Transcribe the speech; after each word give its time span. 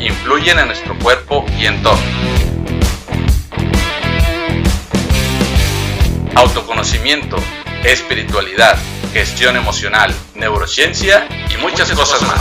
influyen 0.00 0.58
en 0.58 0.66
nuestro 0.66 0.96
cuerpo 0.98 1.44
y 1.58 1.66
entorno. 1.66 2.02
Autoconocimiento, 6.34 7.36
espiritualidad, 7.84 8.78
gestión 9.12 9.56
emocional, 9.56 10.14
neurociencia 10.34 11.26
y 11.52 11.56
muchas 11.56 11.90
cosas 11.92 12.22
más. 12.22 12.40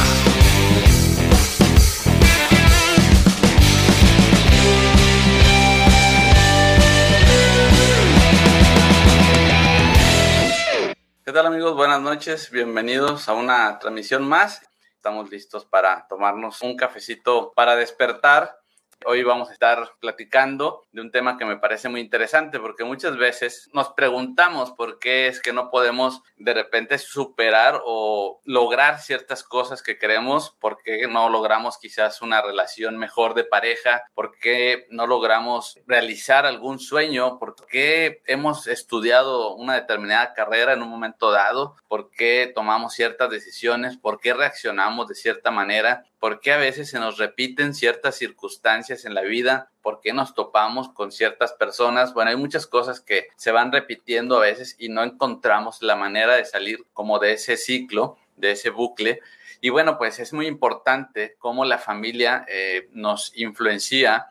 ¿Qué 11.25 11.33
tal 11.33 11.47
amigos? 11.47 11.75
Buenas 11.75 11.99
noches, 11.99 12.51
bienvenidos 12.51 13.27
a 13.27 13.33
una 13.33 13.79
transmisión 13.79 14.23
más. 14.27 14.61
Estamos 14.97 15.29
listos 15.29 15.63
para 15.63 16.07
tomarnos 16.07 16.63
un 16.63 16.75
cafecito 16.75 17.53
para 17.55 17.75
despertar. 17.75 18.57
Hoy 19.05 19.21
vamos 19.21 19.49
a 19.49 19.53
estar 19.53 19.91
platicando 19.99 20.86
de 20.97 21.03
un 21.03 21.11
tema 21.11 21.37
que 21.37 21.45
me 21.45 21.57
parece 21.57 21.89
muy 21.89 22.01
interesante 22.01 22.59
porque 22.59 22.83
muchas 22.83 23.17
veces 23.17 23.69
nos 23.71 23.89
preguntamos 23.89 24.71
por 24.71 24.97
qué 24.97 25.27
es 25.27 25.39
que 25.39 25.53
no 25.53 25.69
podemos 25.69 26.23
de 26.37 26.55
repente 26.55 26.97
superar 26.97 27.81
o 27.85 28.41
lograr 28.45 28.99
ciertas 28.99 29.43
cosas 29.43 29.83
que 29.83 29.99
queremos, 29.99 30.55
por 30.59 30.81
qué 30.81 31.07
no 31.07 31.29
logramos 31.29 31.77
quizás 31.77 32.23
una 32.23 32.41
relación 32.41 32.97
mejor 32.97 33.35
de 33.35 33.43
pareja, 33.43 34.05
por 34.15 34.39
qué 34.39 34.87
no 34.89 35.05
logramos 35.05 35.79
realizar 35.85 36.47
algún 36.47 36.79
sueño, 36.79 37.37
por 37.37 37.53
qué 37.67 38.23
hemos 38.25 38.65
estudiado 38.65 39.53
una 39.53 39.75
determinada 39.75 40.33
carrera 40.33 40.73
en 40.73 40.81
un 40.81 40.89
momento 40.89 41.29
dado, 41.29 41.75
por 41.87 42.09
qué 42.09 42.51
tomamos 42.55 42.93
ciertas 42.93 43.29
decisiones, 43.29 43.97
por 43.97 44.19
qué 44.19 44.33
reaccionamos 44.33 45.07
de 45.07 45.13
cierta 45.13 45.51
manera 45.51 46.05
por 46.19 46.39
qué 46.39 46.51
a 46.51 46.57
veces 46.57 46.89
se 46.89 46.99
nos 46.99 47.17
repiten 47.17 47.73
ciertas 47.73 48.15
circunstancias 48.15 49.05
en 49.05 49.13
la 49.13 49.21
vida, 49.21 49.69
por 49.87 50.01
qué 50.01 50.11
nos 50.11 50.33
topamos 50.33 50.89
con 50.89 51.13
ciertas 51.13 51.53
personas. 51.53 52.13
Bueno, 52.13 52.29
hay 52.29 52.35
muchas 52.35 52.67
cosas 52.67 52.99
que 52.99 53.29
se 53.37 53.53
van 53.53 53.71
repitiendo 53.71 54.35
a 54.35 54.41
veces 54.41 54.75
y 54.77 54.89
no 54.89 55.01
encontramos 55.01 55.81
la 55.81 55.95
manera 55.95 56.35
de 56.35 56.43
salir 56.43 56.85
como 56.91 57.19
de 57.19 57.31
ese 57.31 57.55
ciclo, 57.55 58.17
de 58.35 58.51
ese 58.51 58.69
bucle. 58.69 59.21
Y 59.61 59.69
bueno, 59.69 59.97
pues 59.97 60.19
es 60.19 60.33
muy 60.33 60.45
importante 60.45 61.37
cómo 61.39 61.63
la 61.63 61.77
familia 61.77 62.45
eh, 62.49 62.89
nos 62.91 63.31
influencia 63.37 64.27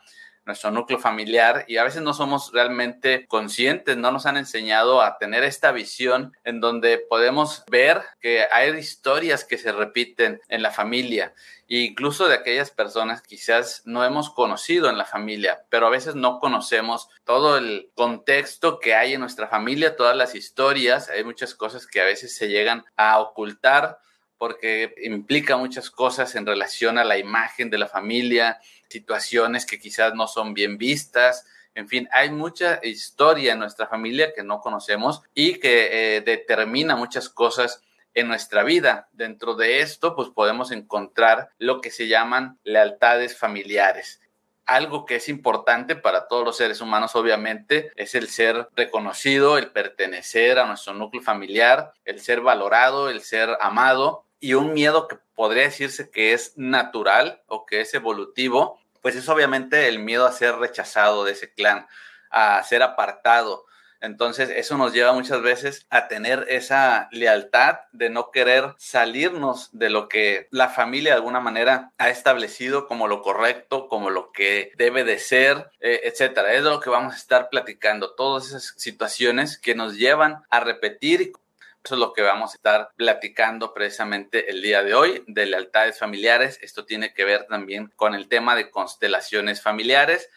nuestro 0.47 0.71
núcleo 0.71 0.97
familiar 0.97 1.65
y 1.67 1.77
a 1.77 1.83
veces 1.83 2.01
no 2.01 2.13
somos 2.13 2.51
realmente 2.53 3.27
conscientes, 3.27 3.97
no 3.97 4.11
nos 4.11 4.25
han 4.25 4.37
enseñado 4.37 5.01
a 5.01 5.17
tener 5.17 5.43
esta 5.43 5.71
visión 5.71 6.33
en 6.43 6.59
donde 6.59 6.97
podemos 6.97 7.63
ver 7.69 8.01
que 8.19 8.45
hay 8.51 8.71
historias 8.77 9.43
que 9.43 9.57
se 9.57 9.71
repiten 9.71 10.41
en 10.47 10.61
la 10.63 10.71
familia 10.71 11.33
e 11.69 11.79
incluso 11.79 12.27
de 12.27 12.35
aquellas 12.35 12.71
personas 12.71 13.21
quizás 13.21 13.81
no 13.85 14.05
hemos 14.05 14.29
conocido 14.29 14.89
en 14.89 14.97
la 14.97 15.05
familia, 15.05 15.65
pero 15.69 15.87
a 15.87 15.91
veces 15.91 16.15
no 16.15 16.39
conocemos 16.39 17.09
todo 17.25 17.57
el 17.57 17.91
contexto 17.93 18.79
que 18.79 18.95
hay 18.95 19.13
en 19.13 19.19
nuestra 19.19 19.47
familia, 19.47 19.97
todas 19.97 20.15
las 20.15 20.33
historias, 20.33 21.09
hay 21.09 21.25
muchas 21.25 21.53
cosas 21.53 21.85
que 21.85 21.99
a 21.99 22.05
veces 22.05 22.35
se 22.35 22.47
llegan 22.47 22.85
a 22.95 23.19
ocultar 23.19 23.99
porque 24.37 24.93
implica 25.03 25.57
muchas 25.57 25.89
cosas 25.89 26.35
en 26.35 26.45
relación 26.45 26.97
a 26.97 27.03
la 27.03 27.17
imagen 27.17 27.69
de 27.69 27.79
la 27.79 27.87
familia, 27.87 28.59
situaciones 28.89 29.65
que 29.65 29.79
quizás 29.79 30.13
no 30.13 30.27
son 30.27 30.53
bien 30.53 30.77
vistas. 30.77 31.45
En 31.75 31.87
fin, 31.87 32.09
hay 32.11 32.31
mucha 32.31 32.79
historia 32.83 33.53
en 33.53 33.59
nuestra 33.59 33.87
familia 33.87 34.33
que 34.33 34.43
no 34.43 34.61
conocemos 34.61 35.21
y 35.33 35.59
que 35.59 36.17
eh, 36.17 36.21
determina 36.21 36.95
muchas 36.95 37.29
cosas 37.29 37.81
en 38.13 38.27
nuestra 38.27 38.63
vida. 38.63 39.09
Dentro 39.11 39.55
de 39.55 39.81
esto, 39.81 40.15
pues 40.15 40.29
podemos 40.29 40.71
encontrar 40.71 41.51
lo 41.59 41.81
que 41.81 41.91
se 41.91 42.07
llaman 42.07 42.57
lealtades 42.63 43.37
familiares. 43.37 44.21
Algo 44.65 45.05
que 45.05 45.15
es 45.15 45.29
importante 45.29 45.95
para 45.95 46.27
todos 46.27 46.43
los 46.43 46.57
seres 46.57 46.81
humanos, 46.81 47.15
obviamente, 47.15 47.91
es 47.95 48.15
el 48.15 48.27
ser 48.27 48.67
reconocido, 48.75 49.57
el 49.57 49.71
pertenecer 49.71 50.59
a 50.59 50.65
nuestro 50.65 50.93
núcleo 50.93 51.21
familiar, 51.21 51.93
el 52.03 52.19
ser 52.19 52.41
valorado, 52.41 53.09
el 53.09 53.21
ser 53.21 53.55
amado 53.61 54.26
y 54.39 54.53
un 54.53 54.73
miedo 54.73 55.07
que 55.07 55.17
podría 55.35 55.63
decirse 55.63 56.09
que 56.09 56.33
es 56.33 56.53
natural 56.57 57.41
o 57.47 57.65
que 57.65 57.81
es 57.81 57.93
evolutivo, 57.93 58.79
pues 59.01 59.15
es 59.15 59.29
obviamente 59.29 59.87
el 59.87 59.99
miedo 59.99 60.25
a 60.25 60.31
ser 60.31 60.55
rechazado 60.55 61.23
de 61.23 61.31
ese 61.33 61.53
clan, 61.53 61.87
a 62.29 62.61
ser 62.63 62.83
apartado. 62.83 63.65
Entonces 63.99 64.49
eso 64.49 64.77
nos 64.77 64.93
lleva 64.93 65.13
muchas 65.13 65.41
veces 65.41 65.87
a 65.89 66.07
tener 66.07 66.45
esa 66.49 67.07
lealtad 67.11 67.79
de 67.91 68.09
no 68.09 68.31
querer 68.31 68.75
salirnos 68.77 69.69
de 69.71 69.89
lo 69.89 70.07
que 70.07 70.47
la 70.51 70.69
familia 70.69 71.13
de 71.13 71.17
alguna 71.17 71.39
manera 71.39 71.91
ha 71.97 72.09
establecido 72.09 72.87
como 72.87 73.07
lo 73.07 73.21
correcto, 73.21 73.87
como 73.87 74.09
lo 74.11 74.31
que 74.31 74.71
debe 74.77 75.03
de 75.03 75.17
ser, 75.17 75.71
eh, 75.79 76.01
etcétera. 76.03 76.53
Es 76.53 76.63
lo 76.63 76.79
que 76.79 76.91
vamos 76.91 77.13
a 77.13 77.17
estar 77.17 77.49
platicando, 77.49 78.13
todas 78.13 78.47
esas 78.47 78.73
situaciones 78.77 79.57
que 79.57 79.73
nos 79.73 79.95
llevan 79.95 80.43
a 80.49 80.59
repetir 80.59 81.33
eso 81.87 81.95
es 81.95 82.01
lo 82.01 82.11
que 82.11 82.21
vamos 82.21 82.51
a 82.51 82.55
estar 82.57 82.89
platicando 82.97 83.73
precisamente 83.73 84.51
el 84.51 84.61
día 84.61 84.83
de 84.83 84.93
hoy, 84.93 85.23
de 85.25 85.45
lealtades 85.45 85.97
familiares. 85.97 86.59
Esto 86.61 86.85
tiene 86.85 87.13
que 87.13 87.23
ver 87.23 87.47
también 87.47 87.93
con 87.95 88.13
el 88.13 88.27
tema 88.27 88.57
de 88.57 88.69
constelaciones 88.69 89.61
familiares 89.61 90.29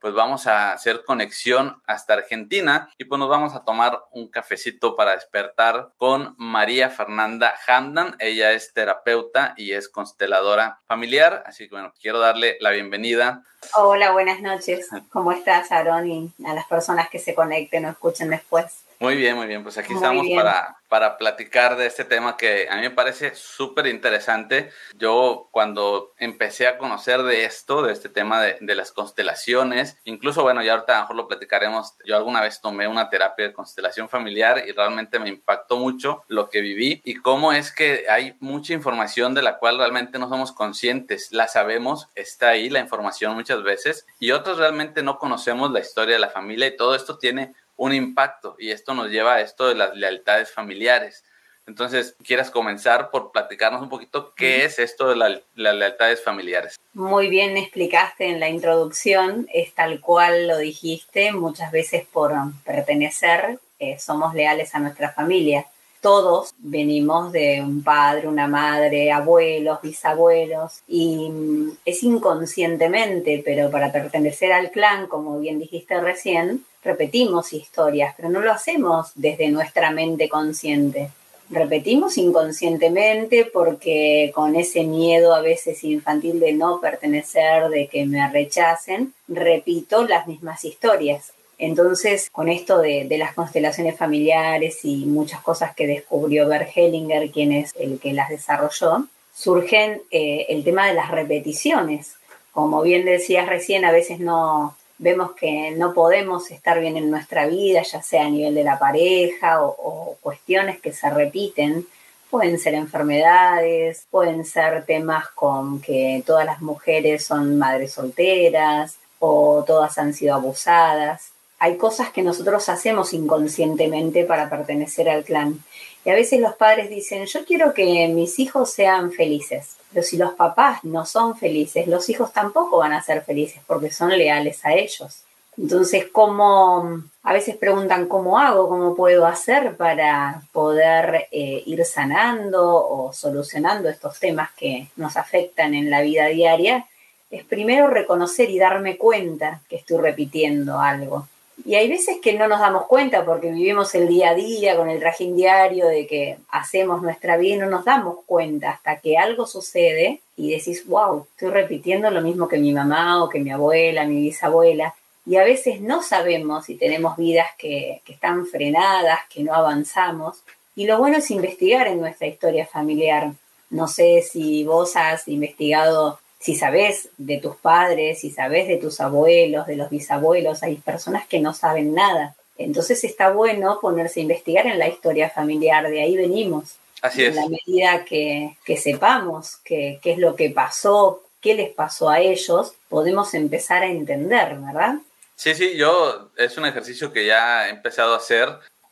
pues 0.00 0.14
vamos 0.14 0.46
a 0.46 0.72
hacer 0.72 1.02
conexión 1.04 1.82
hasta 1.84 2.14
Argentina 2.14 2.88
y 2.98 3.04
pues 3.04 3.18
nos 3.18 3.28
vamos 3.28 3.56
a 3.56 3.64
tomar 3.64 4.04
un 4.12 4.28
cafecito 4.28 4.94
para 4.94 5.12
despertar 5.12 5.88
con 5.96 6.36
María 6.38 6.88
Fernanda 6.88 7.52
Hamdan. 7.66 8.14
Ella 8.20 8.52
es 8.52 8.72
terapeuta 8.72 9.54
y 9.56 9.72
es 9.72 9.88
consteladora 9.88 10.80
familiar, 10.86 11.42
así 11.46 11.68
que 11.68 11.74
bueno, 11.74 11.92
quiero 12.00 12.20
darle 12.20 12.58
la 12.60 12.70
bienvenida. 12.70 13.42
Hola, 13.74 14.12
buenas 14.12 14.40
noches. 14.40 14.88
¿Cómo 15.10 15.32
estás, 15.32 15.72
Aaron? 15.72 16.06
Y 16.06 16.32
a 16.46 16.54
las 16.54 16.66
personas 16.66 17.08
que 17.10 17.18
se 17.18 17.34
conecten 17.34 17.84
o 17.86 17.90
escuchen 17.90 18.30
después. 18.30 18.84
Muy 19.00 19.14
bien, 19.14 19.36
muy 19.36 19.46
bien. 19.46 19.62
Pues 19.62 19.78
aquí 19.78 19.94
estamos 19.94 20.26
para, 20.34 20.76
para 20.88 21.18
platicar 21.18 21.76
de 21.76 21.86
este 21.86 22.04
tema 22.04 22.36
que 22.36 22.66
a 22.68 22.74
mí 22.74 22.82
me 22.82 22.90
parece 22.90 23.32
súper 23.36 23.86
interesante. 23.86 24.70
Yo 24.96 25.48
cuando 25.52 26.14
empecé 26.18 26.66
a 26.66 26.78
conocer 26.78 27.22
de 27.22 27.44
esto, 27.44 27.82
de 27.82 27.92
este 27.92 28.08
tema 28.08 28.42
de, 28.42 28.56
de, 28.60 28.74
las 28.74 28.90
constelaciones, 28.90 29.98
incluso, 30.02 30.42
bueno, 30.42 30.64
ya 30.64 30.72
ahorita 30.72 30.94
a 30.94 30.96
lo 30.96 31.02
mejor 31.02 31.16
lo 31.16 31.28
platicaremos, 31.28 31.94
yo 32.04 32.16
alguna 32.16 32.40
vez 32.40 32.60
tomé 32.60 32.88
una 32.88 33.08
terapia 33.08 33.46
de 33.46 33.52
constelación 33.52 34.08
familiar 34.08 34.64
y 34.66 34.72
realmente 34.72 35.20
me 35.20 35.28
impactó 35.28 35.76
mucho 35.76 36.24
lo 36.26 36.50
que 36.50 36.60
viví 36.60 37.00
y 37.04 37.14
cómo 37.14 37.52
es 37.52 37.70
que 37.70 38.06
hay 38.10 38.34
mucha 38.40 38.72
información 38.72 39.32
de 39.32 39.42
la 39.42 39.58
cual 39.58 39.78
realmente 39.78 40.18
no 40.18 40.28
somos 40.28 40.50
conscientes. 40.50 41.30
La 41.30 41.46
sabemos, 41.46 42.08
está 42.16 42.48
ahí 42.48 42.68
la 42.68 42.80
información 42.80 43.34
muchas 43.34 43.62
veces 43.62 44.06
y 44.18 44.32
otros 44.32 44.58
realmente 44.58 45.04
no 45.04 45.18
conocemos 45.18 45.70
la 45.70 45.78
historia 45.78 46.14
de 46.14 46.20
la 46.20 46.30
familia 46.30 46.66
y 46.66 46.76
todo 46.76 46.96
esto 46.96 47.16
tiene 47.16 47.54
un 47.78 47.94
impacto 47.94 48.56
y 48.58 48.70
esto 48.70 48.92
nos 48.92 49.08
lleva 49.08 49.36
a 49.36 49.40
esto 49.40 49.66
de 49.66 49.76
las 49.76 49.94
lealtades 49.96 50.50
familiares. 50.50 51.24
Entonces, 51.66 52.16
¿quieres 52.24 52.50
comenzar 52.50 53.10
por 53.10 53.30
platicarnos 53.30 53.82
un 53.82 53.88
poquito 53.88 54.32
qué 54.34 54.64
es 54.64 54.78
esto 54.78 55.08
de 55.08 55.16
las 55.16 55.42
lealtades 55.54 56.22
familiares? 56.22 56.78
Muy 56.94 57.28
bien 57.28 57.56
explicaste 57.56 58.26
en 58.26 58.40
la 58.40 58.48
introducción, 58.48 59.46
es 59.52 59.74
tal 59.74 60.00
cual 60.00 60.48
lo 60.48 60.58
dijiste, 60.58 61.32
muchas 61.32 61.70
veces 61.70 62.06
por 62.10 62.32
pertenecer 62.64 63.58
eh, 63.78 63.98
somos 63.98 64.34
leales 64.34 64.74
a 64.74 64.80
nuestra 64.80 65.12
familia. 65.12 65.66
Todos 66.00 66.54
venimos 66.58 67.32
de 67.32 67.60
un 67.60 67.82
padre, 67.82 68.28
una 68.28 68.48
madre, 68.48 69.12
abuelos, 69.12 69.82
bisabuelos, 69.82 70.80
y 70.88 71.28
mm, 71.28 71.76
es 71.84 72.02
inconscientemente, 72.02 73.42
pero 73.44 73.70
para 73.70 73.92
pertenecer 73.92 74.52
al 74.52 74.70
clan, 74.70 75.06
como 75.06 75.38
bien 75.38 75.58
dijiste 75.58 76.00
recién, 76.00 76.64
repetimos 76.82 77.52
historias, 77.52 78.14
pero 78.16 78.28
no 78.28 78.40
lo 78.40 78.52
hacemos 78.52 79.12
desde 79.14 79.48
nuestra 79.48 79.90
mente 79.90 80.28
consciente. 80.28 81.10
Repetimos 81.50 82.18
inconscientemente 82.18 83.46
porque 83.46 84.32
con 84.34 84.54
ese 84.54 84.84
miedo 84.84 85.34
a 85.34 85.40
veces 85.40 85.82
infantil 85.84 86.40
de 86.40 86.52
no 86.52 86.80
pertenecer, 86.80 87.68
de 87.68 87.88
que 87.88 88.04
me 88.04 88.28
rechacen, 88.30 89.14
repito 89.28 90.06
las 90.06 90.26
mismas 90.26 90.64
historias. 90.64 91.32
Entonces, 91.56 92.28
con 92.30 92.48
esto 92.48 92.78
de, 92.78 93.08
las 93.18 93.34
constelaciones 93.34 93.96
familiares 93.96 94.84
y 94.84 95.06
muchas 95.06 95.40
cosas 95.40 95.74
que 95.74 95.86
descubrió 95.86 96.46
Bert 96.46 96.68
Hellinger, 96.74 97.30
quien 97.30 97.52
es 97.52 97.72
el 97.78 97.98
que 97.98 98.12
las 98.12 98.28
desarrolló, 98.28 99.06
surgen 99.34 100.02
eh, 100.10 100.46
el 100.50 100.62
tema 100.62 100.86
de 100.86 100.94
las 100.94 101.10
repeticiones 101.10 102.18
como 102.58 102.82
bien 102.82 103.04
decías 103.04 103.48
recién, 103.48 103.84
a 103.84 103.92
veces 103.92 104.18
no 104.18 104.76
vemos 104.98 105.32
que 105.32 105.70
no 105.72 105.94
podemos 105.94 106.50
estar 106.50 106.80
bien 106.80 106.96
en 106.96 107.10
nuestra 107.10 107.46
vida, 107.46 107.82
ya 107.82 108.02
sea 108.02 108.26
a 108.26 108.30
nivel 108.30 108.54
de 108.54 108.64
la 108.64 108.78
pareja 108.78 109.62
o, 109.62 110.16
cuestiones 110.20 110.80
que 110.80 110.92
se 110.92 111.08
repiten. 111.10 111.86
Pueden 112.30 112.58
ser 112.58 112.74
enfermedades, 112.74 114.06
pueden 114.10 114.44
ser 114.44 114.84
temas 114.84 115.28
con 115.28 115.80
que 115.80 116.22
todas 116.26 116.44
las 116.44 116.60
mujeres 116.60 117.24
son 117.24 117.56
madres 117.56 117.92
solteras 117.92 118.96
o 119.18 119.64
todas 119.66 119.96
han 119.98 120.12
sido 120.12 120.34
abusadas. 120.34 121.30
Hay 121.58 121.76
cosas 121.76 122.10
que 122.10 122.22
nosotros 122.22 122.68
hacemos 122.68 123.14
inconscientemente 123.14 124.24
para 124.24 124.50
pertenecer 124.50 125.08
al 125.08 125.24
clan. 125.24 125.60
Y 126.08 126.10
a 126.10 126.14
veces 126.14 126.40
los 126.40 126.54
padres 126.54 126.88
dicen, 126.88 127.26
yo 127.26 127.44
quiero 127.44 127.74
que 127.74 128.08
mis 128.08 128.38
hijos 128.38 128.70
sean 128.70 129.12
felices. 129.12 129.76
Pero 129.92 130.02
si 130.02 130.16
los 130.16 130.32
papás 130.32 130.82
no 130.82 131.04
son 131.04 131.36
felices, 131.36 131.86
los 131.86 132.08
hijos 132.08 132.32
tampoco 132.32 132.78
van 132.78 132.94
a 132.94 133.02
ser 133.02 133.20
felices 133.20 133.60
porque 133.66 133.90
son 133.90 134.16
leales 134.16 134.64
a 134.64 134.72
ellos. 134.72 135.24
Entonces, 135.58 136.06
¿cómo? 136.10 137.02
A 137.22 137.32
veces 137.34 137.58
preguntan 137.58 138.08
cómo 138.08 138.38
hago, 138.38 138.70
cómo 138.70 138.96
puedo 138.96 139.26
hacer 139.26 139.76
para 139.76 140.40
poder 140.50 141.28
eh, 141.30 141.62
ir 141.66 141.84
sanando 141.84 142.64
o 142.88 143.12
solucionando 143.12 143.90
estos 143.90 144.18
temas 144.18 144.50
que 144.52 144.88
nos 144.96 145.18
afectan 145.18 145.74
en 145.74 145.90
la 145.90 146.00
vida 146.00 146.28
diaria. 146.28 146.86
Es 147.30 147.44
primero 147.44 147.86
reconocer 147.86 148.48
y 148.48 148.58
darme 148.58 148.96
cuenta 148.96 149.60
que 149.68 149.76
estoy 149.76 149.98
repitiendo 149.98 150.80
algo. 150.80 151.28
Y 151.64 151.74
hay 151.74 151.88
veces 151.88 152.18
que 152.22 152.34
no 152.34 152.48
nos 152.48 152.60
damos 152.60 152.86
cuenta 152.86 153.24
porque 153.24 153.50
vivimos 153.50 153.94
el 153.94 154.08
día 154.08 154.30
a 154.30 154.34
día 154.34 154.76
con 154.76 154.88
el 154.88 155.00
trajín 155.00 155.36
diario 155.36 155.86
de 155.86 156.06
que 156.06 156.38
hacemos 156.50 157.02
nuestra 157.02 157.36
vida 157.36 157.56
y 157.56 157.58
no 157.58 157.66
nos 157.66 157.84
damos 157.84 158.18
cuenta 158.26 158.70
hasta 158.70 159.00
que 159.00 159.18
algo 159.18 159.46
sucede 159.46 160.20
y 160.36 160.52
decís, 160.52 160.86
wow, 160.86 161.26
estoy 161.32 161.50
repitiendo 161.50 162.10
lo 162.10 162.22
mismo 162.22 162.48
que 162.48 162.58
mi 162.58 162.72
mamá 162.72 163.22
o 163.22 163.28
que 163.28 163.40
mi 163.40 163.50
abuela, 163.50 164.04
mi 164.04 164.20
bisabuela. 164.20 164.94
Y 165.26 165.36
a 165.36 165.44
veces 165.44 165.80
no 165.80 166.02
sabemos 166.02 166.66
si 166.66 166.76
tenemos 166.76 167.16
vidas 167.16 167.48
que, 167.58 168.00
que 168.04 168.14
están 168.14 168.46
frenadas, 168.46 169.20
que 169.28 169.42
no 169.42 169.52
avanzamos. 169.52 170.42
Y 170.74 170.86
lo 170.86 170.98
bueno 170.98 171.18
es 171.18 171.30
investigar 171.30 171.88
en 171.88 172.00
nuestra 172.00 172.28
historia 172.28 172.66
familiar. 172.66 173.32
No 173.68 173.88
sé 173.88 174.22
si 174.22 174.64
vos 174.64 174.96
has 174.96 175.28
investigado 175.28 176.20
si 176.38 176.54
sabes 176.54 177.08
de 177.16 177.38
tus 177.38 177.56
padres, 177.56 178.20
si 178.20 178.30
sabes 178.30 178.68
de 178.68 178.76
tus 178.76 179.00
abuelos, 179.00 179.66
de 179.66 179.76
los 179.76 179.90
bisabuelos, 179.90 180.62
hay 180.62 180.76
personas 180.76 181.26
que 181.26 181.40
no 181.40 181.52
saben 181.52 181.94
nada. 181.94 182.36
Entonces 182.56 183.04
está 183.04 183.30
bueno 183.30 183.78
ponerse 183.80 184.20
a 184.20 184.22
investigar 184.22 184.66
en 184.66 184.78
la 184.78 184.88
historia 184.88 185.30
familiar, 185.30 185.88
de 185.88 186.02
ahí 186.02 186.16
venimos. 186.16 186.76
Así 187.02 187.24
es. 187.24 187.36
En 187.36 187.36
la 187.36 187.48
medida 187.48 188.04
que, 188.04 188.56
que 188.64 188.76
sepamos 188.76 189.56
qué 189.64 190.00
es 190.02 190.18
lo 190.18 190.34
que 190.34 190.50
pasó, 190.50 191.22
qué 191.40 191.54
les 191.54 191.70
pasó 191.70 192.10
a 192.10 192.20
ellos, 192.20 192.74
podemos 192.88 193.34
empezar 193.34 193.82
a 193.82 193.86
entender, 193.86 194.56
¿verdad? 194.56 194.96
Sí, 195.36 195.54
sí, 195.54 195.76
yo 195.76 196.30
es 196.36 196.58
un 196.58 196.66
ejercicio 196.66 197.12
que 197.12 197.24
ya 197.24 197.68
he 197.68 197.70
empezado 197.70 198.14
a 198.14 198.16
hacer 198.16 198.48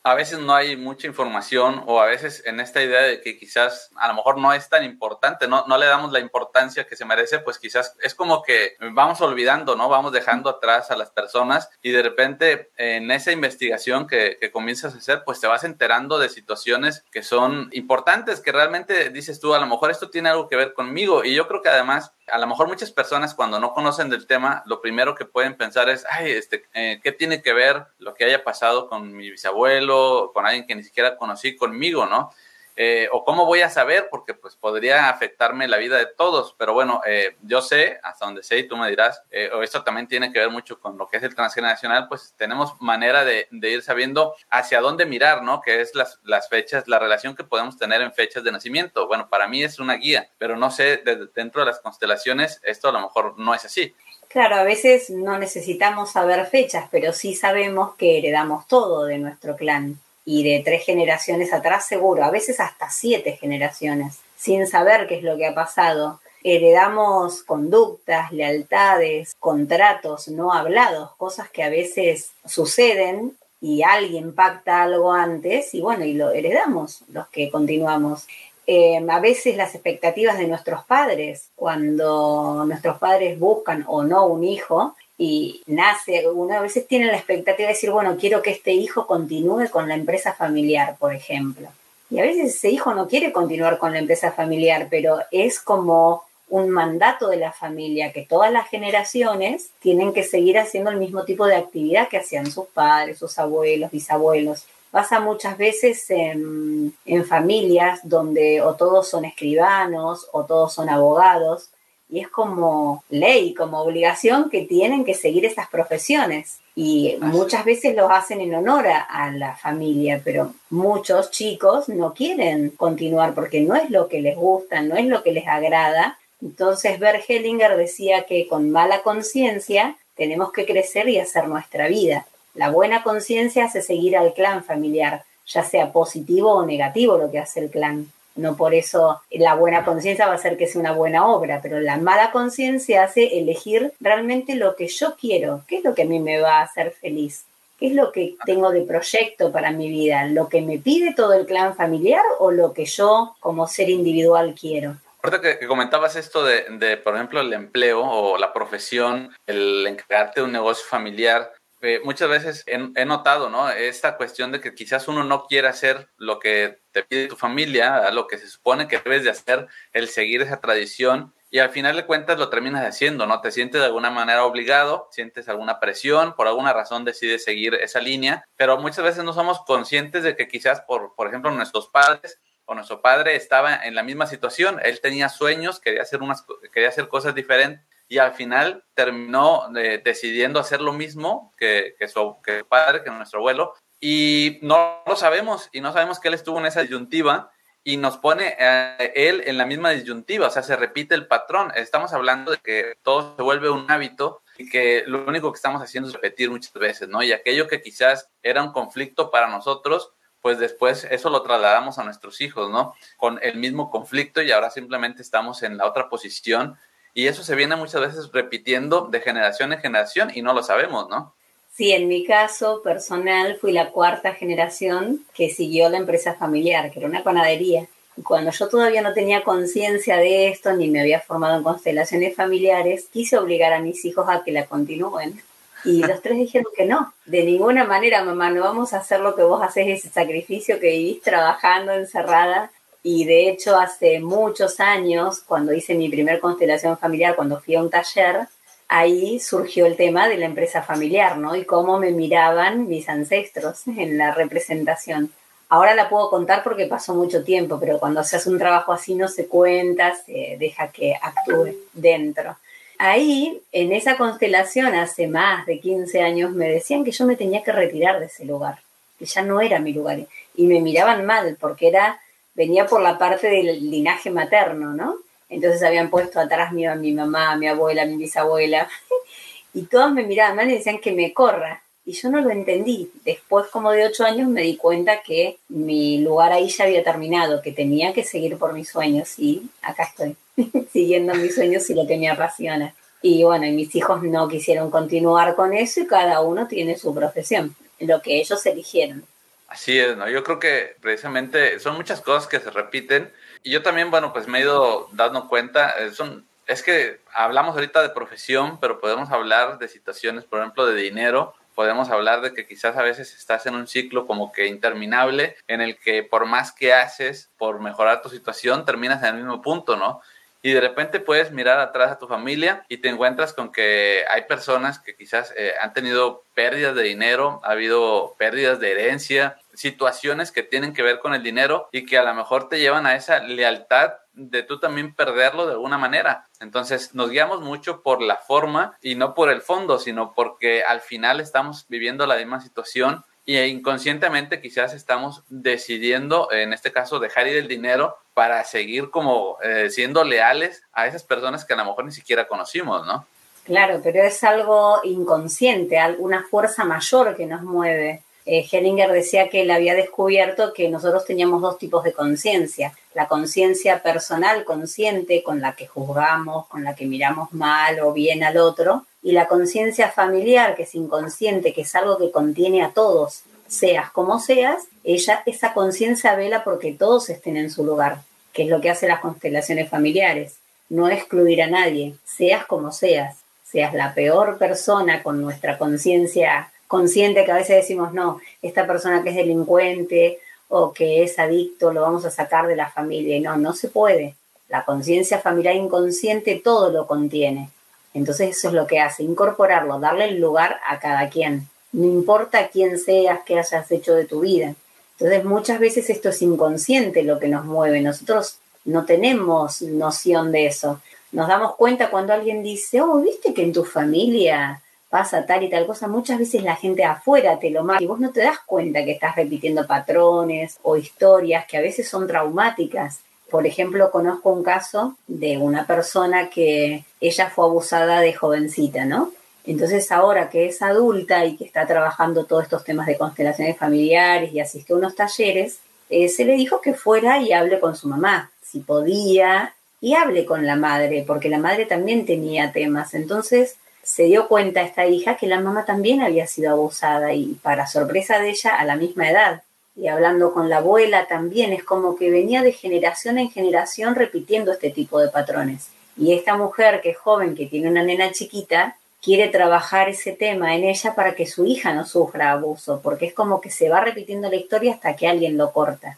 a 0.07 0.15
veces 0.15 0.39
no 0.39 0.55
hay 0.55 0.77
mucha 0.77 1.05
información 1.05 1.83
o 1.85 1.99
a 1.99 2.05
veces 2.05 2.41
en 2.45 2.61
esta 2.61 2.81
idea 2.81 3.01
de 3.01 3.19
que 3.19 3.37
quizás 3.37 3.91
a 3.97 4.07
lo 4.07 4.13
mejor 4.13 4.37
no 4.37 4.53
es 4.53 4.69
tan 4.69 4.85
importante, 4.85 5.49
no, 5.49 5.65
no 5.67 5.77
le 5.77 5.85
damos 5.85 6.13
la 6.13 6.19
importancia 6.19 6.85
que 6.85 6.95
se 6.95 7.03
merece, 7.03 7.39
pues 7.39 7.59
quizás 7.59 7.95
es 8.01 8.15
como 8.15 8.41
que 8.41 8.77
vamos 8.93 9.19
olvidando, 9.19 9.75
¿no? 9.75 9.89
Vamos 9.89 10.13
dejando 10.13 10.49
atrás 10.49 10.91
a 10.91 10.95
las 10.95 11.11
personas 11.11 11.69
y 11.81 11.91
de 11.91 12.03
repente 12.03 12.71
en 12.77 13.11
esa 13.11 13.33
investigación 13.33 14.07
que, 14.07 14.37
que 14.39 14.49
comienzas 14.49 14.95
a 14.95 14.99
hacer, 14.99 15.23
pues 15.25 15.41
te 15.41 15.47
vas 15.47 15.65
enterando 15.65 16.19
de 16.19 16.29
situaciones 16.29 17.03
que 17.11 17.21
son 17.21 17.69
importantes, 17.73 18.39
que 18.39 18.53
realmente 18.53 19.09
dices 19.09 19.41
tú, 19.41 19.53
a 19.53 19.59
lo 19.59 19.67
mejor 19.67 19.91
esto 19.91 20.09
tiene 20.09 20.29
algo 20.29 20.47
que 20.47 20.55
ver 20.55 20.73
conmigo 20.73 21.25
y 21.25 21.35
yo 21.35 21.49
creo 21.49 21.61
que 21.61 21.69
además 21.69 22.13
a 22.31 22.37
lo 22.37 22.47
mejor 22.47 22.67
muchas 22.67 22.91
personas 22.91 23.33
cuando 23.33 23.59
no 23.59 23.73
conocen 23.73 24.09
del 24.09 24.27
tema, 24.27 24.63
lo 24.65 24.81
primero 24.81 25.15
que 25.15 25.25
pueden 25.25 25.55
pensar 25.55 25.89
es, 25.89 26.05
ay, 26.09 26.31
este, 26.31 26.65
eh, 26.73 26.99
¿qué 27.01 27.11
tiene 27.11 27.41
que 27.41 27.53
ver 27.53 27.87
lo 27.99 28.13
que 28.13 28.25
haya 28.25 28.43
pasado 28.43 28.89
con 28.89 29.15
mi 29.15 29.31
bisabuelo, 29.31 30.31
con 30.33 30.45
alguien 30.45 30.67
que 30.67 30.75
ni 30.75 30.83
siquiera 30.83 31.17
conocí 31.17 31.55
conmigo, 31.55 32.05
no? 32.05 32.31
Eh, 32.79 33.09
o 33.11 33.25
cómo 33.25 33.47
voy 33.47 33.61
a 33.61 33.71
saber, 33.71 34.07
porque 34.11 34.35
pues 34.35 34.55
podría 34.55 35.09
afectarme 35.09 35.67
la 35.67 35.77
vida 35.77 35.97
de 35.97 36.05
todos, 36.05 36.55
pero 36.59 36.73
bueno, 36.73 37.01
eh, 37.07 37.35
yo 37.41 37.59
sé, 37.59 37.99
hasta 38.03 38.25
donde 38.25 38.43
sé, 38.43 38.59
y 38.59 38.67
tú 38.67 38.77
me 38.77 38.87
dirás, 38.87 39.23
eh, 39.31 39.49
o 39.51 39.63
esto 39.63 39.83
también 39.83 40.07
tiene 40.07 40.31
que 40.31 40.37
ver 40.37 40.51
mucho 40.51 40.79
con 40.79 40.95
lo 40.95 41.07
que 41.07 41.17
es 41.17 41.23
el 41.23 41.33
transgeneracional, 41.33 42.07
pues 42.07 42.35
tenemos 42.37 42.79
manera 42.79 43.25
de, 43.25 43.47
ir 43.49 43.81
sabiendo 43.81 44.35
hacia 44.51 44.79
dónde 44.79 45.07
mirar, 45.07 45.41
¿no? 45.41 45.59
Que 45.59 45.81
es 45.81 45.95
las, 45.95 46.19
las, 46.23 46.49
fechas, 46.49 46.87
la 46.87 46.99
relación 46.99 47.35
que 47.35 47.43
podemos 47.43 47.79
tener 47.79 48.01
en 48.01 48.13
fechas 48.13 48.43
de 48.43 48.51
nacimiento. 48.51 49.07
Bueno, 49.07 49.27
para 49.27 49.47
mí 49.47 49.63
es 49.63 49.79
una 49.79 49.95
guía, 49.95 50.29
pero 50.37 50.55
no 50.55 50.69
sé, 50.69 50.97
de, 50.97 51.27
dentro 51.33 51.61
de 51.61 51.65
las 51.65 51.79
constelaciones, 51.79 52.61
esto 52.63 52.89
a 52.89 52.91
lo 52.91 53.01
mejor 53.01 53.39
no 53.39 53.55
es 53.55 53.65
así. 53.65 53.95
Claro, 54.27 54.55
a 54.57 54.63
veces 54.63 55.09
no 55.09 55.39
necesitamos 55.39 56.11
saber 56.11 56.45
fechas, 56.45 56.87
pero 56.91 57.11
sí 57.11 57.33
sabemos 57.33 57.95
que 57.95 58.19
heredamos 58.19 58.67
todo 58.67 59.05
de 59.05 59.17
nuestro 59.17 59.55
clan 59.55 59.99
y 60.29 60.43
de 60.43 60.61
tres 60.61 60.83
generaciones 60.83 61.53
atrás 61.53 61.87
seguro, 61.87 62.25
a 62.25 62.31
veces 62.31 62.59
hasta 62.59 62.89
siete 62.89 63.37
generaciones, 63.37 64.19
sin 64.35 64.67
saber 64.67 65.07
qué 65.07 65.15
es 65.15 65.23
lo 65.23 65.37
que 65.37 65.47
ha 65.47 65.55
pasado. 65.55 66.19
Heredamos 66.43 67.43
conductas, 67.43 68.33
lealtades, 68.33 69.35
contratos 69.39 70.27
no 70.27 70.51
hablados, 70.51 71.15
cosas 71.15 71.49
que 71.49 71.63
a 71.63 71.69
veces 71.69 72.31
suceden 72.45 73.37
y 73.61 73.83
alguien 73.83 74.35
pacta 74.35 74.83
algo 74.83 75.13
antes 75.13 75.73
y 75.73 75.79
bueno, 75.79 76.03
y 76.03 76.11
lo 76.11 76.31
heredamos 76.31 77.03
los 77.07 77.29
que 77.29 77.49
continuamos. 77.49 78.27
Eh, 78.67 79.01
a 79.09 79.19
veces 79.21 79.55
las 79.55 79.75
expectativas 79.75 80.37
de 80.37 80.47
nuestros 80.47 80.83
padres, 80.83 81.51
cuando 81.55 82.65
nuestros 82.67 82.97
padres 82.97 83.39
buscan 83.39 83.85
o 83.87 84.03
no 84.03 84.25
un 84.25 84.43
hijo, 84.43 84.93
y 85.17 85.63
nace, 85.65 86.27
uno 86.27 86.55
a 86.55 86.61
veces 86.61 86.87
tiene 86.87 87.07
la 87.07 87.17
expectativa 87.17 87.67
de 87.67 87.73
decir, 87.73 87.89
bueno, 87.89 88.17
quiero 88.19 88.41
que 88.41 88.51
este 88.51 88.73
hijo 88.73 89.07
continúe 89.07 89.69
con 89.71 89.87
la 89.87 89.95
empresa 89.95 90.33
familiar, 90.33 90.95
por 90.99 91.13
ejemplo. 91.13 91.69
Y 92.09 92.19
a 92.19 92.23
veces 92.23 92.55
ese 92.55 92.69
hijo 92.69 92.93
no 92.93 93.07
quiere 93.07 93.31
continuar 93.31 93.79
con 93.79 93.93
la 93.93 93.99
empresa 93.99 94.31
familiar, 94.31 94.87
pero 94.89 95.19
es 95.31 95.59
como 95.59 96.23
un 96.49 96.69
mandato 96.69 97.29
de 97.29 97.37
la 97.37 97.51
familia 97.51 98.13
que 98.13 98.21
todas 98.21 98.51
las 98.51 98.69
generaciones 98.69 99.71
tienen 99.81 100.13
que 100.13 100.23
seguir 100.23 100.59
haciendo 100.59 100.91
el 100.91 100.97
mismo 100.97 101.25
tipo 101.25 101.45
de 101.45 101.55
actividad 101.55 102.07
que 102.07 102.17
hacían 102.17 102.49
sus 102.49 102.67
padres, 102.67 103.17
sus 103.17 103.37
abuelos, 103.39 103.91
bisabuelos. 103.91 104.65
Pasa 104.91 105.19
muchas 105.19 105.57
veces 105.57 106.09
en, 106.09 106.93
en 107.05 107.25
familias 107.25 107.99
donde 108.03 108.61
o 108.61 108.75
todos 108.75 109.09
son 109.09 109.25
escribanos 109.25 110.27
o 110.31 110.45
todos 110.45 110.73
son 110.73 110.89
abogados 110.89 111.71
y 112.09 112.21
es 112.21 112.29
como 112.29 113.03
ley, 113.09 113.53
como 113.53 113.81
obligación 113.81 114.49
que 114.49 114.61
tienen 114.61 115.03
que 115.03 115.13
seguir 115.13 115.45
estas 115.45 115.67
profesiones. 115.67 116.59
Y 116.75 117.17
muchas 117.19 117.65
veces 117.65 117.95
lo 117.95 118.09
hacen 118.09 118.39
en 118.39 118.53
honor 118.53 118.85
a, 118.87 119.31
la 119.31 119.55
familia, 119.55 120.21
pero 120.23 120.53
muchos 120.69 121.31
chicos 121.31 121.89
no 121.89 122.13
quieren 122.13 122.69
continuar 122.69 123.33
porque 123.33 123.61
no 123.61 123.75
es 123.75 123.89
lo 123.89 124.07
que 124.07 124.21
les 124.21 124.37
gusta, 124.37 124.81
no 124.81 124.95
es 124.95 125.05
lo 125.05 125.23
que 125.23 125.33
les 125.33 125.47
agrada. 125.47 126.17
Entonces 126.41 126.99
Bert 126.99 127.23
Hellinger 127.27 127.75
decía 127.75 128.23
que 128.23 128.47
con 128.47 128.69
mala 128.69 129.01
conciencia 129.01 129.97
tenemos 130.15 130.51
que 130.51 130.65
crecer 130.65 131.09
y 131.09 131.19
hacer 131.19 131.47
nuestra 131.47 131.87
vida. 131.87 132.27
La 132.53 132.69
buena 132.69 133.03
conciencia 133.03 133.65
hace 133.65 133.81
seguir 133.81 134.15
al 134.15 134.33
clan 134.33 134.63
familiar, 134.63 135.23
ya 135.47 135.63
sea 135.63 135.91
positivo 135.91 136.53
o 136.53 136.65
negativo 136.65 137.17
lo 137.17 137.31
que 137.31 137.39
hace 137.39 137.59
el 137.59 137.71
clan. 137.71 138.11
No 138.37 138.55
por 138.55 138.73
eso 138.73 139.21
la 139.31 139.55
buena 139.55 139.83
conciencia 139.83 140.27
va 140.27 140.33
a 140.33 140.35
hacer 140.35 140.57
que 140.57 140.67
sea 140.67 140.79
una 140.79 140.93
buena 140.93 141.27
obra, 141.27 141.59
pero 141.61 141.79
la 141.79 141.97
mala 141.97 142.31
conciencia 142.31 143.03
hace 143.03 143.39
elegir 143.39 143.93
realmente 143.99 144.55
lo 144.55 144.75
que 144.75 144.87
yo 144.87 145.15
quiero, 145.19 145.63
qué 145.67 145.77
es 145.77 145.83
lo 145.83 145.93
que 145.95 146.03
a 146.03 146.05
mí 146.05 146.19
me 146.19 146.39
va 146.39 146.59
a 146.59 146.63
hacer 146.63 146.91
feliz, 146.91 147.45
qué 147.79 147.87
es 147.87 147.93
lo 147.93 148.11
que 148.11 148.35
tengo 148.45 148.71
de 148.71 148.81
proyecto 148.81 149.51
para 149.51 149.71
mi 149.71 149.89
vida, 149.89 150.25
lo 150.25 150.49
que 150.49 150.61
me 150.61 150.77
pide 150.77 151.13
todo 151.13 151.33
el 151.33 151.45
clan 151.45 151.75
familiar 151.75 152.23
o 152.39 152.51
lo 152.51 152.73
que 152.73 152.85
yo 152.85 153.35
como 153.39 153.67
ser 153.67 153.89
individual 153.89 154.55
quiero. 154.59 154.95
Ahorita 155.23 155.41
que, 155.59 155.67
comentabas 155.67 156.15
esto 156.15 156.43
de, 156.43 156.65
de, 156.77 156.95
por 156.95 157.15
ejemplo, 157.15 157.41
el 157.41 157.51
empleo 157.51 158.01
o 158.01 158.37
la 158.37 158.53
profesión, 158.53 159.35
el 159.47 159.85
encargarte 159.87 160.39
de 160.39 160.45
un 160.45 160.51
negocio 160.51 160.85
familiar, 160.87 161.51
eh, 161.81 162.01
muchas 162.03 162.29
veces 162.29 162.63
he, 162.67 162.73
he, 162.95 163.05
notado, 163.05 163.49
¿no? 163.49 163.69
Esta 163.69 164.17
cuestión 164.17 164.51
de 164.51 164.59
que 164.59 164.73
quizás 164.73 165.07
uno 165.07 165.23
no 165.23 165.45
quiere 165.45 165.67
hacer 165.67 166.09
lo 166.17 166.39
que 166.39 166.81
te 166.91 167.03
pide 167.03 167.27
tu 167.27 167.35
familia, 167.35 168.09
lo 168.11 168.27
que 168.27 168.37
se 168.37 168.47
supone 168.47 168.87
que 168.87 168.99
debes 168.99 169.23
de 169.23 169.29
hacer, 169.29 169.67
el 169.93 170.07
seguir 170.07 170.41
esa 170.41 170.59
tradición, 170.59 171.33
y 171.49 171.59
al 171.59 171.69
final 171.69 171.95
de 171.95 172.05
cuentas 172.05 172.37
lo 172.37 172.49
terminas 172.49 172.85
haciendo, 172.85 173.25
¿no? 173.25 173.39
Te 173.39 173.51
sientes 173.51 173.79
de 173.79 173.85
alguna 173.85 174.09
manera 174.09 174.43
obligado, 174.43 175.07
sientes 175.11 175.47
alguna 175.47 175.79
presión, 175.79 176.35
por 176.35 176.47
alguna 176.47 176.73
razón 176.73 177.05
decides 177.05 177.43
seguir 177.43 177.75
esa 177.75 178.01
línea, 178.01 178.45
pero 178.57 178.77
muchas 178.77 179.03
veces 179.05 179.23
no 179.23 179.31
somos 179.31 179.61
conscientes 179.61 180.23
de 180.23 180.35
que 180.35 180.47
quizás, 180.47 180.81
por, 180.81 181.15
por 181.15 181.27
ejemplo, 181.27 181.49
nuestros 181.51 181.87
padres 181.87 182.39
o 182.65 182.75
nuestro 182.75 183.01
padre 183.01 183.37
estaba 183.37 183.75
en 183.75 183.95
la 183.95 184.03
misma 184.03 184.27
situación, 184.27 184.79
él 184.83 184.99
tenía 184.99 185.29
sueños, 185.29 185.79
quería 185.79 186.01
hacer, 186.01 186.21
unas, 186.21 186.45
quería 186.73 186.89
hacer 186.89 187.07
cosas 187.07 187.33
diferentes 187.33 187.87
y 188.07 188.17
al 188.19 188.33
final 188.33 188.83
terminó 188.93 189.69
eh, 189.75 190.01
decidiendo 190.03 190.59
hacer 190.59 190.81
lo 190.81 190.93
mismo 190.93 191.53
que, 191.57 191.95
su, 192.07 192.37
que 192.43 192.63
padre, 192.63 193.03
que 193.03 193.09
nuestro 193.09 193.39
abuelo, 193.39 193.73
y 193.99 194.59
no 194.61 195.03
lo 195.05 195.15
sabemos, 195.15 195.69
y 195.71 195.81
no 195.81 195.91
sabemos 195.91 196.19
que 196.19 196.27
él 196.27 196.33
estuvo 196.33 196.59
en 196.59 196.67
esa 196.67 196.81
disyuntiva, 196.81 197.51
y 197.83 197.95
nos 197.95 198.17
pone 198.17 198.47
a 198.59 198.97
él 198.97 199.43
en 199.45 199.57
la 199.57 199.65
misma 199.65 199.91
disyuntiva, 199.91 200.47
o 200.47 200.49
sea, 200.49 200.61
se 200.61 200.75
repite 200.75 201.15
el 201.15 201.25
patrón. 201.25 201.71
Estamos 201.73 202.11
hablando 202.11 202.51
de 202.51 202.57
que 202.57 202.97
todo 203.01 203.37
se 203.37 203.41
vuelve 203.41 203.69
un 203.69 203.89
hábito 203.89 204.41
y 204.57 204.69
que 204.69 205.05
lo 205.07 205.25
único 205.25 205.53
que 205.53 205.55
estamos 205.55 205.81
haciendo 205.81 206.09
es 206.09 206.13
repetir 206.13 206.49
muchas 206.49 206.73
veces, 206.73 207.07
¿no? 207.07 207.23
Y 207.23 207.31
aquello 207.31 207.69
que 207.69 207.81
quizás 207.81 208.29
era 208.43 208.61
un 208.61 208.73
conflicto 208.73 209.31
para 209.31 209.47
nosotros, 209.47 210.11
pues 210.41 210.59
después 210.59 211.07
eso 211.09 211.29
lo 211.29 211.41
trasladamos 211.43 211.97
a 211.97 212.03
nuestros 212.03 212.41
hijos, 212.41 212.69
¿no? 212.69 212.93
Con 213.15 213.39
el 213.41 213.55
mismo 213.55 213.89
conflicto 213.89 214.41
y 214.41 214.51
ahora 214.51 214.69
simplemente 214.69 215.21
estamos 215.21 215.63
en 215.63 215.77
la 215.77 215.85
otra 215.85 216.09
posición 216.09 216.77
y 217.17 217.25
eso 217.25 217.43
se 217.43 217.55
viene 217.55 217.75
muchas 217.75 217.99
veces 217.99 218.29
repitiendo 218.31 219.07
de 219.07 219.19
generación 219.19 219.73
en 219.73 219.79
generación 219.79 220.31
y 220.35 220.43
no 220.43 220.53
lo 220.53 220.61
sabemos, 220.61 221.09
¿no? 221.09 221.33
Sí, 221.73 221.91
en 221.91 222.07
mi 222.07 222.23
caso 222.23 222.83
personal 222.83 223.57
fui 223.59 223.71
la 223.71 223.89
cuarta 223.89 224.35
generación 224.35 225.25
que 225.33 225.49
siguió 225.49 225.89
la 225.89 225.97
empresa 225.97 226.35
familiar, 226.35 226.91
que 226.91 226.99
era 226.99 227.07
una 227.07 227.23
panadería. 227.23 227.87
Y 228.17 228.21
cuando 228.21 228.51
yo 228.51 228.67
todavía 228.67 229.01
no 229.01 229.15
tenía 229.15 229.43
conciencia 229.43 230.17
de 230.17 230.49
esto, 230.49 230.73
ni 230.73 230.89
me 230.91 231.01
había 231.01 231.19
formado 231.19 231.57
en 231.57 231.63
constelaciones 231.63 232.35
familiares, 232.35 233.07
quise 233.11 233.35
obligar 233.39 233.73
a 233.73 233.81
mis 233.81 234.05
hijos 234.05 234.27
a 234.29 234.43
que 234.43 234.51
la 234.51 234.67
continúen. 234.67 235.41
Y 235.85 236.03
los 236.03 236.21
tres 236.21 236.37
dijeron 236.37 236.71
que 236.77 236.85
no, 236.85 237.15
de 237.25 237.41
ninguna 237.41 237.83
manera, 237.83 238.23
mamá, 238.23 238.51
no 238.51 238.61
vamos 238.61 238.93
a 238.93 238.97
hacer 238.99 239.21
lo 239.21 239.35
que 239.35 239.41
vos 239.41 239.63
haces, 239.63 239.87
ese 239.87 240.09
sacrificio 240.09 240.79
que 240.79 240.91
vivís 240.91 241.23
trabajando 241.23 241.93
encerrada. 241.93 242.69
Y 243.09 243.23
de 243.23 243.49
hecho, 243.49 243.79
hace 243.79 244.19
muchos 244.19 244.81
años, 244.81 245.39
cuando 245.39 245.71
hice 245.71 245.95
mi 245.95 246.09
primer 246.09 246.41
constelación 246.41 246.97
familiar, 246.97 247.37
cuando 247.37 247.61
fui 247.61 247.75
a 247.75 247.81
un 247.81 247.89
taller, 247.89 248.49
ahí 248.89 249.39
surgió 249.39 249.85
el 249.85 249.95
tema 249.95 250.27
de 250.27 250.35
la 250.35 250.45
empresa 250.45 250.83
familiar, 250.83 251.37
¿no? 251.37 251.55
Y 251.55 251.63
cómo 251.63 251.99
me 251.99 252.11
miraban 252.11 252.89
mis 252.89 253.07
ancestros 253.07 253.87
en 253.87 254.17
la 254.17 254.33
representación. 254.33 255.31
Ahora 255.69 255.95
la 255.95 256.09
puedo 256.09 256.29
contar 256.29 256.63
porque 256.65 256.85
pasó 256.85 257.15
mucho 257.15 257.45
tiempo, 257.45 257.79
pero 257.79 257.97
cuando 257.97 258.25
se 258.25 258.35
hace 258.35 258.49
un 258.49 258.59
trabajo 258.59 258.91
así 258.91 259.15
no 259.15 259.29
se 259.29 259.47
cuenta, 259.47 260.13
se 260.25 260.57
deja 260.59 260.89
que 260.91 261.15
actúe 261.15 261.77
dentro. 261.93 262.57
Ahí, 262.97 263.61
en 263.71 263.93
esa 263.93 264.17
constelación, 264.17 264.93
hace 264.95 265.27
más 265.27 265.65
de 265.65 265.79
15 265.79 266.21
años, 266.21 266.51
me 266.51 266.67
decían 266.67 267.05
que 267.05 267.11
yo 267.11 267.25
me 267.25 267.37
tenía 267.37 267.63
que 267.63 267.71
retirar 267.71 268.19
de 268.19 268.25
ese 268.25 268.43
lugar, 268.43 268.79
que 269.17 269.25
ya 269.25 269.43
no 269.43 269.61
era 269.61 269.79
mi 269.79 269.93
lugar. 269.93 270.19
Y 270.57 270.67
me 270.67 270.81
miraban 270.81 271.25
mal 271.25 271.55
porque 271.57 271.87
era, 271.87 272.19
venía 272.57 272.87
por 272.87 273.01
la 273.01 273.17
parte 273.17 273.47
del 273.47 273.89
linaje 273.89 274.31
materno, 274.31 274.91
¿no? 274.91 275.17
Entonces 275.47 275.81
habían 275.83 276.09
puesto 276.09 276.39
atrás 276.39 276.73
mío 276.73 276.91
a 276.91 276.95
mi 276.95 277.13
mamá, 277.13 277.51
a 277.51 277.55
mi 277.55 277.67
abuela, 277.67 278.01
a 278.01 278.05
mi 278.05 278.17
bisabuela. 278.17 278.89
y 279.73 279.83
todos 279.83 280.11
me 280.11 280.23
miraban 280.23 280.57
mal 280.57 280.69
y 280.69 280.73
decían 280.73 280.97
que 280.97 281.11
me 281.11 281.33
corra. 281.33 281.83
Y 282.03 282.13
yo 282.13 282.29
no 282.29 282.41
lo 282.41 282.49
entendí. 282.49 283.11
Después, 283.23 283.67
como 283.67 283.91
de 283.91 284.05
ocho 284.05 284.25
años, 284.25 284.49
me 284.49 284.61
di 284.61 284.75
cuenta 284.75 285.21
que 285.21 285.57
mi 285.69 286.19
lugar 286.19 286.51
ahí 286.51 286.69
ya 286.69 286.85
había 286.85 287.03
terminado, 287.03 287.61
que 287.61 287.71
tenía 287.71 288.11
que 288.11 288.23
seguir 288.23 288.57
por 288.57 288.73
mis 288.73 288.89
sueños. 288.89 289.37
Y 289.37 289.69
acá 289.81 290.03
estoy, 290.03 290.35
siguiendo 290.91 291.35
mis 291.35 291.53
sueños 291.53 291.87
y 291.89 291.93
lo 291.93 292.07
que 292.07 292.17
me 292.17 292.29
apasiona. 292.29 292.95
Y 293.21 293.43
bueno, 293.43 293.65
y 293.65 293.71
mis 293.71 293.93
hijos 293.95 294.23
no 294.23 294.47
quisieron 294.47 294.89
continuar 294.89 295.55
con 295.55 295.73
eso 295.73 296.01
y 296.01 296.07
cada 296.07 296.41
uno 296.41 296.67
tiene 296.67 296.97
su 296.97 297.13
profesión, 297.13 297.75
lo 297.99 298.21
que 298.21 298.39
ellos 298.39 298.65
eligieron. 298.65 299.25
Así 299.67 299.99
es, 299.99 300.15
¿no? 300.15 300.29
Yo 300.29 300.43
creo 300.43 300.59
que 300.59 300.95
precisamente 301.01 301.79
son 301.79 301.95
muchas 301.95 302.21
cosas 302.21 302.47
que 302.47 302.59
se 302.59 302.71
repiten 302.71 303.33
y 303.63 303.71
yo 303.71 303.83
también, 303.83 304.09
bueno, 304.09 304.31
pues 304.31 304.47
me 304.47 304.59
he 304.59 304.61
ido 304.61 305.09
dando 305.11 305.49
cuenta, 305.49 305.91
eh, 305.99 306.11
son, 306.11 306.47
es 306.67 306.83
que 306.83 307.19
hablamos 307.33 307.75
ahorita 307.75 308.01
de 308.01 308.09
profesión, 308.09 308.79
pero 308.79 309.01
podemos 309.01 309.29
hablar 309.29 309.77
de 309.77 309.89
situaciones, 309.89 310.45
por 310.45 310.59
ejemplo, 310.59 310.85
de 310.85 310.95
dinero, 311.01 311.53
podemos 311.75 312.09
hablar 312.09 312.41
de 312.41 312.53
que 312.53 312.65
quizás 312.65 312.95
a 312.95 313.03
veces 313.03 313.35
estás 313.35 313.65
en 313.65 313.75
un 313.75 313.87
ciclo 313.87 314.25
como 314.25 314.51
que 314.53 314.67
interminable 314.67 315.57
en 315.67 315.81
el 315.81 315.97
que 315.99 316.23
por 316.23 316.45
más 316.45 316.71
que 316.71 316.93
haces 316.93 317.51
por 317.57 317.81
mejorar 317.81 318.21
tu 318.21 318.29
situación, 318.29 318.85
terminas 318.85 319.21
en 319.21 319.35
el 319.35 319.43
mismo 319.43 319.61
punto, 319.61 319.97
¿no? 319.97 320.21
Y 320.67 320.73
de 320.73 320.81
repente 320.81 321.21
puedes 321.21 321.53
mirar 321.53 321.79
atrás 321.79 322.11
a 322.11 322.19
tu 322.19 322.27
familia 322.27 322.83
y 322.89 322.97
te 322.97 323.07
encuentras 323.07 323.53
con 323.53 323.71
que 323.71 324.25
hay 324.29 324.41
personas 324.49 324.99
que 324.99 325.15
quizás 325.15 325.53
eh, 325.55 325.71
han 325.79 325.93
tenido 325.93 326.43
pérdidas 326.55 326.93
de 326.93 327.03
dinero, 327.03 327.61
ha 327.63 327.71
habido 327.71 328.35
pérdidas 328.37 328.81
de 328.81 328.91
herencia, 328.91 329.55
situaciones 329.73 330.51
que 330.51 330.63
tienen 330.63 330.93
que 330.93 331.03
ver 331.03 331.19
con 331.19 331.33
el 331.33 331.41
dinero 331.41 331.87
y 331.93 332.05
que 332.05 332.17
a 332.17 332.23
lo 332.23 332.33
mejor 332.33 332.67
te 332.67 332.79
llevan 332.79 333.05
a 333.05 333.15
esa 333.15 333.39
lealtad 333.39 334.15
de 334.33 334.61
tú 334.61 334.77
también 334.77 335.15
perderlo 335.15 335.67
de 335.67 335.71
alguna 335.71 335.97
manera. 335.97 336.49
Entonces 336.59 337.15
nos 337.15 337.29
guiamos 337.29 337.61
mucho 337.61 338.03
por 338.03 338.21
la 338.21 338.35
forma 338.35 338.97
y 339.01 339.15
no 339.15 339.35
por 339.35 339.49
el 339.49 339.61
fondo, 339.61 339.99
sino 339.99 340.33
porque 340.33 340.83
al 340.83 340.99
final 340.99 341.39
estamos 341.39 341.85
viviendo 341.87 342.27
la 342.27 342.35
misma 342.35 342.59
situación 342.59 343.23
y 343.47 343.57
inconscientemente 343.57 344.59
quizás 344.59 344.93
estamos 344.93 345.41
decidiendo, 345.47 346.51
en 346.51 346.73
este 346.73 346.91
caso, 346.91 347.17
dejar 347.17 347.47
ir 347.47 347.55
el 347.55 347.69
dinero 347.69 348.17
para 348.33 348.61
seguir 348.65 349.09
como 349.09 349.57
eh, 349.63 349.89
siendo 349.89 350.25
leales 350.25 350.83
a 350.91 351.07
esas 351.07 351.23
personas 351.23 351.63
que 351.63 351.73
a 351.73 351.77
lo 351.77 351.85
mejor 351.85 352.03
ni 352.03 352.11
siquiera 352.11 352.49
conocimos, 352.49 353.07
¿no? 353.07 353.25
Claro, 353.63 354.01
pero 354.03 354.21
es 354.21 354.43
algo 354.43 354.99
inconsciente, 355.05 355.97
alguna 355.97 356.43
fuerza 356.43 356.83
mayor 356.83 357.37
que 357.37 357.45
nos 357.45 357.61
mueve. 357.61 358.21
Eh, 358.45 358.67
Hellinger 358.69 359.11
decía 359.11 359.49
que 359.49 359.61
él 359.61 359.71
había 359.71 359.95
descubierto 359.95 360.73
que 360.73 360.89
nosotros 360.89 361.23
teníamos 361.23 361.61
dos 361.61 361.77
tipos 361.77 362.03
de 362.03 362.11
conciencia. 362.11 362.93
La 363.13 363.29
conciencia 363.29 364.03
personal, 364.03 364.65
consciente, 364.65 365.41
con 365.41 365.61
la 365.61 365.73
que 365.73 365.87
juzgamos, 365.87 366.67
con 366.67 366.83
la 366.83 366.95
que 366.95 367.05
miramos 367.05 367.53
mal 367.53 368.01
o 368.01 368.11
bien 368.11 368.43
al 368.43 368.57
otro, 368.57 369.05
y 369.27 369.33
la 369.33 369.49
conciencia 369.49 370.09
familiar, 370.09 370.73
que 370.73 370.83
es 370.83 370.95
inconsciente, 370.95 371.73
que 371.73 371.81
es 371.81 371.93
algo 371.95 372.17
que 372.17 372.31
contiene 372.31 372.81
a 372.81 372.91
todos, 372.91 373.41
seas 373.67 374.09
como 374.09 374.39
seas, 374.39 374.85
ella, 375.03 375.43
esa 375.45 375.73
conciencia 375.73 376.33
vela 376.37 376.63
porque 376.63 376.93
todos 376.93 377.29
estén 377.29 377.57
en 377.57 377.69
su 377.69 377.83
lugar, 377.83 378.21
que 378.53 378.63
es 378.63 378.69
lo 378.69 378.79
que 378.79 378.89
hacen 378.89 379.09
las 379.09 379.19
constelaciones 379.19 379.89
familiares. 379.89 380.59
No 380.87 381.09
excluir 381.09 381.61
a 381.61 381.67
nadie, 381.67 382.15
seas 382.23 382.65
como 382.67 382.93
seas, 382.93 383.35
seas 383.69 383.93
la 383.93 384.13
peor 384.13 384.57
persona 384.57 385.21
con 385.21 385.41
nuestra 385.41 385.77
conciencia 385.77 386.71
consciente 386.87 387.43
que 387.43 387.51
a 387.51 387.55
veces 387.55 387.75
decimos, 387.75 388.13
no, 388.13 388.39
esta 388.61 388.87
persona 388.87 389.23
que 389.23 389.31
es 389.31 389.35
delincuente 389.35 390.39
o 390.69 390.93
que 390.93 391.23
es 391.23 391.37
adicto 391.37 391.91
lo 391.91 392.03
vamos 392.03 392.23
a 392.23 392.31
sacar 392.31 392.65
de 392.65 392.77
la 392.77 392.89
familia. 392.91 393.35
Y 393.35 393.41
no, 393.41 393.57
no 393.57 393.73
se 393.73 393.89
puede. 393.89 394.35
La 394.69 394.85
conciencia 394.85 395.39
familiar 395.39 395.75
inconsciente 395.75 396.61
todo 396.63 396.91
lo 396.91 397.07
contiene. 397.07 397.71
Entonces 398.17 398.57
eso 398.57 398.69
es 398.69 398.73
lo 398.73 398.87
que 398.87 398.99
hace, 398.99 399.21
incorporarlo, 399.23 399.99
darle 399.99 400.25
el 400.25 400.41
lugar 400.41 400.79
a 400.87 400.99
cada 400.99 401.29
quien. 401.29 401.69
No 401.91 402.05
importa 402.05 402.69
quién 402.69 402.97
seas, 402.97 403.41
qué 403.45 403.59
hayas 403.59 403.91
hecho 403.91 404.15
de 404.15 404.25
tu 404.25 404.39
vida. 404.39 404.73
Entonces 405.19 405.45
muchas 405.45 405.79
veces 405.79 406.09
esto 406.09 406.29
es 406.29 406.41
inconsciente 406.41 407.21
lo 407.21 407.37
que 407.37 407.47
nos 407.47 407.65
mueve. 407.65 408.01
Nosotros 408.01 408.57
no 408.85 409.05
tenemos 409.05 409.83
noción 409.83 410.51
de 410.51 410.65
eso. 410.65 410.99
Nos 411.31 411.47
damos 411.47 411.75
cuenta 411.75 412.09
cuando 412.09 412.33
alguien 412.33 412.63
dice, 412.63 413.01
oh, 413.01 413.21
viste 413.21 413.53
que 413.53 413.63
en 413.63 413.73
tu 413.73 413.83
familia 413.83 414.81
pasa 415.09 415.45
tal 415.45 415.63
y 415.63 415.69
tal 415.69 415.85
cosa. 415.85 416.07
Muchas 416.07 416.39
veces 416.39 416.63
la 416.63 416.75
gente 416.75 417.03
afuera 417.03 417.59
te 417.59 417.69
lo 417.69 417.83
marca 417.83 418.03
y 418.03 418.07
vos 418.07 418.19
no 418.19 418.31
te 418.31 418.41
das 418.41 418.59
cuenta 418.65 419.05
que 419.05 419.11
estás 419.11 419.35
repitiendo 419.35 419.85
patrones 419.85 420.77
o 420.81 420.97
historias 420.97 421.67
que 421.67 421.77
a 421.77 421.81
veces 421.81 422.09
son 422.09 422.25
traumáticas 422.25 423.19
por 423.49 423.65
ejemplo, 423.65 424.11
conozco 424.11 424.51
un 424.51 424.63
caso 424.63 425.15
de 425.27 425.57
una 425.57 425.87
persona 425.87 426.49
que 426.49 427.05
ella 427.21 427.49
fue 427.49 427.65
abusada 427.65 428.19
de 428.19 428.33
jovencita, 428.33 429.05
¿no? 429.05 429.31
Entonces 429.65 430.11
ahora 430.11 430.49
que 430.49 430.67
es 430.67 430.81
adulta 430.81 431.45
y 431.45 431.57
que 431.57 431.65
está 431.65 431.85
trabajando 431.85 432.45
todos 432.45 432.63
estos 432.63 432.83
temas 432.83 433.07
de 433.07 433.17
constelaciones 433.17 433.77
familiares 433.77 434.53
y 434.53 434.59
asistió 434.59 434.95
a 434.95 434.99
unos 434.99 435.15
talleres, 435.15 435.79
eh, 436.09 436.29
se 436.29 436.45
le 436.45 436.53
dijo 436.53 436.79
que 436.79 436.93
fuera 436.93 437.41
y 437.41 437.51
hable 437.51 437.79
con 437.79 437.95
su 437.95 438.07
mamá, 438.07 438.51
si 438.61 438.79
podía, 438.79 439.73
y 439.99 440.13
hable 440.13 440.45
con 440.45 440.65
la 440.65 440.75
madre, 440.75 441.23
porque 441.27 441.49
la 441.49 441.57
madre 441.57 441.85
también 441.85 442.25
tenía 442.25 442.71
temas. 442.71 443.13
Entonces 443.13 443.75
se 444.03 444.23
dio 444.23 444.47
cuenta 444.47 444.81
esta 444.81 445.05
hija 445.05 445.35
que 445.35 445.47
la 445.47 445.59
mamá 445.59 445.83
también 445.83 446.21
había 446.21 446.47
sido 446.47 446.71
abusada 446.71 447.33
y 447.33 447.57
para 447.61 447.87
sorpresa 447.87 448.39
de 448.39 448.51
ella 448.51 448.75
a 448.75 448.85
la 448.85 448.95
misma 448.95 449.29
edad 449.29 449.63
y 449.97 450.07
hablando 450.07 450.53
con 450.53 450.69
la 450.69 450.77
abuela 450.77 451.25
también, 451.25 451.73
es 451.73 451.83
como 451.83 452.15
que 452.15 452.29
venía 452.29 452.61
de 452.61 452.71
generación 452.71 453.39
en 453.39 453.49
generación 453.49 454.13
repitiendo 454.13 454.71
este 454.71 454.91
tipo 454.91 455.19
de 455.19 455.29
patrones. 455.29 455.89
Y 456.15 456.33
esta 456.33 456.55
mujer 456.55 457.01
que 457.01 457.11
es 457.11 457.17
joven, 457.17 457.55
que 457.55 457.65
tiene 457.65 457.89
una 457.89 458.03
nena 458.03 458.31
chiquita, 458.31 458.95
quiere 459.21 459.47
trabajar 459.47 460.07
ese 460.07 460.31
tema 460.33 460.75
en 460.75 460.83
ella 460.83 461.15
para 461.15 461.33
que 461.33 461.47
su 461.47 461.65
hija 461.65 461.93
no 461.93 462.05
sufra 462.05 462.51
abuso, 462.51 463.01
porque 463.03 463.25
es 463.25 463.33
como 463.33 463.59
que 463.59 463.71
se 463.71 463.89
va 463.89 464.01
repitiendo 464.01 464.49
la 464.49 464.55
historia 464.55 464.93
hasta 464.93 465.15
que 465.15 465.27
alguien 465.27 465.57
lo 465.57 465.71
corta. 465.71 466.17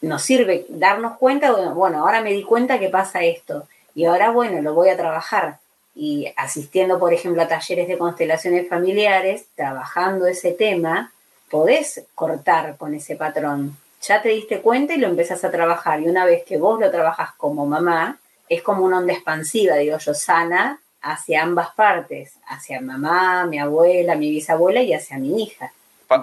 Nos 0.00 0.22
sirve 0.22 0.66
darnos 0.68 1.16
cuenta, 1.16 1.52
bueno, 1.52 2.00
ahora 2.00 2.22
me 2.22 2.32
di 2.32 2.42
cuenta 2.42 2.80
que 2.80 2.88
pasa 2.88 3.22
esto, 3.22 3.68
y 3.94 4.04
ahora, 4.06 4.30
bueno, 4.30 4.62
lo 4.62 4.74
voy 4.74 4.88
a 4.88 4.96
trabajar. 4.96 5.58
Y 5.94 6.32
asistiendo, 6.36 6.98
por 6.98 7.12
ejemplo, 7.12 7.42
a 7.42 7.48
talleres 7.48 7.88
de 7.88 7.98
constelaciones 7.98 8.68
familiares, 8.68 9.46
trabajando 9.54 10.26
ese 10.26 10.52
tema, 10.52 11.12
podés 11.50 12.04
cortar 12.14 12.76
con 12.76 12.94
ese 12.94 13.16
patrón. 13.16 13.76
Ya 14.02 14.22
te 14.22 14.30
diste 14.30 14.60
cuenta 14.60 14.94
y 14.94 14.98
lo 14.98 15.08
empezás 15.08 15.44
a 15.44 15.50
trabajar. 15.50 16.00
Y 16.00 16.08
una 16.08 16.24
vez 16.24 16.44
que 16.44 16.56
vos 16.56 16.80
lo 16.80 16.90
trabajas 16.90 17.30
como 17.36 17.66
mamá, 17.66 18.18
es 18.48 18.62
como 18.62 18.84
una 18.84 18.98
onda 18.98 19.12
expansiva, 19.12 19.76
digo 19.76 19.98
yo, 19.98 20.14
sana 20.14 20.80
hacia 21.02 21.42
ambas 21.42 21.70
partes, 21.74 22.34
hacia 22.46 22.80
mamá, 22.80 23.46
mi 23.46 23.58
abuela, 23.58 24.16
mi 24.16 24.30
bisabuela 24.30 24.82
y 24.82 24.92
hacia 24.92 25.18
mi 25.18 25.42
hija. 25.42 25.72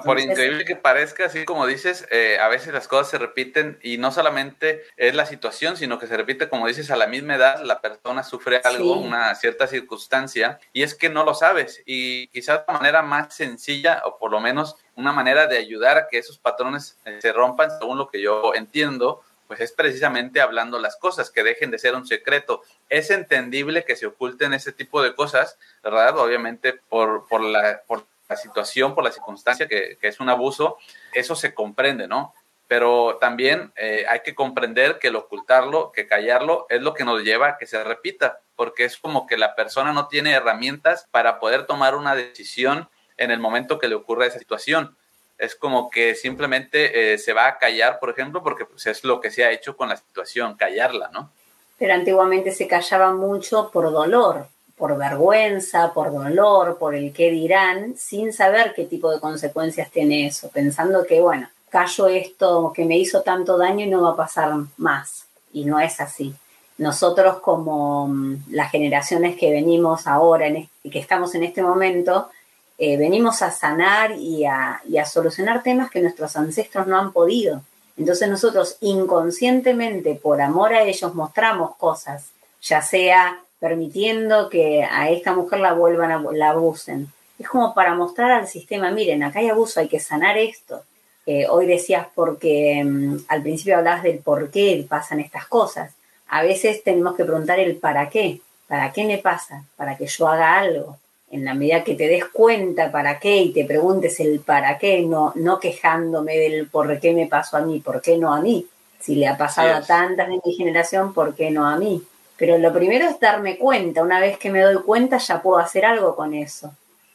Por 0.04 0.20
increíble 0.20 0.66
que 0.66 0.76
parezca, 0.76 1.26
así 1.26 1.46
como 1.46 1.66
dices, 1.66 2.06
eh, 2.12 2.38
a 2.42 2.50
veces 2.50 2.74
las 2.74 2.90
cosas 2.90 3.10
se 3.10 3.18
repiten 3.18 3.80
y 3.82 3.98
no 3.98 4.12
solamente 4.12 4.84
es 4.98 5.16
la 5.16 5.26
situación, 5.26 5.78
sino 5.78 5.98
que 5.98 6.08
se 6.08 6.18
repite, 6.18 6.50
como 6.50 6.68
dices, 6.68 6.92
a 6.92 6.98
la 6.98 7.08
misma 7.08 7.36
edad 7.36 7.62
la 7.64 7.80
persona 7.80 8.24
sufre 8.24 8.60
algo, 8.64 9.00
una 9.00 9.34
cierta 9.36 9.66
circunstancia, 9.66 10.60
y 10.74 10.84
es 10.84 10.94
que 10.94 11.10
no 11.10 11.24
lo 11.24 11.34
sabes. 11.34 11.84
Y 11.86 12.28
quizás 12.28 12.64
la 12.68 12.74
manera 12.74 13.02
más 13.02 13.34
sencilla, 13.34 14.02
o 14.04 14.18
por 14.18 14.32
lo 14.32 14.42
menos 14.42 14.76
una 14.96 15.14
manera 15.14 15.48
de 15.48 15.58
ayudar 15.58 15.98
a 15.98 16.08
que 16.10 16.18
esos 16.18 16.38
patrones 16.38 16.98
eh, 17.06 17.20
se 17.22 17.32
rompan, 17.32 17.72
según 17.80 17.98
lo 17.98 18.10
que 18.10 18.22
yo 18.22 18.54
entiendo, 18.56 19.24
pues 19.48 19.62
es 19.62 19.72
precisamente 19.72 20.42
hablando 20.42 20.80
las 20.80 20.98
cosas, 20.98 21.32
que 21.32 21.44
dejen 21.44 21.72
de 21.72 21.80
ser 21.80 21.96
un 21.96 22.06
secreto. 22.06 22.62
Es 22.90 23.10
entendible 23.10 23.86
que 23.86 23.96
se 23.96 24.06
oculten 24.06 24.54
ese 24.54 24.74
tipo 24.74 25.02
de 25.02 25.16
cosas, 25.16 25.58
¿verdad? 25.82 26.18
Obviamente 26.18 26.74
por, 26.74 27.26
por, 27.28 27.42
la, 27.42 27.82
por 27.88 28.06
la 28.28 28.36
situación, 28.36 28.94
por 28.94 29.04
la 29.04 29.12
circunstancia 29.12 29.68
que, 29.68 29.98
es 30.02 30.20
un 30.20 30.30
abuso, 30.30 30.78
eso 31.14 31.36
se 31.36 31.54
comprende, 31.54 32.08
¿no? 32.08 32.34
Pero 32.68 33.18
también 33.22 33.72
eh, 33.78 34.06
hay 34.10 34.20
que 34.22 34.36
comprender 34.36 35.00
que 35.00 35.08
el 35.08 35.16
ocultarlo, 35.16 35.92
que 35.94 36.08
callarlo, 36.08 36.66
es 36.70 36.82
lo 36.82 36.94
que 36.94 37.06
nos 37.06 37.24
lleva 37.24 37.50
a 37.50 37.58
que 37.58 37.66
se 37.66 37.82
repita, 37.84 38.40
porque 38.56 38.84
es 38.84 38.98
como 38.98 39.26
que 39.26 39.38
la 39.38 39.56
persona 39.56 39.94
no 39.94 40.08
tiene 40.08 40.34
herramientas 40.34 41.08
para 41.12 41.40
poder 41.40 41.66
tomar 41.66 41.96
una 41.96 42.16
decisión 42.16 42.90
en 43.16 43.32
el 43.32 43.40
momento 43.40 43.80
que 43.80 43.88
le 43.88 43.96
ocurra 43.96 44.26
esa 44.26 44.40
situación. 44.40 44.98
Es 45.38 45.56
como 45.56 45.90
que 45.90 46.16
simplemente 46.16 47.14
eh, 47.14 47.18
se 47.18 47.32
va 47.32 47.48
a 47.48 47.58
callar, 47.58 48.00
por 48.00 48.10
ejemplo, 48.10 48.44
porque 48.44 48.66
pues, 48.66 48.86
es 48.88 49.04
lo 49.04 49.22
que 49.22 49.32
se 49.32 49.46
ha 49.46 49.52
hecho 49.52 49.78
con 49.78 49.88
la 49.88 49.96
situación, 49.96 50.56
callarla, 50.56 51.10
¿no? 51.14 51.32
Pero 51.78 51.94
antiguamente 51.94 52.52
se 52.52 52.68
callaba 52.68 53.14
mucho 53.14 53.70
por 53.72 53.92
dolor, 53.92 54.48
por 54.78 54.96
vergüenza, 54.98 55.92
por 55.94 56.14
dolor, 56.14 56.78
por 56.78 56.94
el 56.94 57.12
qué 57.12 57.32
dirán, 57.32 57.96
sin 57.98 58.32
saber 58.32 58.74
qué 58.76 58.86
tipo 58.86 59.12
de 59.12 59.20
consecuencias 59.20 59.90
tiene 59.90 60.28
eso, 60.28 60.50
pensando 60.50 61.06
que, 61.06 61.20
bueno, 61.20 61.50
callo 61.70 62.08
esto 62.08 62.72
que 62.76 62.86
me 62.86 62.98
hizo 62.98 63.24
tanto 63.24 63.58
daño 63.58 63.86
y 63.86 63.90
no 63.90 64.04
va 64.04 64.12
a 64.12 64.16
pasar 64.16 64.54
más. 64.78 65.26
Y 65.52 65.66
no 65.66 65.80
es 65.80 66.00
así. 66.00 66.36
Nosotros 66.78 67.40
como 67.40 68.08
mm, 68.08 68.44
las 68.52 68.70
generaciones 68.70 69.36
que 69.36 69.52
venimos 69.52 70.06
ahora, 70.06 70.48
y 70.48 70.90
que 70.92 71.00
estamos 71.00 71.34
en 71.34 71.44
este 71.44 71.64
momento, 71.64 72.30
eh, 72.78 72.98
venimos 72.98 73.42
a 73.42 73.50
sanar 73.50 74.12
y 74.12 74.46
a, 74.46 74.80
y 74.88 75.00
a 75.00 75.06
solucionar 75.06 75.64
temas 75.64 75.90
que 75.90 76.02
nuestros 76.02 76.36
ancestros 76.36 76.86
no 76.86 77.00
han 77.00 77.12
podido. 77.12 77.64
Entonces 77.98 78.30
nosotros 78.30 78.78
inconscientemente, 78.82 80.14
por 80.14 80.40
amor 80.40 80.76
a 80.76 80.84
ellos, 80.84 81.16
mostramos 81.16 81.76
cosas, 81.78 82.26
ya 82.62 82.84
sea 82.84 83.42
permitiendo 83.60 84.50
que 84.50 84.84
a 84.84 85.10
esta 85.10 85.34
mujer 85.34 85.60
la 85.60 85.74
vuelvan 85.74 86.12
a 86.12 86.24
la 86.34 86.50
abusen. 86.50 87.08
Es 87.40 87.48
como 87.48 87.74
para 87.74 87.96
mostrar 87.96 88.32
al 88.32 88.48
sistema, 88.48 88.92
miren, 88.92 89.24
acá 89.24 89.40
hay 89.40 89.50
abuso, 89.50 89.80
hay 89.80 89.88
que 89.88 90.00
sanar 90.00 90.38
esto. 90.38 90.84
Eh, 91.26 91.46
hoy 91.50 91.66
decías 91.66 92.08
porque 92.16 92.82
mm, 92.84 93.26
al 93.28 93.42
principio 93.42 93.78
hablabas 93.78 94.04
del 94.04 94.20
por 94.20 94.50
qué 94.50 94.86
pasan 94.88 95.20
estas 95.20 95.46
cosas. 95.48 95.94
A 96.30 96.42
veces 96.42 96.84
tenemos 96.84 97.16
que 97.16 97.26
preguntar 97.26 97.60
el 97.60 97.76
para 97.76 98.10
qué. 98.10 98.42
¿Para 98.68 98.92
qué 98.92 99.06
me 99.06 99.18
pasa? 99.18 99.64
Para 99.76 99.98
que 99.98 100.08
yo 100.08 100.28
haga 100.28 100.58
algo. 100.58 100.98
En 101.30 101.44
la 101.44 101.54
medida 101.54 101.84
que 101.84 101.96
te 101.96 102.08
des 102.08 102.26
cuenta 102.26 102.92
para 102.92 103.20
qué 103.20 103.38
y 103.38 103.52
te 103.52 103.66
preguntes 103.66 104.20
el 104.20 104.40
para 104.40 104.78
qué, 104.78 105.02
no, 105.02 105.34
no 105.36 105.60
quejándome 105.60 106.38
del 106.38 106.68
por 106.68 107.00
qué 107.00 107.14
me 107.14 107.28
pasó 107.28 107.58
a 107.58 107.62
mí, 107.62 107.82
por 107.82 108.02
qué 108.02 108.18
no 108.18 108.34
a 108.34 108.40
mí. 108.40 108.66
Si 109.00 109.16
le 109.16 109.28
ha 109.28 109.38
pasado 109.38 109.76
a 109.76 109.82
tantas 109.82 110.28
de 110.30 110.40
mi 110.44 110.54
generación, 110.54 111.14
¿por 111.14 111.36
qué 111.36 111.52
no 111.52 111.68
a 111.68 111.78
mí? 111.78 112.02
Pero 112.38 112.58
lo 112.58 112.72
primero 112.74 113.06
es 113.06 113.20
darme 113.20 113.58
cuenta. 113.58 114.04
Una 114.04 114.20
vez 114.20 114.38
que 114.38 114.50
me 114.50 114.62
doy 114.62 114.82
cuenta 114.84 115.18
ya 115.18 115.42
puedo 115.42 115.58
hacer 115.58 115.86
algo 115.86 116.16
con 116.16 116.34
eso. 116.34 116.74